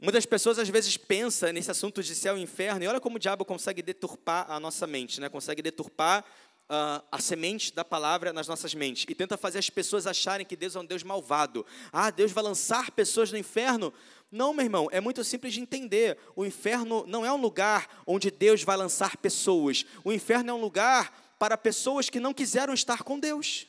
Muitas 0.00 0.26
pessoas 0.26 0.58
às 0.58 0.68
vezes 0.68 0.96
pensam 0.96 1.52
nesse 1.52 1.70
assunto 1.70 2.02
de 2.02 2.14
céu 2.16 2.36
e 2.36 2.42
inferno, 2.42 2.82
e 2.82 2.88
olha 2.88 3.00
como 3.00 3.16
o 3.16 3.18
diabo 3.18 3.44
consegue 3.44 3.80
deturpar 3.80 4.50
a 4.50 4.58
nossa 4.58 4.88
mente, 4.88 5.20
né? 5.20 5.28
consegue 5.28 5.62
deturpar 5.62 6.24
uh, 6.68 7.04
a 7.10 7.18
semente 7.18 7.74
da 7.74 7.84
palavra 7.84 8.32
nas 8.32 8.48
nossas 8.48 8.74
mentes, 8.74 9.04
e 9.08 9.14
tenta 9.14 9.36
fazer 9.36 9.58
as 9.58 9.70
pessoas 9.70 10.06
acharem 10.06 10.46
que 10.46 10.56
Deus 10.56 10.76
é 10.76 10.80
um 10.80 10.84
Deus 10.84 11.02
malvado. 11.02 11.64
Ah, 11.92 12.10
Deus 12.10 12.32
vai 12.32 12.44
lançar 12.44 12.90
pessoas 12.90 13.30
no 13.30 13.38
inferno. 13.38 13.92
Não, 14.30 14.52
meu 14.52 14.64
irmão, 14.64 14.88
é 14.90 15.00
muito 15.00 15.22
simples 15.22 15.54
de 15.54 15.60
entender. 15.60 16.18
O 16.34 16.44
inferno 16.44 17.04
não 17.06 17.24
é 17.24 17.32
um 17.32 17.40
lugar 17.40 18.02
onde 18.06 18.30
Deus 18.30 18.62
vai 18.62 18.76
lançar 18.76 19.16
pessoas. 19.16 19.84
O 20.02 20.12
inferno 20.12 20.50
é 20.50 20.54
um 20.54 20.60
lugar 20.60 21.36
para 21.38 21.56
pessoas 21.56 22.08
que 22.10 22.20
não 22.20 22.34
quiseram 22.34 22.74
estar 22.74 23.02
com 23.02 23.18
Deus. 23.18 23.66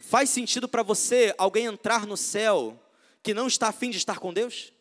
Faz 0.00 0.30
sentido 0.30 0.68
para 0.68 0.82
você, 0.82 1.34
alguém 1.38 1.64
entrar 1.64 2.06
no 2.06 2.16
céu 2.16 2.80
que 3.22 3.32
não 3.32 3.46
está 3.46 3.68
afim 3.68 3.90
de 3.90 3.96
estar 3.96 4.18
com 4.18 4.32
Deus? 4.32 4.73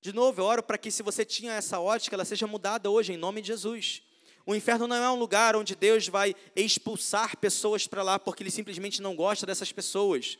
De 0.00 0.12
novo, 0.12 0.40
eu 0.40 0.44
oro 0.44 0.62
para 0.62 0.78
que 0.78 0.90
se 0.90 1.02
você 1.02 1.24
tinha 1.24 1.52
essa 1.52 1.80
ótica, 1.80 2.14
ela 2.14 2.24
seja 2.24 2.46
mudada 2.46 2.90
hoje, 2.90 3.12
em 3.12 3.16
nome 3.16 3.40
de 3.40 3.48
Jesus. 3.48 4.02
O 4.44 4.54
inferno 4.54 4.86
não 4.86 4.96
é 4.96 5.10
um 5.10 5.16
lugar 5.16 5.56
onde 5.56 5.74
Deus 5.74 6.06
vai 6.06 6.34
expulsar 6.54 7.36
pessoas 7.36 7.86
para 7.88 8.02
lá 8.02 8.18
porque 8.18 8.44
ele 8.44 8.50
simplesmente 8.50 9.02
não 9.02 9.16
gosta 9.16 9.44
dessas 9.44 9.72
pessoas. 9.72 10.38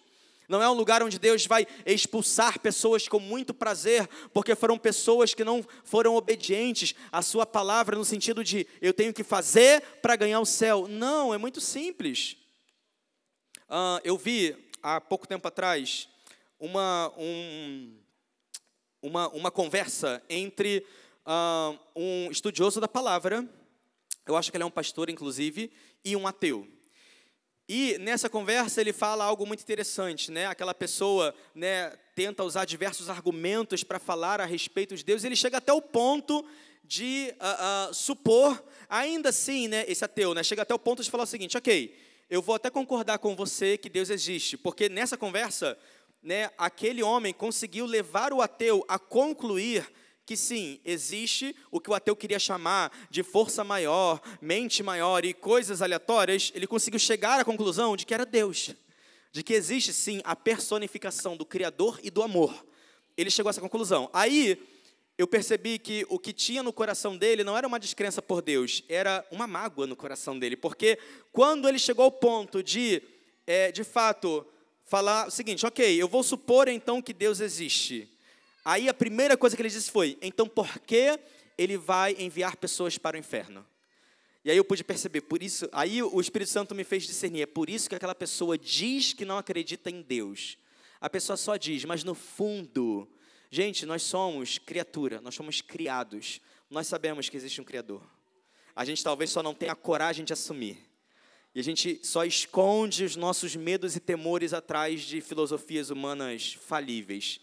Não 0.48 0.62
é 0.62 0.70
um 0.70 0.74
lugar 0.74 1.02
onde 1.02 1.18
Deus 1.18 1.44
vai 1.44 1.66
expulsar 1.84 2.60
pessoas 2.60 3.08
com 3.08 3.18
muito 3.18 3.52
prazer, 3.52 4.06
porque 4.32 4.54
foram 4.54 4.78
pessoas 4.78 5.34
que 5.34 5.42
não 5.42 5.64
foram 5.82 6.14
obedientes 6.14 6.94
à 7.10 7.20
Sua 7.20 7.44
palavra, 7.44 7.96
no 7.96 8.04
sentido 8.04 8.44
de 8.44 8.66
eu 8.80 8.94
tenho 8.94 9.12
que 9.12 9.24
fazer 9.24 9.82
para 10.00 10.14
ganhar 10.14 10.38
o 10.38 10.46
céu. 10.46 10.86
Não, 10.86 11.34
é 11.34 11.38
muito 11.38 11.60
simples. 11.60 12.36
Uh, 13.68 13.98
eu 14.04 14.16
vi 14.16 14.56
há 14.80 15.00
pouco 15.00 15.26
tempo 15.26 15.48
atrás 15.48 16.08
uma, 16.60 17.12
um, 17.18 17.98
uma, 19.06 19.28
uma 19.28 19.50
conversa 19.50 20.22
entre 20.28 20.84
uh, 21.26 21.78
um 21.94 22.30
estudioso 22.30 22.80
da 22.80 22.88
palavra 22.88 23.48
eu 24.26 24.36
acho 24.36 24.50
que 24.50 24.56
ele 24.56 24.64
é 24.64 24.66
um 24.66 24.70
pastor, 24.70 25.08
inclusive, 25.08 25.70
e 26.04 26.16
um 26.16 26.26
ateu. 26.26 26.66
E 27.68 27.96
nessa 27.98 28.28
conversa 28.28 28.80
ele 28.80 28.92
fala 28.92 29.24
algo 29.24 29.46
muito 29.46 29.62
interessante, 29.62 30.30
né? 30.30 30.46
Aquela 30.46 30.74
pessoa, 30.74 31.34
né, 31.54 31.90
tenta 32.14 32.42
usar 32.42 32.64
diversos 32.64 33.08
argumentos 33.08 33.84
para 33.84 33.98
falar 33.98 34.40
a 34.40 34.44
respeito 34.44 34.96
de 34.96 35.04
Deus. 35.04 35.22
E 35.22 35.28
ele 35.28 35.36
chega 35.36 35.58
até 35.58 35.72
o 35.72 35.80
ponto 35.80 36.44
de 36.82 37.34
uh, 37.40 37.90
uh, 37.90 37.94
supor, 37.94 38.62
ainda 38.88 39.30
assim, 39.30 39.66
né, 39.66 39.84
esse 39.88 40.04
ateu, 40.04 40.32
né, 40.34 40.44
chega 40.44 40.62
até 40.62 40.72
o 40.72 40.78
ponto 40.78 41.02
de 41.02 41.10
falar 41.10 41.24
o 41.24 41.26
seguinte: 41.26 41.56
ok, 41.56 41.96
eu 42.30 42.40
vou 42.40 42.54
até 42.54 42.70
concordar 42.70 43.18
com 43.18 43.34
você 43.34 43.76
que 43.76 43.88
Deus 43.88 44.10
existe, 44.10 44.56
porque 44.56 44.88
nessa 44.88 45.16
conversa, 45.16 45.76
né, 46.26 46.50
aquele 46.58 47.04
homem 47.04 47.32
conseguiu 47.32 47.86
levar 47.86 48.32
o 48.32 48.42
ateu 48.42 48.84
a 48.88 48.98
concluir 48.98 49.88
que 50.26 50.36
sim, 50.36 50.80
existe 50.84 51.54
o 51.70 51.80
que 51.80 51.88
o 51.88 51.94
ateu 51.94 52.16
queria 52.16 52.40
chamar 52.40 52.90
de 53.08 53.22
força 53.22 53.62
maior, 53.62 54.20
mente 54.40 54.82
maior 54.82 55.24
e 55.24 55.32
coisas 55.32 55.80
aleatórias, 55.80 56.50
ele 56.52 56.66
conseguiu 56.66 56.98
chegar 56.98 57.38
à 57.38 57.44
conclusão 57.44 57.96
de 57.96 58.04
que 58.04 58.12
era 58.12 58.26
Deus, 58.26 58.74
de 59.30 59.44
que 59.44 59.54
existe 59.54 59.92
sim 59.92 60.20
a 60.24 60.34
personificação 60.34 61.36
do 61.36 61.46
Criador 61.46 62.00
e 62.02 62.10
do 62.10 62.24
amor. 62.24 62.66
Ele 63.16 63.30
chegou 63.30 63.48
a 63.48 63.50
essa 63.50 63.60
conclusão. 63.60 64.10
Aí 64.12 64.60
eu 65.16 65.28
percebi 65.28 65.78
que 65.78 66.04
o 66.08 66.18
que 66.18 66.32
tinha 66.32 66.60
no 66.60 66.72
coração 66.72 67.16
dele 67.16 67.44
não 67.44 67.56
era 67.56 67.68
uma 67.68 67.78
descrença 67.78 68.20
por 68.20 68.42
Deus, 68.42 68.82
era 68.88 69.24
uma 69.30 69.46
mágoa 69.46 69.86
no 69.86 69.94
coração 69.94 70.36
dele, 70.36 70.56
porque 70.56 70.98
quando 71.30 71.68
ele 71.68 71.78
chegou 71.78 72.04
ao 72.04 72.10
ponto 72.10 72.64
de, 72.64 73.00
é, 73.46 73.70
de 73.70 73.84
fato, 73.84 74.44
falar 74.86 75.28
o 75.28 75.30
seguinte: 75.30 75.66
ok, 75.66 76.00
eu 76.00 76.08
vou 76.08 76.22
supor 76.22 76.68
então 76.68 77.02
que 77.02 77.12
Deus 77.12 77.40
existe. 77.40 78.08
Aí 78.64 78.88
a 78.88 78.94
primeira 78.94 79.36
coisa 79.36 79.54
que 79.54 79.62
ele 79.62 79.68
disse 79.68 79.90
foi: 79.90 80.16
então 80.22 80.48
por 80.48 80.78
que 80.80 81.18
ele 81.58 81.76
vai 81.76 82.16
enviar 82.18 82.56
pessoas 82.56 82.96
para 82.96 83.16
o 83.16 83.20
inferno? 83.20 83.66
E 84.44 84.50
aí 84.50 84.56
eu 84.56 84.64
pude 84.64 84.84
perceber, 84.84 85.22
por 85.22 85.42
isso, 85.42 85.68
aí 85.72 86.00
o 86.00 86.20
Espírito 86.20 86.52
Santo 86.52 86.72
me 86.72 86.84
fez 86.84 87.02
discernir, 87.02 87.42
é 87.42 87.46
por 87.46 87.68
isso 87.68 87.88
que 87.88 87.96
aquela 87.96 88.14
pessoa 88.14 88.56
diz 88.56 89.12
que 89.12 89.24
não 89.24 89.38
acredita 89.38 89.90
em 89.90 90.02
Deus. 90.02 90.56
A 91.00 91.10
pessoa 91.10 91.36
só 91.36 91.56
diz, 91.56 91.84
mas 91.84 92.04
no 92.04 92.14
fundo, 92.14 93.08
gente, 93.50 93.84
nós 93.84 94.04
somos 94.04 94.56
criatura, 94.56 95.20
nós 95.20 95.34
somos 95.34 95.60
criados. 95.60 96.40
Nós 96.70 96.86
sabemos 96.86 97.28
que 97.28 97.36
existe 97.36 97.60
um 97.60 97.64
criador. 97.64 98.02
A 98.74 98.84
gente 98.84 99.02
talvez 99.02 99.30
só 99.30 99.42
não 99.42 99.52
tenha 99.52 99.72
a 99.72 99.76
coragem 99.76 100.24
de 100.24 100.32
assumir. 100.32 100.78
E 101.56 101.58
a 101.58 101.62
gente 101.62 101.98
só 102.02 102.22
esconde 102.22 103.02
os 103.02 103.16
nossos 103.16 103.56
medos 103.56 103.96
e 103.96 104.00
temores 104.00 104.52
atrás 104.52 105.00
de 105.00 105.22
filosofias 105.22 105.88
humanas 105.88 106.52
falíveis. 106.52 107.40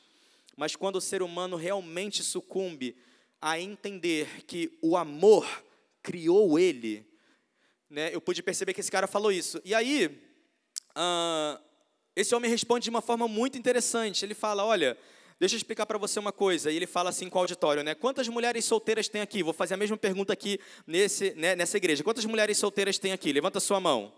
Mas 0.55 0.75
quando 0.75 0.97
o 0.97 1.01
ser 1.01 1.23
humano 1.23 1.57
realmente 1.57 2.21
sucumbe 2.21 2.95
a 3.41 3.59
entender 3.59 4.45
que 4.45 4.77
o 4.83 4.95
amor 4.95 5.47
criou 6.03 6.59
ele, 6.59 7.03
né, 7.89 8.13
eu 8.13 8.21
pude 8.21 8.43
perceber 8.43 8.75
que 8.75 8.81
esse 8.81 8.91
cara 8.91 9.07
falou 9.07 9.31
isso. 9.31 9.59
E 9.65 9.73
aí, 9.73 10.05
uh, 10.95 11.59
esse 12.15 12.35
homem 12.35 12.51
responde 12.51 12.83
de 12.83 12.91
uma 12.91 13.01
forma 13.01 13.27
muito 13.27 13.57
interessante. 13.57 14.23
Ele 14.23 14.35
fala: 14.35 14.63
Olha, 14.63 14.95
deixa 15.43 15.55
eu 15.55 15.57
explicar 15.57 15.85
para 15.85 15.97
você 15.97 16.19
uma 16.19 16.31
coisa. 16.31 16.71
E 16.71 16.75
ele 16.77 16.87
fala 16.87 17.09
assim 17.09 17.29
com 17.29 17.37
o 17.37 17.41
auditório: 17.41 17.83
né, 17.83 17.93
Quantas 17.93 18.29
mulheres 18.29 18.63
solteiras 18.63 19.09
tem 19.09 19.21
aqui? 19.21 19.43
Vou 19.43 19.53
fazer 19.53 19.73
a 19.73 19.77
mesma 19.77 19.97
pergunta 19.97 20.31
aqui 20.31 20.57
nesse, 20.87 21.33
né, 21.35 21.53
nessa 21.53 21.75
igreja. 21.75 22.01
Quantas 22.01 22.23
mulheres 22.23 22.57
solteiras 22.57 22.97
tem 22.97 23.11
aqui? 23.11 23.33
Levanta 23.33 23.59
sua 23.59 23.79
mão. 23.79 24.13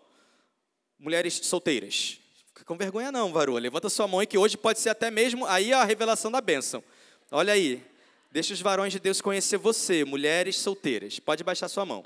Mulheres 0.99 1.33
solteiras. 1.43 2.19
Fica 2.49 2.63
com 2.63 2.77
vergonha 2.77 3.11
não, 3.11 3.33
varoa. 3.33 3.59
Levanta 3.59 3.89
sua 3.89 4.07
mão 4.07 4.21
e 4.21 4.27
que 4.27 4.37
hoje 4.37 4.55
pode 4.55 4.79
ser 4.79 4.89
até 4.89 5.09
mesmo 5.09 5.45
aí 5.47 5.73
a 5.73 5.83
revelação 5.83 6.31
da 6.31 6.39
bênção. 6.39 6.83
Olha 7.31 7.53
aí. 7.53 7.83
Deixa 8.31 8.53
os 8.53 8.61
varões 8.61 8.91
de 8.91 8.99
Deus 8.99 9.19
conhecer 9.21 9.57
você, 9.57 10.05
mulheres 10.05 10.57
solteiras. 10.57 11.19
Pode 11.19 11.43
baixar 11.43 11.69
sua 11.69 11.85
mão. 11.85 12.03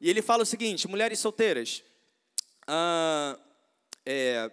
E 0.00 0.10
ele 0.10 0.20
fala 0.20 0.42
o 0.42 0.46
seguinte, 0.46 0.86
mulheres 0.86 1.18
solteiras. 1.18 1.82
Ah, 2.66 3.38
é, 4.04 4.50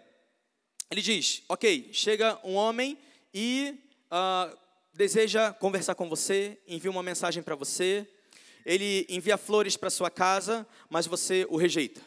ele 0.91 1.01
diz, 1.01 1.41
ok, 1.49 1.89
chega 1.91 2.39
um 2.43 2.53
homem 2.53 2.97
e 3.33 3.79
ah, 4.09 4.51
deseja 4.93 5.53
conversar 5.53 5.95
com 5.95 6.09
você, 6.09 6.57
envia 6.67 6.91
uma 6.91 7.03
mensagem 7.03 7.41
para 7.41 7.55
você, 7.55 8.07
ele 8.65 9.05
envia 9.09 9.37
flores 9.37 9.77
para 9.77 9.89
sua 9.89 10.09
casa, 10.09 10.67
mas 10.89 11.07
você 11.07 11.45
o 11.49 11.57
rejeita. 11.57 12.01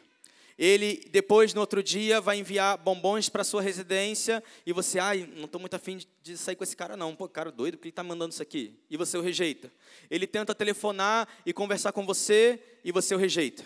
Ele 0.57 1.05
depois, 1.11 1.53
no 1.53 1.61
outro 1.61 1.83
dia, 1.83 2.20
vai 2.20 2.39
enviar 2.39 2.79
bombons 2.79 3.29
para 3.29 3.43
sua 3.43 3.61
residência 3.61 4.43
e 4.64 4.72
você, 4.72 5.01
ai, 5.01 5.29
não 5.35 5.47
estou 5.47 5.61
muito 5.61 5.75
afim 5.75 5.99
de 6.22 6.37
sair 6.37 6.55
com 6.55 6.62
esse 6.62 6.77
cara 6.77 6.97
não, 6.97 7.14
pô, 7.16 7.29
cara 7.29 7.51
doido, 7.51 7.77
por 7.77 7.83
que 7.83 7.89
ele 7.89 7.93
está 7.93 8.05
mandando 8.05 8.33
isso 8.33 8.43
aqui? 8.43 8.79
E 8.89 8.97
você 8.97 9.18
o 9.18 9.20
rejeita. 9.20 9.72
Ele 10.09 10.27
tenta 10.27 10.55
telefonar 10.55 11.27
e 11.45 11.53
conversar 11.53 11.93
com 11.93 12.07
você 12.07 12.61
e 12.85 12.93
você 12.93 13.14
o 13.14 13.18
rejeita. 13.18 13.64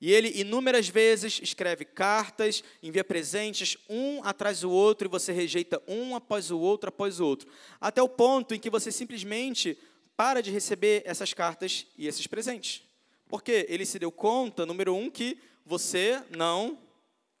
E 0.00 0.12
ele 0.12 0.40
inúmeras 0.40 0.88
vezes 0.88 1.40
escreve 1.42 1.84
cartas, 1.84 2.62
envia 2.82 3.02
presentes, 3.02 3.78
um 3.88 4.22
atrás 4.22 4.60
do 4.60 4.70
outro, 4.70 5.08
e 5.08 5.10
você 5.10 5.32
rejeita 5.32 5.82
um 5.88 6.14
após 6.14 6.50
o 6.50 6.58
outro, 6.58 6.88
após 6.90 7.18
o 7.18 7.26
outro. 7.26 7.48
Até 7.80 8.02
o 8.02 8.08
ponto 8.08 8.54
em 8.54 8.60
que 8.60 8.68
você 8.68 8.92
simplesmente 8.92 9.78
para 10.16 10.42
de 10.42 10.50
receber 10.50 11.02
essas 11.04 11.32
cartas 11.32 11.86
e 11.96 12.06
esses 12.06 12.26
presentes. 12.26 12.82
Porque 13.28 13.66
ele 13.68 13.84
se 13.84 13.98
deu 13.98 14.12
conta, 14.12 14.66
número 14.66 14.94
um, 14.94 15.10
que 15.10 15.38
você 15.64 16.22
não 16.30 16.78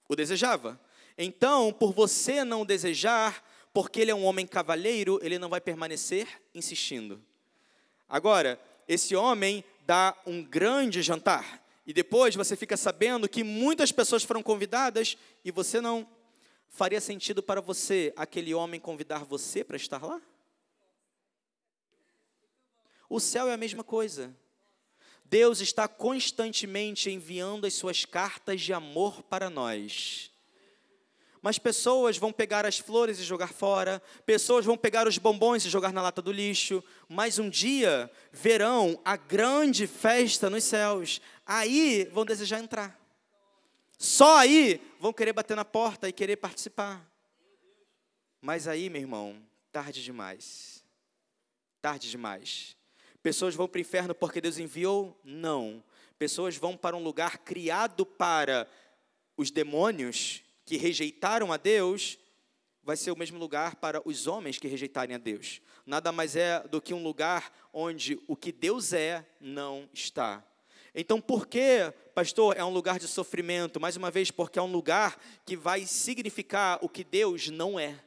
o 0.08 0.16
desejava. 0.16 0.80
Então, 1.16 1.72
por 1.72 1.92
você 1.92 2.44
não 2.44 2.66
desejar, 2.66 3.44
porque 3.72 4.00
ele 4.00 4.10
é 4.10 4.14
um 4.14 4.24
homem 4.24 4.46
cavalheiro, 4.46 5.18
ele 5.22 5.38
não 5.38 5.48
vai 5.48 5.60
permanecer 5.60 6.26
insistindo. 6.54 7.22
Agora, 8.08 8.60
esse 8.88 9.14
homem 9.16 9.64
dá 9.86 10.16
um 10.26 10.42
grande 10.42 11.02
jantar. 11.02 11.65
E 11.86 11.92
depois 11.92 12.34
você 12.34 12.56
fica 12.56 12.76
sabendo 12.76 13.28
que 13.28 13.44
muitas 13.44 13.92
pessoas 13.92 14.24
foram 14.24 14.42
convidadas 14.42 15.16
e 15.44 15.50
você 15.50 15.80
não. 15.80 16.06
Faria 16.68 17.00
sentido 17.00 17.42
para 17.42 17.60
você 17.60 18.12
aquele 18.16 18.52
homem 18.52 18.80
convidar 18.80 19.24
você 19.24 19.62
para 19.62 19.76
estar 19.76 20.04
lá? 20.04 20.20
O 23.08 23.20
céu 23.20 23.48
é 23.48 23.54
a 23.54 23.56
mesma 23.56 23.84
coisa. 23.84 24.36
Deus 25.24 25.60
está 25.60 25.86
constantemente 25.86 27.10
enviando 27.10 27.66
as 27.66 27.74
suas 27.74 28.04
cartas 28.04 28.60
de 28.60 28.72
amor 28.72 29.22
para 29.22 29.48
nós. 29.48 30.30
Mas 31.46 31.60
pessoas 31.60 32.18
vão 32.18 32.32
pegar 32.32 32.66
as 32.66 32.80
flores 32.80 33.20
e 33.20 33.22
jogar 33.22 33.52
fora, 33.52 34.02
pessoas 34.24 34.64
vão 34.64 34.76
pegar 34.76 35.06
os 35.06 35.16
bombons 35.16 35.64
e 35.64 35.70
jogar 35.70 35.92
na 35.92 36.02
lata 36.02 36.20
do 36.20 36.32
lixo, 36.32 36.82
mas 37.08 37.38
um 37.38 37.48
dia 37.48 38.10
verão 38.32 39.00
a 39.04 39.16
grande 39.16 39.86
festa 39.86 40.50
nos 40.50 40.64
céus, 40.64 41.20
aí 41.46 42.10
vão 42.10 42.24
desejar 42.24 42.58
entrar. 42.58 43.00
Só 43.96 44.38
aí 44.38 44.80
vão 44.98 45.12
querer 45.12 45.32
bater 45.32 45.56
na 45.56 45.64
porta 45.64 46.08
e 46.08 46.12
querer 46.12 46.34
participar. 46.34 47.08
Mas 48.42 48.66
aí, 48.66 48.90
meu 48.90 49.02
irmão, 49.02 49.40
tarde 49.70 50.02
demais. 50.02 50.84
Tarde 51.80 52.10
demais. 52.10 52.76
Pessoas 53.22 53.54
vão 53.54 53.68
para 53.68 53.78
o 53.78 53.82
inferno 53.82 54.16
porque 54.16 54.40
Deus 54.40 54.58
enviou? 54.58 55.16
Não. 55.22 55.80
Pessoas 56.18 56.56
vão 56.56 56.76
para 56.76 56.96
um 56.96 57.04
lugar 57.04 57.38
criado 57.38 58.04
para 58.04 58.68
os 59.36 59.52
demônios 59.52 60.42
que 60.66 60.76
rejeitaram 60.76 61.52
a 61.52 61.56
Deus, 61.56 62.18
vai 62.82 62.96
ser 62.96 63.12
o 63.12 63.18
mesmo 63.18 63.38
lugar 63.38 63.76
para 63.76 64.02
os 64.04 64.26
homens 64.26 64.58
que 64.58 64.68
rejeitarem 64.68 65.14
a 65.14 65.18
Deus. 65.18 65.62
Nada 65.86 66.10
mais 66.10 66.36
é 66.36 66.60
do 66.68 66.82
que 66.82 66.92
um 66.92 67.02
lugar 67.02 67.52
onde 67.72 68.20
o 68.26 68.36
que 68.36 68.50
Deus 68.50 68.92
é 68.92 69.24
não 69.40 69.88
está. 69.94 70.44
Então, 70.92 71.20
por 71.20 71.46
que, 71.46 71.92
pastor, 72.14 72.56
é 72.56 72.64
um 72.64 72.70
lugar 72.70 72.98
de 72.98 73.06
sofrimento? 73.06 73.80
Mais 73.80 73.96
uma 73.96 74.10
vez, 74.10 74.30
porque 74.30 74.58
é 74.58 74.62
um 74.62 74.70
lugar 74.70 75.20
que 75.44 75.56
vai 75.56 75.86
significar 75.86 76.78
o 76.82 76.88
que 76.88 77.04
Deus 77.04 77.48
não 77.48 77.78
é. 77.78 78.02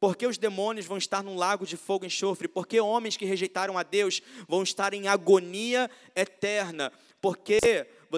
Porque 0.00 0.26
os 0.26 0.36
demônios 0.36 0.86
vão 0.86 0.98
estar 0.98 1.22
num 1.22 1.36
lago 1.36 1.64
de 1.66 1.76
fogo 1.76 2.04
e 2.04 2.08
enxofre? 2.08 2.48
Porque 2.48 2.80
homens 2.80 3.16
que 3.16 3.24
rejeitaram 3.24 3.78
a 3.78 3.82
Deus 3.82 4.20
vão 4.48 4.62
estar 4.62 4.92
em 4.92 5.06
agonia 5.06 5.90
eterna? 6.16 6.92
Porque 7.20 7.58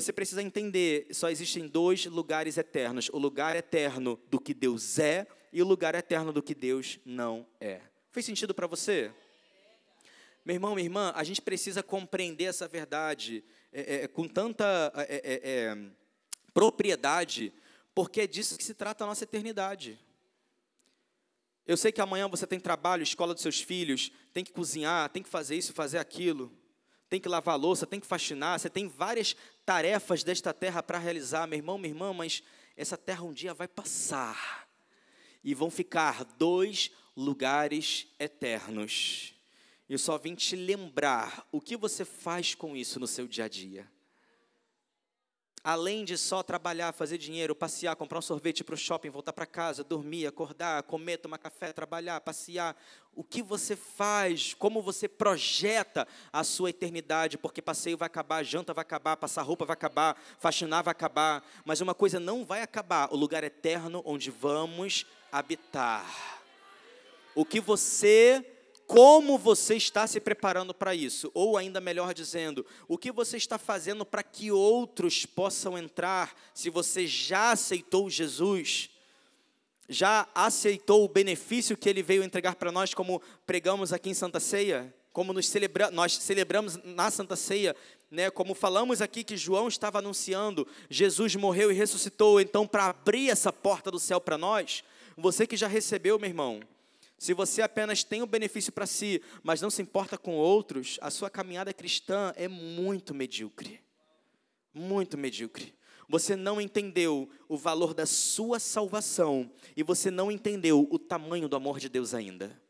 você 0.01 0.13
precisa 0.13 0.43
entender, 0.43 1.07
só 1.11 1.31
existem 1.31 1.67
dois 1.67 2.05
lugares 2.05 2.59
eternos: 2.59 3.09
o 3.13 3.19
lugar 3.19 3.57
eterno 3.57 4.21
do 4.29 4.39
que 4.39 4.53
Deus 4.53 4.99
é 4.99 5.27
e 5.51 5.63
o 5.63 5.67
lugar 5.67 5.95
eterno 5.95 6.33
do 6.33 6.43
que 6.43 6.55
Deus 6.55 6.99
não 7.03 7.47
é. 7.59 7.81
Fez 8.13 8.27
sentido 8.27 8.55
para 8.55 8.67
você? 8.67 9.11
Meu 10.45 10.55
irmão, 10.55 10.75
minha 10.75 10.85
irmã, 10.85 11.13
a 11.17 11.25
gente 11.25 11.41
precisa 11.41 11.83
compreender 11.83 12.45
essa 12.45 12.69
verdade 12.69 13.43
é, 13.73 14.03
é, 14.05 14.09
com 14.09 14.29
tanta 14.29 14.93
é, 14.95 15.15
é, 15.17 15.51
é, 15.51 15.77
propriedade, 16.53 17.53
porque 17.95 18.21
é 18.21 18.27
disso 18.27 18.59
que 18.59 18.65
se 18.65 18.75
trata 18.75 19.05
a 19.05 19.07
nossa 19.07 19.25
eternidade. 19.25 19.99
Eu 21.67 21.77
sei 21.77 21.91
que 21.91 22.03
amanhã 22.03 22.29
você 22.29 22.47
tem 22.47 22.61
trabalho, 22.61 23.03
escola 23.03 23.33
dos 23.33 23.43
seus 23.43 23.61
filhos, 23.61 24.13
tem 24.33 24.45
que 24.45 24.53
cozinhar, 24.53 25.09
tem 25.09 25.23
que 25.23 25.29
fazer 25.29 25.57
isso, 25.57 25.73
fazer 25.73 25.99
aquilo, 25.99 26.53
tem 27.09 27.21
que 27.21 27.29
lavar 27.29 27.59
louça, 27.59 27.87
tem 27.87 27.99
que 27.99 28.07
faxinar, 28.07 28.61
você 28.61 28.69
tem 28.69 28.89
várias 28.89 29.35
tarefas 29.67 30.23
desta 30.23 30.55
terra 30.55 30.81
para 30.81 30.97
realizar, 30.97 31.47
meu 31.49 31.59
irmão, 31.59 31.77
minha 31.77 31.93
irmã, 31.93 32.13
mas 32.13 32.43
essa 32.77 32.97
terra 32.97 33.25
um 33.25 33.33
dia 33.33 33.53
vai 33.53 33.67
passar 33.67 34.69
e 35.43 35.53
vão 35.55 35.71
ficar 35.71 36.25
dois 36.25 36.93
lugares 37.17 38.07
eternos. 38.19 39.35
Eu 39.89 39.99
só 39.99 40.17
vim 40.17 40.37
te 40.37 40.55
lembrar 40.55 41.47
o 41.51 41.61
que 41.61 41.77
você 41.77 42.05
faz 42.05 42.55
com 42.55 42.77
isso 42.77 43.01
no 43.01 43.07
seu 43.09 43.27
dia 43.27 43.47
a 43.47 43.49
dia. 43.49 43.91
Além 45.67 46.05
de 46.05 46.17
só 46.17 46.45
trabalhar, 46.45 46.93
fazer 46.93 47.19
dinheiro, 47.19 47.53
passear, 47.53 47.97
comprar 47.97 48.21
um 48.21 48.23
sorvete 48.23 48.63
para 48.63 48.77
o 48.77 48.79
shopping, 48.79 49.11
voltar 49.11 49.33
para 49.33 49.45
casa, 49.45 49.83
dormir, 49.83 50.25
acordar, 50.25 50.85
comer, 50.85 51.17
tomar 51.17 51.39
café, 51.39 51.73
trabalhar, 51.73 52.21
passear, 52.21 52.77
o 53.17 53.25
que 53.25 53.43
você 53.43 53.75
faz, 53.75 54.55
como 54.55 54.81
você 54.81 55.09
projeta 55.09 56.07
a 56.33 56.45
sua 56.45 56.71
eternidade, 56.71 57.37
porque 57.37 57.61
passeio 57.61 57.99
vai 57.99 58.07
acabar, 58.07 58.45
janta 58.45 58.73
vai 58.73 58.83
acabar, 58.83 59.17
passar 59.17 59.43
roupa 59.43 59.65
vai 59.65 59.75
acabar, 59.75 60.17
faxinar 60.39 60.85
vai 60.85 60.93
acabar, 60.93 61.45
mas 61.65 61.81
uma 61.81 61.97
coisa 61.97 62.21
não 62.21 62.45
vai 62.45 62.63
acabar: 62.63 63.13
o 63.13 63.17
lugar 63.17 63.43
eterno 63.43 64.05
onde 64.07 64.31
vamos 64.31 65.05
habitar. 65.33 66.07
O 67.35 67.45
que 67.45 67.59
você 67.59 68.56
como 68.87 69.37
você 69.37 69.75
está 69.75 70.07
se 70.07 70.21
preparando 70.21 70.73
para 70.73 70.95
isso? 70.95 71.31
Ou 71.35 71.57
ainda 71.57 71.81
melhor 71.81 72.15
dizendo, 72.15 72.65
o 72.87 72.97
que 72.97 73.11
você 73.11 73.37
está 73.37 73.59
fazendo 73.59 74.07
para 74.07 74.23
que 74.23 74.53
outros 74.53 75.27
possam 75.27 75.77
entrar, 75.77 76.35
se 76.55 76.71
você 76.71 77.07
já 77.07 77.51
aceitou 77.51 78.09
Jesus? 78.09 78.91
Já 79.89 80.29
aceitou 80.35 81.05
o 81.05 81.09
benefício 81.09 81.77
que 81.77 81.89
ele 81.89 82.03
veio 82.03 82.23
entregar 82.23 82.55
para 82.55 82.71
nós, 82.71 82.95
como 82.95 83.21
pregamos 83.45 83.93
aqui 83.93 84.11
em 84.11 84.15
Santa 84.15 84.39
Ceia? 84.39 84.95
Como 85.13 85.33
nos 85.33 85.49
celebra 85.49 85.91
nós 85.91 86.17
celebramos 86.17 86.79
na 86.85 87.11
Santa 87.11 87.35
Ceia, 87.35 87.75
né? 88.11 88.31
como 88.31 88.55
falamos 88.55 89.03
aqui 89.03 89.25
que 89.25 89.37
João 89.37 89.67
estava 89.67 89.99
anunciando, 89.99 90.67
Jesus 90.89 91.35
morreu 91.35 91.73
e 91.73 91.75
ressuscitou, 91.75 92.41
então 92.41 92.67
para 92.67 92.87
abrir 92.87 93.31
essa 93.31 93.53
porta 93.53 93.91
do 93.91 93.99
céu 93.99 94.21
para 94.21 94.39
nós, 94.39 94.85
você 95.17 95.47
que 95.47 95.57
já 95.57 95.67
recebeu, 95.67 96.19
meu 96.19 96.29
irmão, 96.29 96.61
se 97.19 97.33
você 97.33 97.63
apenas 97.63 98.05
tem 98.05 98.23
o 98.23 98.27
benefício 98.27 98.73
para 98.73 98.87
si, 98.87 99.23
mas 99.43 99.61
não 99.61 99.71
se 99.71 99.81
importa 99.81 100.19
com 100.19 100.37
outros, 100.37 100.99
a 101.01 101.11
sua 101.11 101.31
caminhada 101.31 101.73
cristã 101.73 102.33
é 102.37 102.47
muito 102.47 103.15
medíocre. 103.15 103.81
Muito 104.75 105.17
medíocre. 105.17 105.75
Você 106.09 106.37
não 106.37 106.61
entendeu 106.61 107.29
o 107.49 107.57
valor 107.57 107.95
da 107.95 108.07
sua 108.07 108.61
salvação 108.61 109.51
e 109.77 109.83
você 109.83 110.11
não 110.11 110.31
entendeu 110.31 110.87
o 110.91 110.99
tamanho 110.99 111.49
do 111.49 111.57
amor 111.57 111.81
de 111.81 111.89
Deus 111.89 112.15
ainda. 112.15 112.61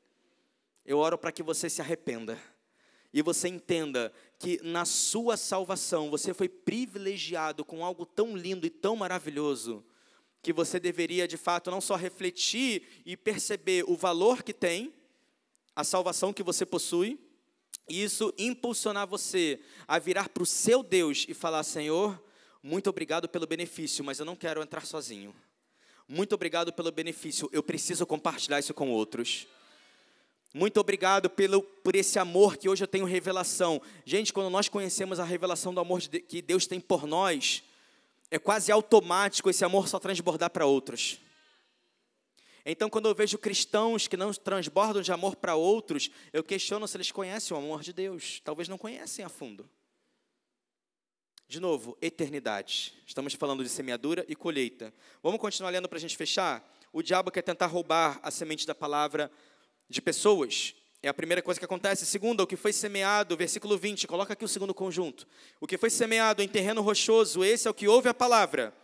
Eu 0.84 0.99
oro 0.99 1.18
para 1.18 1.32
que 1.32 1.42
você 1.42 1.68
se 1.68 1.82
arrependa 1.82 2.38
e 3.12 3.20
você 3.22 3.49
entenda 3.49 4.12
que 4.38 4.61
na 4.62 4.84
sua 4.84 5.36
salvação 5.36 6.09
você 6.09 6.32
foi 6.32 6.49
privilegiado 6.49 7.64
com 7.64 7.84
algo 7.84 8.07
tão 8.07 8.36
lindo 8.36 8.66
e 8.66 8.70
tão 8.70 8.94
maravilhoso 8.94 9.84
que 10.47 10.53
você 10.53 10.78
deveria 10.78 11.26
de 11.26 11.36
fato 11.36 11.72
não 11.72 11.80
só 11.80 11.97
refletir 11.97 13.03
e 13.05 13.16
perceber 13.16 13.82
o 13.88 13.97
valor 13.97 14.44
que 14.44 14.53
tem, 14.53 14.94
a 15.74 15.82
salvação 15.82 16.32
que 16.32 16.40
você 16.40 16.64
possui, 16.64 17.18
e 17.88 18.05
isso 18.05 18.32
impulsionar 18.38 19.09
você 19.09 19.59
a 19.88 19.99
virar 19.99 20.28
para 20.28 20.44
o 20.44 20.47
seu 20.47 20.84
Deus 20.84 21.26
e 21.28 21.34
falar: 21.34 21.64
Senhor, 21.64 22.22
muito 22.62 22.88
obrigado 22.88 23.28
pelo 23.28 23.44
benefício, 23.44 24.05
mas 24.05 24.20
eu 24.20 24.24
não 24.24 24.36
quero 24.36 24.62
entrar 24.62 24.86
sozinho. 24.86 25.34
Muito 26.07 26.32
obrigado 26.36 26.72
pelo 26.72 26.92
benefício, 26.92 27.51
eu 27.53 27.61
preciso 27.61 28.07
compartilhar 28.07 28.61
isso 28.61 28.72
com 28.72 28.88
outros. 28.92 29.49
Muito 30.55 30.78
obrigado 30.78 31.28
pelo, 31.28 31.61
por 31.61 31.97
esse 31.97 32.20
amor 32.20 32.57
que 32.57 32.68
hoje 32.68 32.84
eu 32.84 32.88
tenho 32.88 33.05
revelação. 33.05 33.82
Gente, 34.05 34.32
quando 34.32 34.49
nós 34.49 34.68
conhecemos 34.68 35.18
a 35.18 35.24
revelação 35.24 35.74
do 35.74 35.80
amor 35.80 36.01
de, 36.01 36.20
que 36.20 36.40
Deus 36.40 36.68
tem 36.68 36.78
por 36.78 37.05
nós, 37.05 37.64
é 38.31 38.39
quase 38.39 38.72
automático 38.72 39.51
esse 39.51 39.64
amor 39.64 39.89
só 39.89 39.99
transbordar 39.99 40.51
para 40.51 40.66
outros. 40.66 41.20
Então, 42.64 42.91
quando 42.91 43.09
eu 43.09 43.14
vejo 43.14 43.39
cristãos 43.39 44.09
que 44.09 44.16
não 44.16 44.33
transbordam 44.33 45.01
de 45.01 45.12
amor 45.12 45.37
para 45.37 45.55
outros, 45.55 46.11
eu 46.33 46.43
questiono 46.43 46.89
se 46.89 46.97
eles 46.97 47.12
conhecem 47.12 47.57
o 47.57 47.61
amor 47.61 47.81
de 47.83 47.93
Deus. 47.93 48.41
Talvez 48.45 48.68
não 48.68 48.77
conhecem 48.77 49.24
a 49.24 49.29
fundo. 49.29 49.70
De 51.47 51.61
novo, 51.61 51.97
eternidade. 52.03 52.93
Estamos 53.07 53.35
falando 53.35 53.62
de 53.62 53.68
semeadura 53.68 54.24
e 54.29 54.35
colheita. 54.35 54.93
Vamos 55.22 55.41
continuar 55.41 55.70
lendo 55.70 55.89
para 55.89 55.97
a 55.99 56.01
gente 56.01 56.16
fechar? 56.16 56.68
O 56.93 57.03
diabo 57.03 57.31
quer 57.31 57.43
tentar 57.43 57.66
roubar 57.66 58.18
a 58.20 58.33
semente 58.33 58.66
da 58.66 58.74
palavra 58.74 59.31
de 59.89 60.03
pessoas. 60.03 60.74
É 61.07 61.09
a 61.09 61.15
primeira 61.15 61.41
coisa 61.41 61.61
que 61.61 61.65
acontece. 61.65 62.05
Segunda, 62.05 62.43
o 62.43 62.47
que 62.49 62.57
foi 62.57 62.73
semeado, 62.73 63.37
versículo 63.37 63.79
20, 63.79 64.09
coloca 64.09 64.33
aqui 64.33 64.45
o 64.45 64.49
segundo 64.49 64.75
conjunto. 64.75 65.25
O 65.61 65.67
que 65.67 65.79
foi 65.79 65.89
semeado 65.89 66.43
em 66.43 66.49
terreno 66.49 66.83
rochoso, 66.83 67.45
esse 67.45 67.69
é 67.69 67.71
o 67.71 67.75
que 67.75 67.87
ouve 67.87 68.09
a 68.09 68.15
palavra 68.15 68.75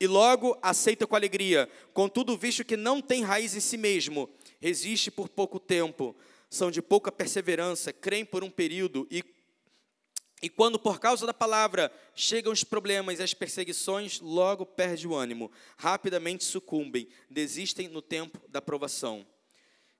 e 0.00 0.06
logo 0.06 0.58
aceita 0.62 1.06
com 1.06 1.14
alegria. 1.14 1.68
Contudo, 1.92 2.38
visto 2.38 2.64
que 2.64 2.74
não 2.74 3.02
tem 3.02 3.22
raiz 3.22 3.54
em 3.54 3.60
si 3.60 3.76
mesmo, 3.76 4.30
resiste 4.62 5.10
por 5.10 5.28
pouco 5.28 5.60
tempo, 5.60 6.16
são 6.48 6.70
de 6.70 6.80
pouca 6.80 7.12
perseverança, 7.12 7.92
creem 7.92 8.24
por 8.24 8.42
um 8.42 8.50
período 8.50 9.06
e 9.10 9.22
e 10.44 10.48
quando 10.48 10.76
por 10.76 10.98
causa 10.98 11.24
da 11.26 11.34
palavra 11.34 11.92
chegam 12.16 12.52
os 12.52 12.64
problemas 12.64 13.20
e 13.20 13.22
as 13.22 13.32
perseguições, 13.32 14.20
logo 14.20 14.66
perde 14.66 15.06
o 15.06 15.14
ânimo, 15.14 15.52
rapidamente 15.76 16.44
sucumbem, 16.44 17.06
desistem 17.30 17.88
no 17.88 18.00
tempo 18.00 18.40
da 18.48 18.60
provação. 18.60 19.24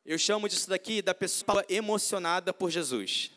Eu 0.05 0.19
chamo 0.19 0.49
disso 0.49 0.69
daqui 0.69 1.01
da 1.01 1.15
pessoa 1.15 1.65
emocionada 1.69 2.53
por 2.53 2.71
Jesus. 2.71 3.31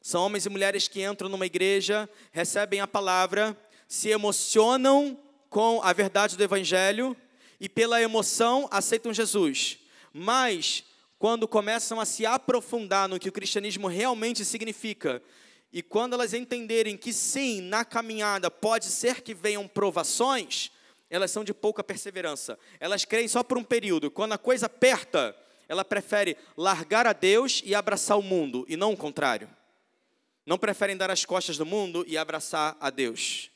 São 0.00 0.26
homens 0.26 0.44
e 0.44 0.48
mulheres 0.48 0.88
que 0.88 1.00
entram 1.00 1.28
numa 1.28 1.46
igreja, 1.46 2.10
recebem 2.32 2.80
a 2.80 2.88
palavra, 2.88 3.56
se 3.86 4.08
emocionam 4.08 5.16
com 5.48 5.80
a 5.80 5.92
verdade 5.92 6.36
do 6.36 6.42
Evangelho 6.42 7.16
e, 7.60 7.68
pela 7.68 8.02
emoção, 8.02 8.66
aceitam 8.68 9.14
Jesus. 9.14 9.78
Mas, 10.12 10.82
quando 11.20 11.46
começam 11.46 12.00
a 12.00 12.04
se 12.04 12.26
aprofundar 12.26 13.08
no 13.08 13.20
que 13.20 13.28
o 13.28 13.32
cristianismo 13.32 13.86
realmente 13.86 14.44
significa, 14.44 15.22
e 15.72 15.82
quando 15.82 16.14
elas 16.14 16.34
entenderem 16.34 16.96
que 16.96 17.12
sim, 17.12 17.60
na 17.60 17.84
caminhada 17.84 18.50
pode 18.50 18.86
ser 18.86 19.20
que 19.20 19.34
venham 19.34 19.68
provações, 19.68 20.72
elas 21.08 21.30
são 21.30 21.44
de 21.44 21.54
pouca 21.54 21.84
perseverança. 21.84 22.58
Elas 22.80 23.04
creem 23.04 23.28
só 23.28 23.44
por 23.44 23.56
um 23.56 23.62
período. 23.62 24.10
Quando 24.10 24.32
a 24.32 24.38
coisa 24.38 24.66
aperta, 24.66 25.36
ela 25.72 25.86
prefere 25.86 26.36
largar 26.54 27.06
a 27.06 27.14
Deus 27.14 27.62
e 27.64 27.74
abraçar 27.74 28.18
o 28.18 28.22
mundo, 28.22 28.66
e 28.68 28.76
não 28.76 28.92
o 28.92 28.96
contrário. 28.96 29.48
Não 30.44 30.58
preferem 30.58 30.98
dar 30.98 31.10
as 31.10 31.24
costas 31.24 31.56
do 31.56 31.64
mundo 31.64 32.04
e 32.06 32.18
abraçar 32.18 32.76
a 32.78 32.90
Deus. 32.90 33.50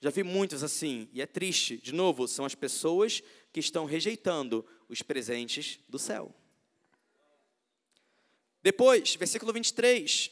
Já 0.00 0.08
vi 0.08 0.22
muitos 0.22 0.62
assim, 0.62 1.06
e 1.12 1.20
é 1.20 1.26
triste. 1.26 1.76
De 1.76 1.92
novo, 1.92 2.26
são 2.26 2.46
as 2.46 2.54
pessoas 2.54 3.22
que 3.52 3.60
estão 3.60 3.84
rejeitando 3.84 4.64
os 4.88 5.02
presentes 5.02 5.78
do 5.86 5.98
céu. 5.98 6.34
Depois, 8.62 9.14
versículo 9.14 9.52
23, 9.52 10.30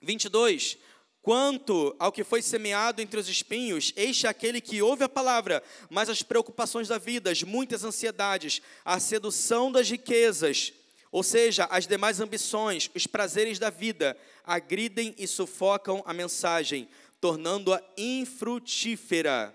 22. 0.00 0.78
Quanto 1.26 1.92
ao 1.98 2.12
que 2.12 2.22
foi 2.22 2.40
semeado 2.40 3.02
entre 3.02 3.18
os 3.18 3.28
espinhos, 3.28 3.92
este 3.96 4.28
é 4.28 4.30
aquele 4.30 4.60
que 4.60 4.80
ouve 4.80 5.02
a 5.02 5.08
palavra, 5.08 5.60
mas 5.90 6.08
as 6.08 6.22
preocupações 6.22 6.86
da 6.86 6.98
vida, 6.98 7.32
as 7.32 7.42
muitas 7.42 7.82
ansiedades, 7.82 8.62
a 8.84 9.00
sedução 9.00 9.72
das 9.72 9.90
riquezas, 9.90 10.72
ou 11.10 11.24
seja, 11.24 11.64
as 11.64 11.84
demais 11.84 12.20
ambições, 12.20 12.88
os 12.94 13.08
prazeres 13.08 13.58
da 13.58 13.70
vida, 13.70 14.16
agridem 14.44 15.16
e 15.18 15.26
sufocam 15.26 16.00
a 16.06 16.14
mensagem, 16.14 16.88
tornando-a 17.20 17.82
infrutífera 17.98 19.52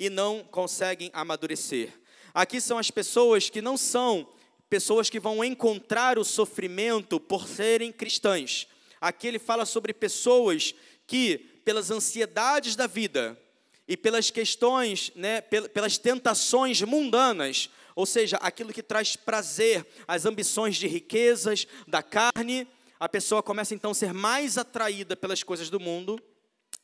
e 0.00 0.10
não 0.10 0.42
conseguem 0.42 1.12
amadurecer. 1.12 1.92
Aqui 2.34 2.60
são 2.60 2.76
as 2.76 2.90
pessoas 2.90 3.48
que 3.48 3.62
não 3.62 3.76
são 3.76 4.28
pessoas 4.68 5.08
que 5.08 5.20
vão 5.20 5.44
encontrar 5.44 6.18
o 6.18 6.24
sofrimento 6.24 7.20
por 7.20 7.46
serem 7.46 7.92
cristãs. 7.92 8.66
Aqui 9.00 9.26
ele 9.26 9.38
fala 9.38 9.66
sobre 9.66 9.92
pessoas 9.92 10.74
que, 11.06 11.38
pelas 11.64 11.90
ansiedades 11.90 12.76
da 12.76 12.86
vida 12.86 13.38
e 13.86 13.96
pelas 13.96 14.30
questões, 14.30 15.12
né, 15.14 15.40
pelas 15.40 15.98
tentações 15.98 16.80
mundanas, 16.82 17.70
ou 17.94 18.06
seja, 18.06 18.36
aquilo 18.38 18.72
que 18.72 18.82
traz 18.82 19.16
prazer, 19.16 19.86
as 20.06 20.26
ambições 20.26 20.76
de 20.76 20.86
riquezas, 20.86 21.66
da 21.86 22.02
carne, 22.02 22.66
a 22.98 23.08
pessoa 23.08 23.42
começa 23.42 23.74
então 23.74 23.90
a 23.90 23.94
ser 23.94 24.12
mais 24.12 24.56
atraída 24.56 25.16
pelas 25.16 25.42
coisas 25.42 25.70
do 25.70 25.78
mundo 25.78 26.20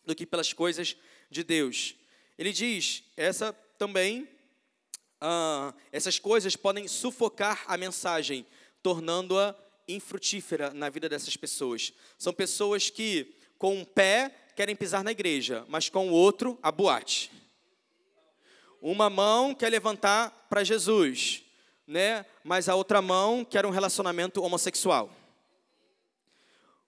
do 0.04 0.14
que 0.14 0.26
pelas 0.26 0.52
coisas 0.52 0.96
de 1.30 1.42
Deus. 1.42 1.94
Ele 2.36 2.52
diz: 2.52 3.04
essa 3.16 3.52
também, 3.78 4.28
ah, 5.20 5.74
essas 5.90 6.18
coisas 6.18 6.56
podem 6.56 6.86
sufocar 6.86 7.64
a 7.66 7.76
mensagem, 7.76 8.46
tornando-a 8.82 9.54
infrutífera 9.88 10.72
na 10.72 10.88
vida 10.88 11.08
dessas 11.08 11.36
pessoas. 11.36 11.92
São 12.16 12.32
pessoas 12.32 12.90
que, 12.90 13.34
com 13.60 13.74
um 13.74 13.84
pé, 13.84 14.34
querem 14.56 14.74
pisar 14.74 15.04
na 15.04 15.10
igreja, 15.10 15.66
mas 15.68 15.90
com 15.90 16.08
o 16.08 16.12
outro, 16.12 16.58
a 16.62 16.72
boate. 16.72 17.30
Uma 18.80 19.10
mão 19.10 19.54
quer 19.54 19.68
levantar 19.68 20.46
para 20.48 20.64
Jesus, 20.64 21.44
né? 21.86 22.24
mas 22.42 22.70
a 22.70 22.74
outra 22.74 23.02
mão 23.02 23.44
quer 23.44 23.66
um 23.66 23.70
relacionamento 23.70 24.42
homossexual. 24.42 25.10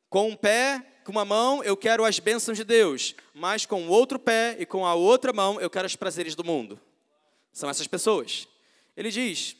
Com 0.09 0.31
um 0.31 0.35
pé, 0.35 0.83
com 1.05 1.13
uma 1.13 1.27
mão, 1.27 1.63
eu 1.63 1.77
quero 1.77 2.07
as 2.07 2.19
bênçãos 2.19 2.57
de 2.57 2.65
Deus, 2.65 3.15
mas 3.35 3.67
com 3.67 3.87
o 3.87 3.91
outro 3.91 4.19
pé 4.19 4.57
e 4.59 4.65
com 4.65 4.87
a 4.87 4.95
outra 4.95 5.31
mão, 5.31 5.61
eu 5.61 5.69
quero 5.69 5.87
os 5.87 5.95
prazeres 5.95 6.35
do 6.35 6.43
mundo. 6.43 6.81
São 7.53 7.69
essas 7.69 7.87
pessoas. 7.87 8.49
Ele 8.97 9.11
diz: 9.11 9.55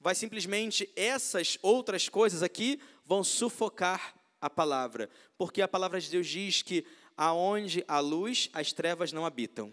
vai 0.00 0.14
simplesmente 0.14 0.88
essas 0.96 1.58
outras 1.60 2.08
coisas 2.08 2.42
aqui 2.42 2.80
vão 3.04 3.22
sufocar 3.22 4.21
a 4.42 4.50
palavra, 4.50 5.08
porque 5.38 5.62
a 5.62 5.68
palavra 5.68 6.00
de 6.00 6.10
Deus 6.10 6.26
diz 6.26 6.60
que 6.60 6.84
aonde 7.16 7.84
há 7.86 8.00
luz, 8.00 8.50
as 8.52 8.72
trevas 8.72 9.12
não 9.12 9.24
habitam. 9.24 9.72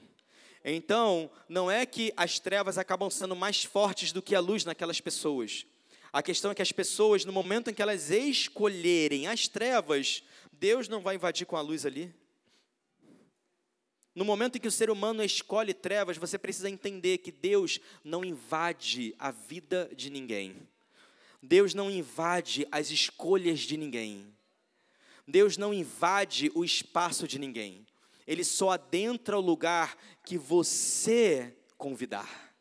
Então, 0.63 1.31
não 1.47 1.71
é 1.71 1.85
que 1.85 2.13
as 2.15 2.39
trevas 2.39 2.77
acabam 2.77 3.09
sendo 3.09 3.35
mais 3.35 3.63
fortes 3.63 4.11
do 4.11 4.21
que 4.21 4.35
a 4.35 4.39
luz 4.39 4.63
naquelas 4.63 5.01
pessoas. 5.01 5.65
A 6.13 6.21
questão 6.21 6.51
é 6.51 6.55
que 6.55 6.61
as 6.61 6.71
pessoas, 6.71 7.25
no 7.25 7.33
momento 7.33 7.69
em 7.69 7.73
que 7.73 7.81
elas 7.81 8.11
escolherem 8.11 9.27
as 9.27 9.47
trevas, 9.47 10.23
Deus 10.51 10.87
não 10.87 11.01
vai 11.01 11.15
invadir 11.15 11.47
com 11.47 11.55
a 11.55 11.61
luz 11.61 11.85
ali. 11.85 12.13
No 14.13 14.25
momento 14.25 14.57
em 14.57 14.59
que 14.59 14.67
o 14.67 14.71
ser 14.71 14.89
humano 14.89 15.23
escolhe 15.23 15.73
trevas, 15.73 16.17
você 16.17 16.37
precisa 16.37 16.69
entender 16.69 17.19
que 17.19 17.31
Deus 17.31 17.79
não 18.03 18.25
invade 18.25 19.15
a 19.17 19.31
vida 19.31 19.89
de 19.95 20.09
ninguém. 20.09 20.67
Deus 21.41 21.73
não 21.73 21.89
invade 21.89 22.67
as 22.71 22.91
escolhas 22.91 23.59
de 23.61 23.77
ninguém. 23.77 24.27
Deus 25.29 25.57
não 25.57 25.73
invade 25.73 26.51
o 26.53 26.65
espaço 26.65 27.27
de 27.27 27.39
ninguém. 27.39 27.85
Ele 28.27 28.43
só 28.43 28.71
adentra 28.71 29.37
o 29.37 29.41
lugar 29.41 29.97
que 30.25 30.37
você 30.37 31.55
convidar. 31.77 32.53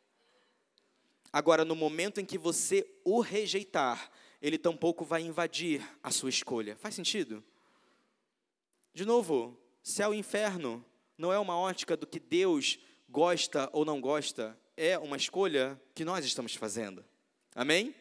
Agora, 1.33 1.65
no 1.65 1.75
momento 1.75 2.21
em 2.21 2.25
que 2.25 2.39
você 2.39 2.89
o 3.05 3.21
rejeitar, 3.21 4.11
ele 4.41 4.57
tampouco 4.57 5.05
vai 5.05 5.23
invadir 5.23 5.87
a 6.03 6.11
sua 6.11 6.31
escolha. 6.31 6.77
Faz 6.77 6.95
sentido? 6.95 7.45
De 8.95 9.05
novo, 9.05 9.59
céu 9.83 10.15
e 10.15 10.19
inferno 10.19 10.85
não 11.17 11.33
é 11.33 11.39
uma 11.39 11.59
ótica 11.59 11.97
do 11.97 12.07
que 12.07 12.21
Deus 12.21 12.79
gosta 13.09 13.69
ou 13.73 13.85
não 13.85 14.01
gosta, 14.01 14.59
é 14.77 14.99
uma 14.99 15.17
escolha 15.17 15.81
que 15.95 16.05
nós 16.05 16.25
estamos 16.25 16.55
fazendo. 16.55 17.05
Amém? 17.55 17.95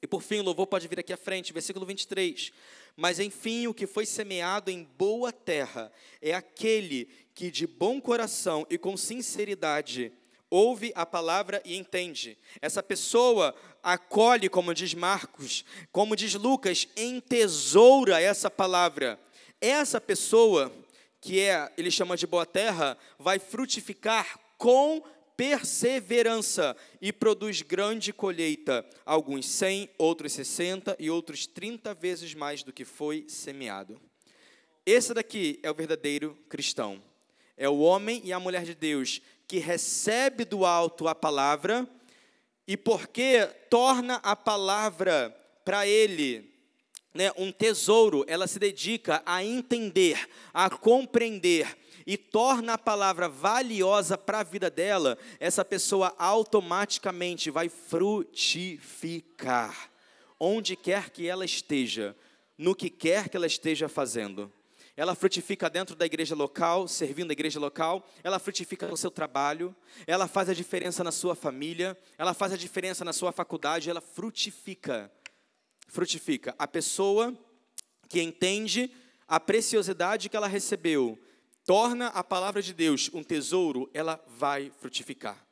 E 0.00 0.06
por 0.06 0.22
fim, 0.22 0.38
o 0.38 0.44
louvor 0.44 0.66
pode 0.66 0.86
vir 0.86 1.00
aqui 1.00 1.12
à 1.12 1.16
frente, 1.16 1.52
versículo 1.52 1.84
23. 1.84 2.52
Mas 3.00 3.20
enfim, 3.20 3.68
o 3.68 3.72
que 3.72 3.86
foi 3.86 4.04
semeado 4.04 4.72
em 4.72 4.82
boa 4.82 5.32
terra 5.32 5.92
é 6.20 6.34
aquele 6.34 7.08
que 7.32 7.48
de 7.48 7.64
bom 7.64 8.00
coração 8.00 8.66
e 8.68 8.76
com 8.76 8.96
sinceridade 8.96 10.12
ouve 10.50 10.90
a 10.96 11.06
palavra 11.06 11.62
e 11.64 11.76
entende. 11.76 12.36
Essa 12.60 12.82
pessoa 12.82 13.54
acolhe, 13.84 14.48
como 14.48 14.74
diz 14.74 14.94
Marcos, 14.94 15.64
como 15.92 16.16
diz 16.16 16.34
Lucas, 16.34 16.88
entesoura 16.96 18.20
essa 18.20 18.50
palavra. 18.50 19.16
Essa 19.60 20.00
pessoa 20.00 20.72
que 21.20 21.38
é, 21.38 21.72
ele 21.78 21.92
chama 21.92 22.16
de 22.16 22.26
boa 22.26 22.44
terra, 22.44 22.98
vai 23.16 23.38
frutificar 23.38 24.40
com 24.56 25.04
perseverança 25.38 26.76
e 27.00 27.12
produz 27.12 27.62
grande 27.62 28.12
colheita, 28.12 28.84
alguns 29.06 29.48
100, 29.48 29.88
outros 29.96 30.32
60 30.32 30.96
e 30.98 31.08
outros 31.08 31.46
30 31.46 31.94
vezes 31.94 32.34
mais 32.34 32.64
do 32.64 32.72
que 32.72 32.84
foi 32.84 33.24
semeado. 33.28 34.00
Esse 34.84 35.14
daqui 35.14 35.60
é 35.62 35.70
o 35.70 35.74
verdadeiro 35.74 36.36
cristão. 36.48 37.00
É 37.56 37.68
o 37.68 37.78
homem 37.78 38.20
e 38.24 38.32
a 38.32 38.40
mulher 38.40 38.64
de 38.64 38.74
Deus 38.74 39.22
que 39.46 39.58
recebe 39.58 40.44
do 40.44 40.66
alto 40.66 41.06
a 41.06 41.14
palavra 41.14 41.88
e 42.66 42.76
porque 42.76 43.46
torna 43.70 44.16
a 44.16 44.34
palavra 44.34 45.30
para 45.64 45.86
ele 45.86 46.52
né, 47.14 47.30
um 47.36 47.52
tesouro, 47.52 48.24
ela 48.26 48.48
se 48.48 48.58
dedica 48.58 49.22
a 49.24 49.44
entender, 49.44 50.28
a 50.52 50.68
compreender 50.68 51.77
e 52.08 52.16
torna 52.16 52.72
a 52.72 52.78
palavra 52.78 53.28
valiosa 53.28 54.16
para 54.16 54.40
a 54.40 54.42
vida 54.42 54.70
dela, 54.70 55.18
essa 55.38 55.62
pessoa 55.62 56.14
automaticamente 56.16 57.50
vai 57.50 57.68
frutificar, 57.68 59.90
onde 60.40 60.74
quer 60.74 61.10
que 61.10 61.26
ela 61.26 61.44
esteja, 61.44 62.16
no 62.56 62.74
que 62.74 62.88
quer 62.88 63.28
que 63.28 63.36
ela 63.36 63.46
esteja 63.46 63.90
fazendo. 63.90 64.50
Ela 64.96 65.14
frutifica 65.14 65.68
dentro 65.68 65.94
da 65.94 66.06
igreja 66.06 66.34
local, 66.34 66.88
servindo 66.88 67.28
a 67.28 67.34
igreja 67.34 67.60
local, 67.60 68.08
ela 68.24 68.38
frutifica 68.38 68.88
no 68.88 68.96
seu 68.96 69.10
trabalho, 69.10 69.76
ela 70.06 70.26
faz 70.26 70.48
a 70.48 70.54
diferença 70.54 71.04
na 71.04 71.12
sua 71.12 71.34
família, 71.34 71.94
ela 72.16 72.32
faz 72.32 72.54
a 72.54 72.56
diferença 72.56 73.04
na 73.04 73.12
sua 73.12 73.32
faculdade, 73.32 73.90
ela 73.90 74.00
frutifica 74.00 75.12
frutifica? 75.88 76.54
A 76.58 76.66
pessoa 76.66 77.36
que 78.08 78.22
entende 78.22 78.90
a 79.26 79.38
preciosidade 79.38 80.30
que 80.30 80.36
ela 80.36 80.46
recebeu, 80.46 81.18
torna 81.68 82.06
a 82.06 82.24
palavra 82.24 82.62
de 82.62 82.72
Deus 82.72 83.10
um 83.12 83.22
tesouro, 83.22 83.90
ela 83.92 84.18
vai 84.26 84.72
frutificar. 84.80 85.46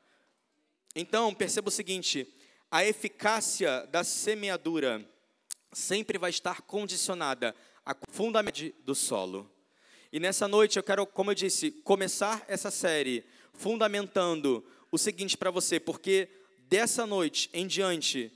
Então, 0.95 1.35
perceba 1.35 1.69
o 1.69 1.71
seguinte: 1.71 2.27
a 2.71 2.83
eficácia 2.87 3.87
da 3.89 4.03
semeadura 4.03 5.07
sempre 5.75 6.17
vai 6.17 6.31
estar 6.31 6.63
condicionada 6.63 7.55
a 7.85 7.95
fundamento 8.09 8.73
do 8.83 8.95
solo. 8.95 9.53
E 10.11 10.19
nessa 10.19 10.49
noite 10.49 10.79
eu 10.79 10.83
quero, 10.83 11.07
como 11.07 11.33
eu 11.33 11.35
disse, 11.35 11.71
começar 11.71 12.43
essa 12.49 12.71
série 12.71 13.23
fundamentando 13.53 14.65
o 14.91 14.97
seguinte 14.97 15.37
para 15.37 15.51
você, 15.51 15.79
porque 15.79 16.31
dessa 16.61 17.07
noite 17.07 17.51
em 17.53 17.67
diante 17.67 18.33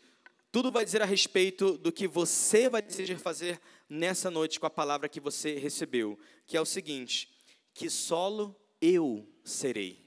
tudo 0.53 0.71
vai 0.71 0.85
dizer 0.85 1.01
a 1.01 1.07
respeito 1.07 1.79
do 1.79 1.91
que 1.91 2.07
você 2.07 2.69
vai 2.69 2.83
decidir 2.83 3.17
fazer 3.17 3.59
nessa 3.89 4.31
noite 4.31 4.61
com 4.61 4.67
a 4.67 4.71
palavra 4.71 5.09
que 5.09 5.21
você 5.21 5.57
recebeu, 5.57 6.19
que 6.47 6.59
é 6.59 6.61
o 6.61 6.67
seguinte: 6.67 7.40
que 7.81 7.89
solo 7.89 8.55
eu 8.79 9.27
serei. 9.43 10.07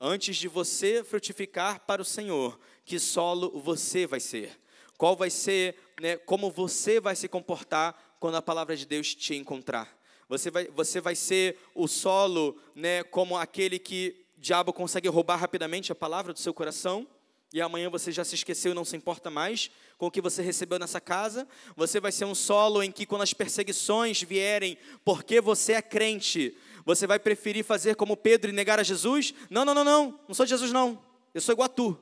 Antes 0.00 0.36
de 0.36 0.46
você 0.46 1.02
frutificar 1.02 1.80
para 1.80 2.00
o 2.00 2.04
Senhor, 2.04 2.60
que 2.84 2.96
solo 3.00 3.58
você 3.58 4.06
vai 4.06 4.20
ser? 4.20 4.56
Qual 4.96 5.16
vai 5.16 5.28
ser, 5.28 5.74
né, 6.00 6.16
como 6.16 6.48
você 6.48 7.00
vai 7.00 7.16
se 7.16 7.26
comportar 7.26 8.16
quando 8.20 8.36
a 8.36 8.42
palavra 8.42 8.76
de 8.76 8.86
Deus 8.86 9.16
te 9.16 9.34
encontrar? 9.34 9.98
Você 10.28 10.48
vai, 10.48 10.68
você 10.68 11.00
vai 11.00 11.16
ser 11.16 11.58
o 11.74 11.88
solo, 11.88 12.56
né, 12.72 13.02
como 13.02 13.36
aquele 13.36 13.80
que 13.80 14.24
o 14.36 14.40
diabo 14.40 14.72
consegue 14.72 15.08
roubar 15.08 15.38
rapidamente 15.38 15.90
a 15.90 15.96
palavra 15.96 16.32
do 16.32 16.38
seu 16.38 16.54
coração? 16.54 17.04
e 17.52 17.62
amanhã 17.62 17.88
você 17.88 18.12
já 18.12 18.24
se 18.24 18.34
esqueceu 18.34 18.72
e 18.72 18.74
não 18.74 18.84
se 18.84 18.96
importa 18.96 19.30
mais 19.30 19.70
com 19.96 20.06
o 20.06 20.10
que 20.10 20.20
você 20.20 20.42
recebeu 20.42 20.78
nessa 20.78 21.00
casa. 21.00 21.48
Você 21.76 21.98
vai 21.98 22.12
ser 22.12 22.26
um 22.26 22.34
solo 22.34 22.82
em 22.82 22.92
que, 22.92 23.06
quando 23.06 23.22
as 23.22 23.32
perseguições 23.32 24.22
vierem, 24.22 24.76
porque 25.04 25.40
você 25.40 25.72
é 25.72 25.82
crente, 25.82 26.54
você 26.88 27.06
vai 27.06 27.18
preferir 27.18 27.62
fazer 27.62 27.96
como 27.96 28.16
Pedro 28.16 28.50
e 28.50 28.54
negar 28.54 28.80
a 28.80 28.82
Jesus? 28.82 29.34
Não, 29.50 29.62
não, 29.62 29.74
não, 29.74 29.84
não, 29.84 30.20
não 30.26 30.34
sou 30.34 30.46
Jesus, 30.46 30.72
não. 30.72 30.98
Eu 31.34 31.40
sou 31.42 31.52
igual 31.52 31.66
a 31.66 31.68
tu. 31.68 31.98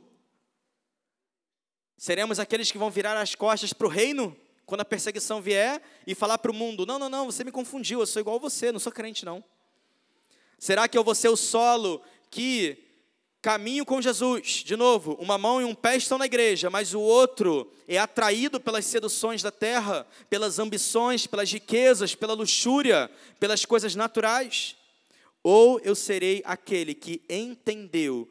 Seremos 1.96 2.38
aqueles 2.38 2.70
que 2.70 2.78
vão 2.78 2.88
virar 2.88 3.20
as 3.20 3.34
costas 3.34 3.72
para 3.72 3.88
o 3.88 3.90
reino 3.90 4.36
quando 4.64 4.82
a 4.82 4.84
perseguição 4.84 5.42
vier 5.42 5.82
e 6.06 6.14
falar 6.14 6.38
para 6.38 6.52
o 6.52 6.54
mundo: 6.54 6.86
não, 6.86 7.00
não, 7.00 7.08
não, 7.08 7.26
você 7.26 7.42
me 7.42 7.50
confundiu, 7.50 7.98
eu 7.98 8.06
sou 8.06 8.20
igual 8.20 8.36
a 8.36 8.38
você, 8.38 8.70
não 8.70 8.78
sou 8.78 8.92
crente, 8.92 9.24
não. 9.24 9.42
Será 10.56 10.86
que 10.86 10.96
eu 10.96 11.02
vou 11.02 11.16
ser 11.16 11.30
o 11.30 11.36
solo 11.36 12.00
que 12.30 12.85
caminho 13.42 13.84
com 13.84 14.02
Jesus. 14.02 14.62
De 14.64 14.76
novo, 14.76 15.16
uma 15.20 15.38
mão 15.38 15.60
e 15.60 15.64
um 15.64 15.74
pé 15.74 15.96
estão 15.96 16.18
na 16.18 16.26
igreja, 16.26 16.68
mas 16.68 16.94
o 16.94 17.00
outro 17.00 17.70
é 17.86 17.98
atraído 17.98 18.58
pelas 18.58 18.84
seduções 18.84 19.42
da 19.42 19.50
terra, 19.50 20.06
pelas 20.28 20.58
ambições, 20.58 21.26
pelas 21.26 21.52
riquezas, 21.52 22.14
pela 22.14 22.34
luxúria, 22.34 23.10
pelas 23.38 23.64
coisas 23.64 23.94
naturais. 23.94 24.76
Ou 25.42 25.80
eu 25.84 25.94
serei 25.94 26.42
aquele 26.44 26.94
que 26.94 27.22
entendeu 27.30 28.28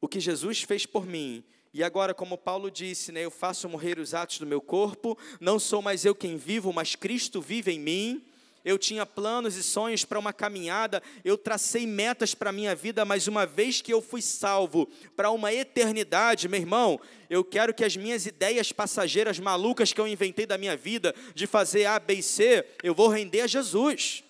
o 0.00 0.08
que 0.08 0.20
Jesus 0.20 0.62
fez 0.62 0.84
por 0.84 1.06
mim. 1.06 1.42
E 1.72 1.84
agora, 1.84 2.12
como 2.12 2.36
Paulo 2.36 2.70
disse, 2.70 3.12
né, 3.12 3.24
eu 3.24 3.30
faço 3.30 3.68
morrer 3.68 3.98
os 3.98 4.12
atos 4.12 4.38
do 4.38 4.46
meu 4.46 4.60
corpo, 4.60 5.16
não 5.40 5.58
sou 5.58 5.80
mais 5.80 6.04
eu 6.04 6.14
quem 6.14 6.36
vivo, 6.36 6.72
mas 6.72 6.96
Cristo 6.96 7.40
vive 7.40 7.72
em 7.72 7.78
mim 7.78 8.29
eu 8.64 8.78
tinha 8.78 9.06
planos 9.06 9.56
e 9.56 9.62
sonhos 9.62 10.04
para 10.04 10.18
uma 10.18 10.32
caminhada, 10.32 11.02
eu 11.24 11.38
tracei 11.38 11.86
metas 11.86 12.34
para 12.34 12.50
a 12.50 12.52
minha 12.52 12.74
vida, 12.74 13.04
mas 13.04 13.26
uma 13.26 13.46
vez 13.46 13.80
que 13.80 13.92
eu 13.92 14.00
fui 14.00 14.22
salvo 14.22 14.88
para 15.16 15.30
uma 15.30 15.52
eternidade, 15.52 16.48
meu 16.48 16.60
irmão, 16.60 17.00
eu 17.28 17.44
quero 17.44 17.72
que 17.72 17.84
as 17.84 17.96
minhas 17.96 18.26
ideias 18.26 18.72
passageiras 18.72 19.38
malucas 19.38 19.92
que 19.92 20.00
eu 20.00 20.06
inventei 20.08 20.46
da 20.46 20.58
minha 20.58 20.76
vida, 20.76 21.14
de 21.34 21.46
fazer 21.46 21.86
A, 21.86 21.98
B 21.98 22.14
e 22.14 22.22
C, 22.22 22.64
eu 22.82 22.94
vou 22.94 23.08
render 23.08 23.42
a 23.42 23.46
Jesus. 23.46 24.24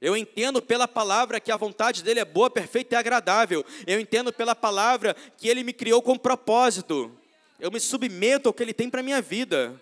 Eu 0.00 0.16
entendo 0.16 0.62
pela 0.62 0.88
palavra 0.88 1.38
que 1.38 1.52
a 1.52 1.56
vontade 1.56 2.02
dele 2.02 2.20
é 2.20 2.24
boa, 2.24 2.48
perfeita 2.48 2.94
e 2.94 2.98
agradável. 2.98 3.64
Eu 3.86 4.00
entendo 4.00 4.32
pela 4.32 4.54
palavra 4.54 5.14
que 5.36 5.46
ele 5.46 5.62
me 5.62 5.74
criou 5.74 6.00
com 6.00 6.16
propósito. 6.16 7.14
Eu 7.60 7.70
me 7.70 7.78
submeto 7.78 8.48
ao 8.48 8.54
que 8.54 8.62
Ele 8.62 8.72
tem 8.72 8.88
para 8.88 9.02
minha 9.02 9.20
vida. 9.20 9.78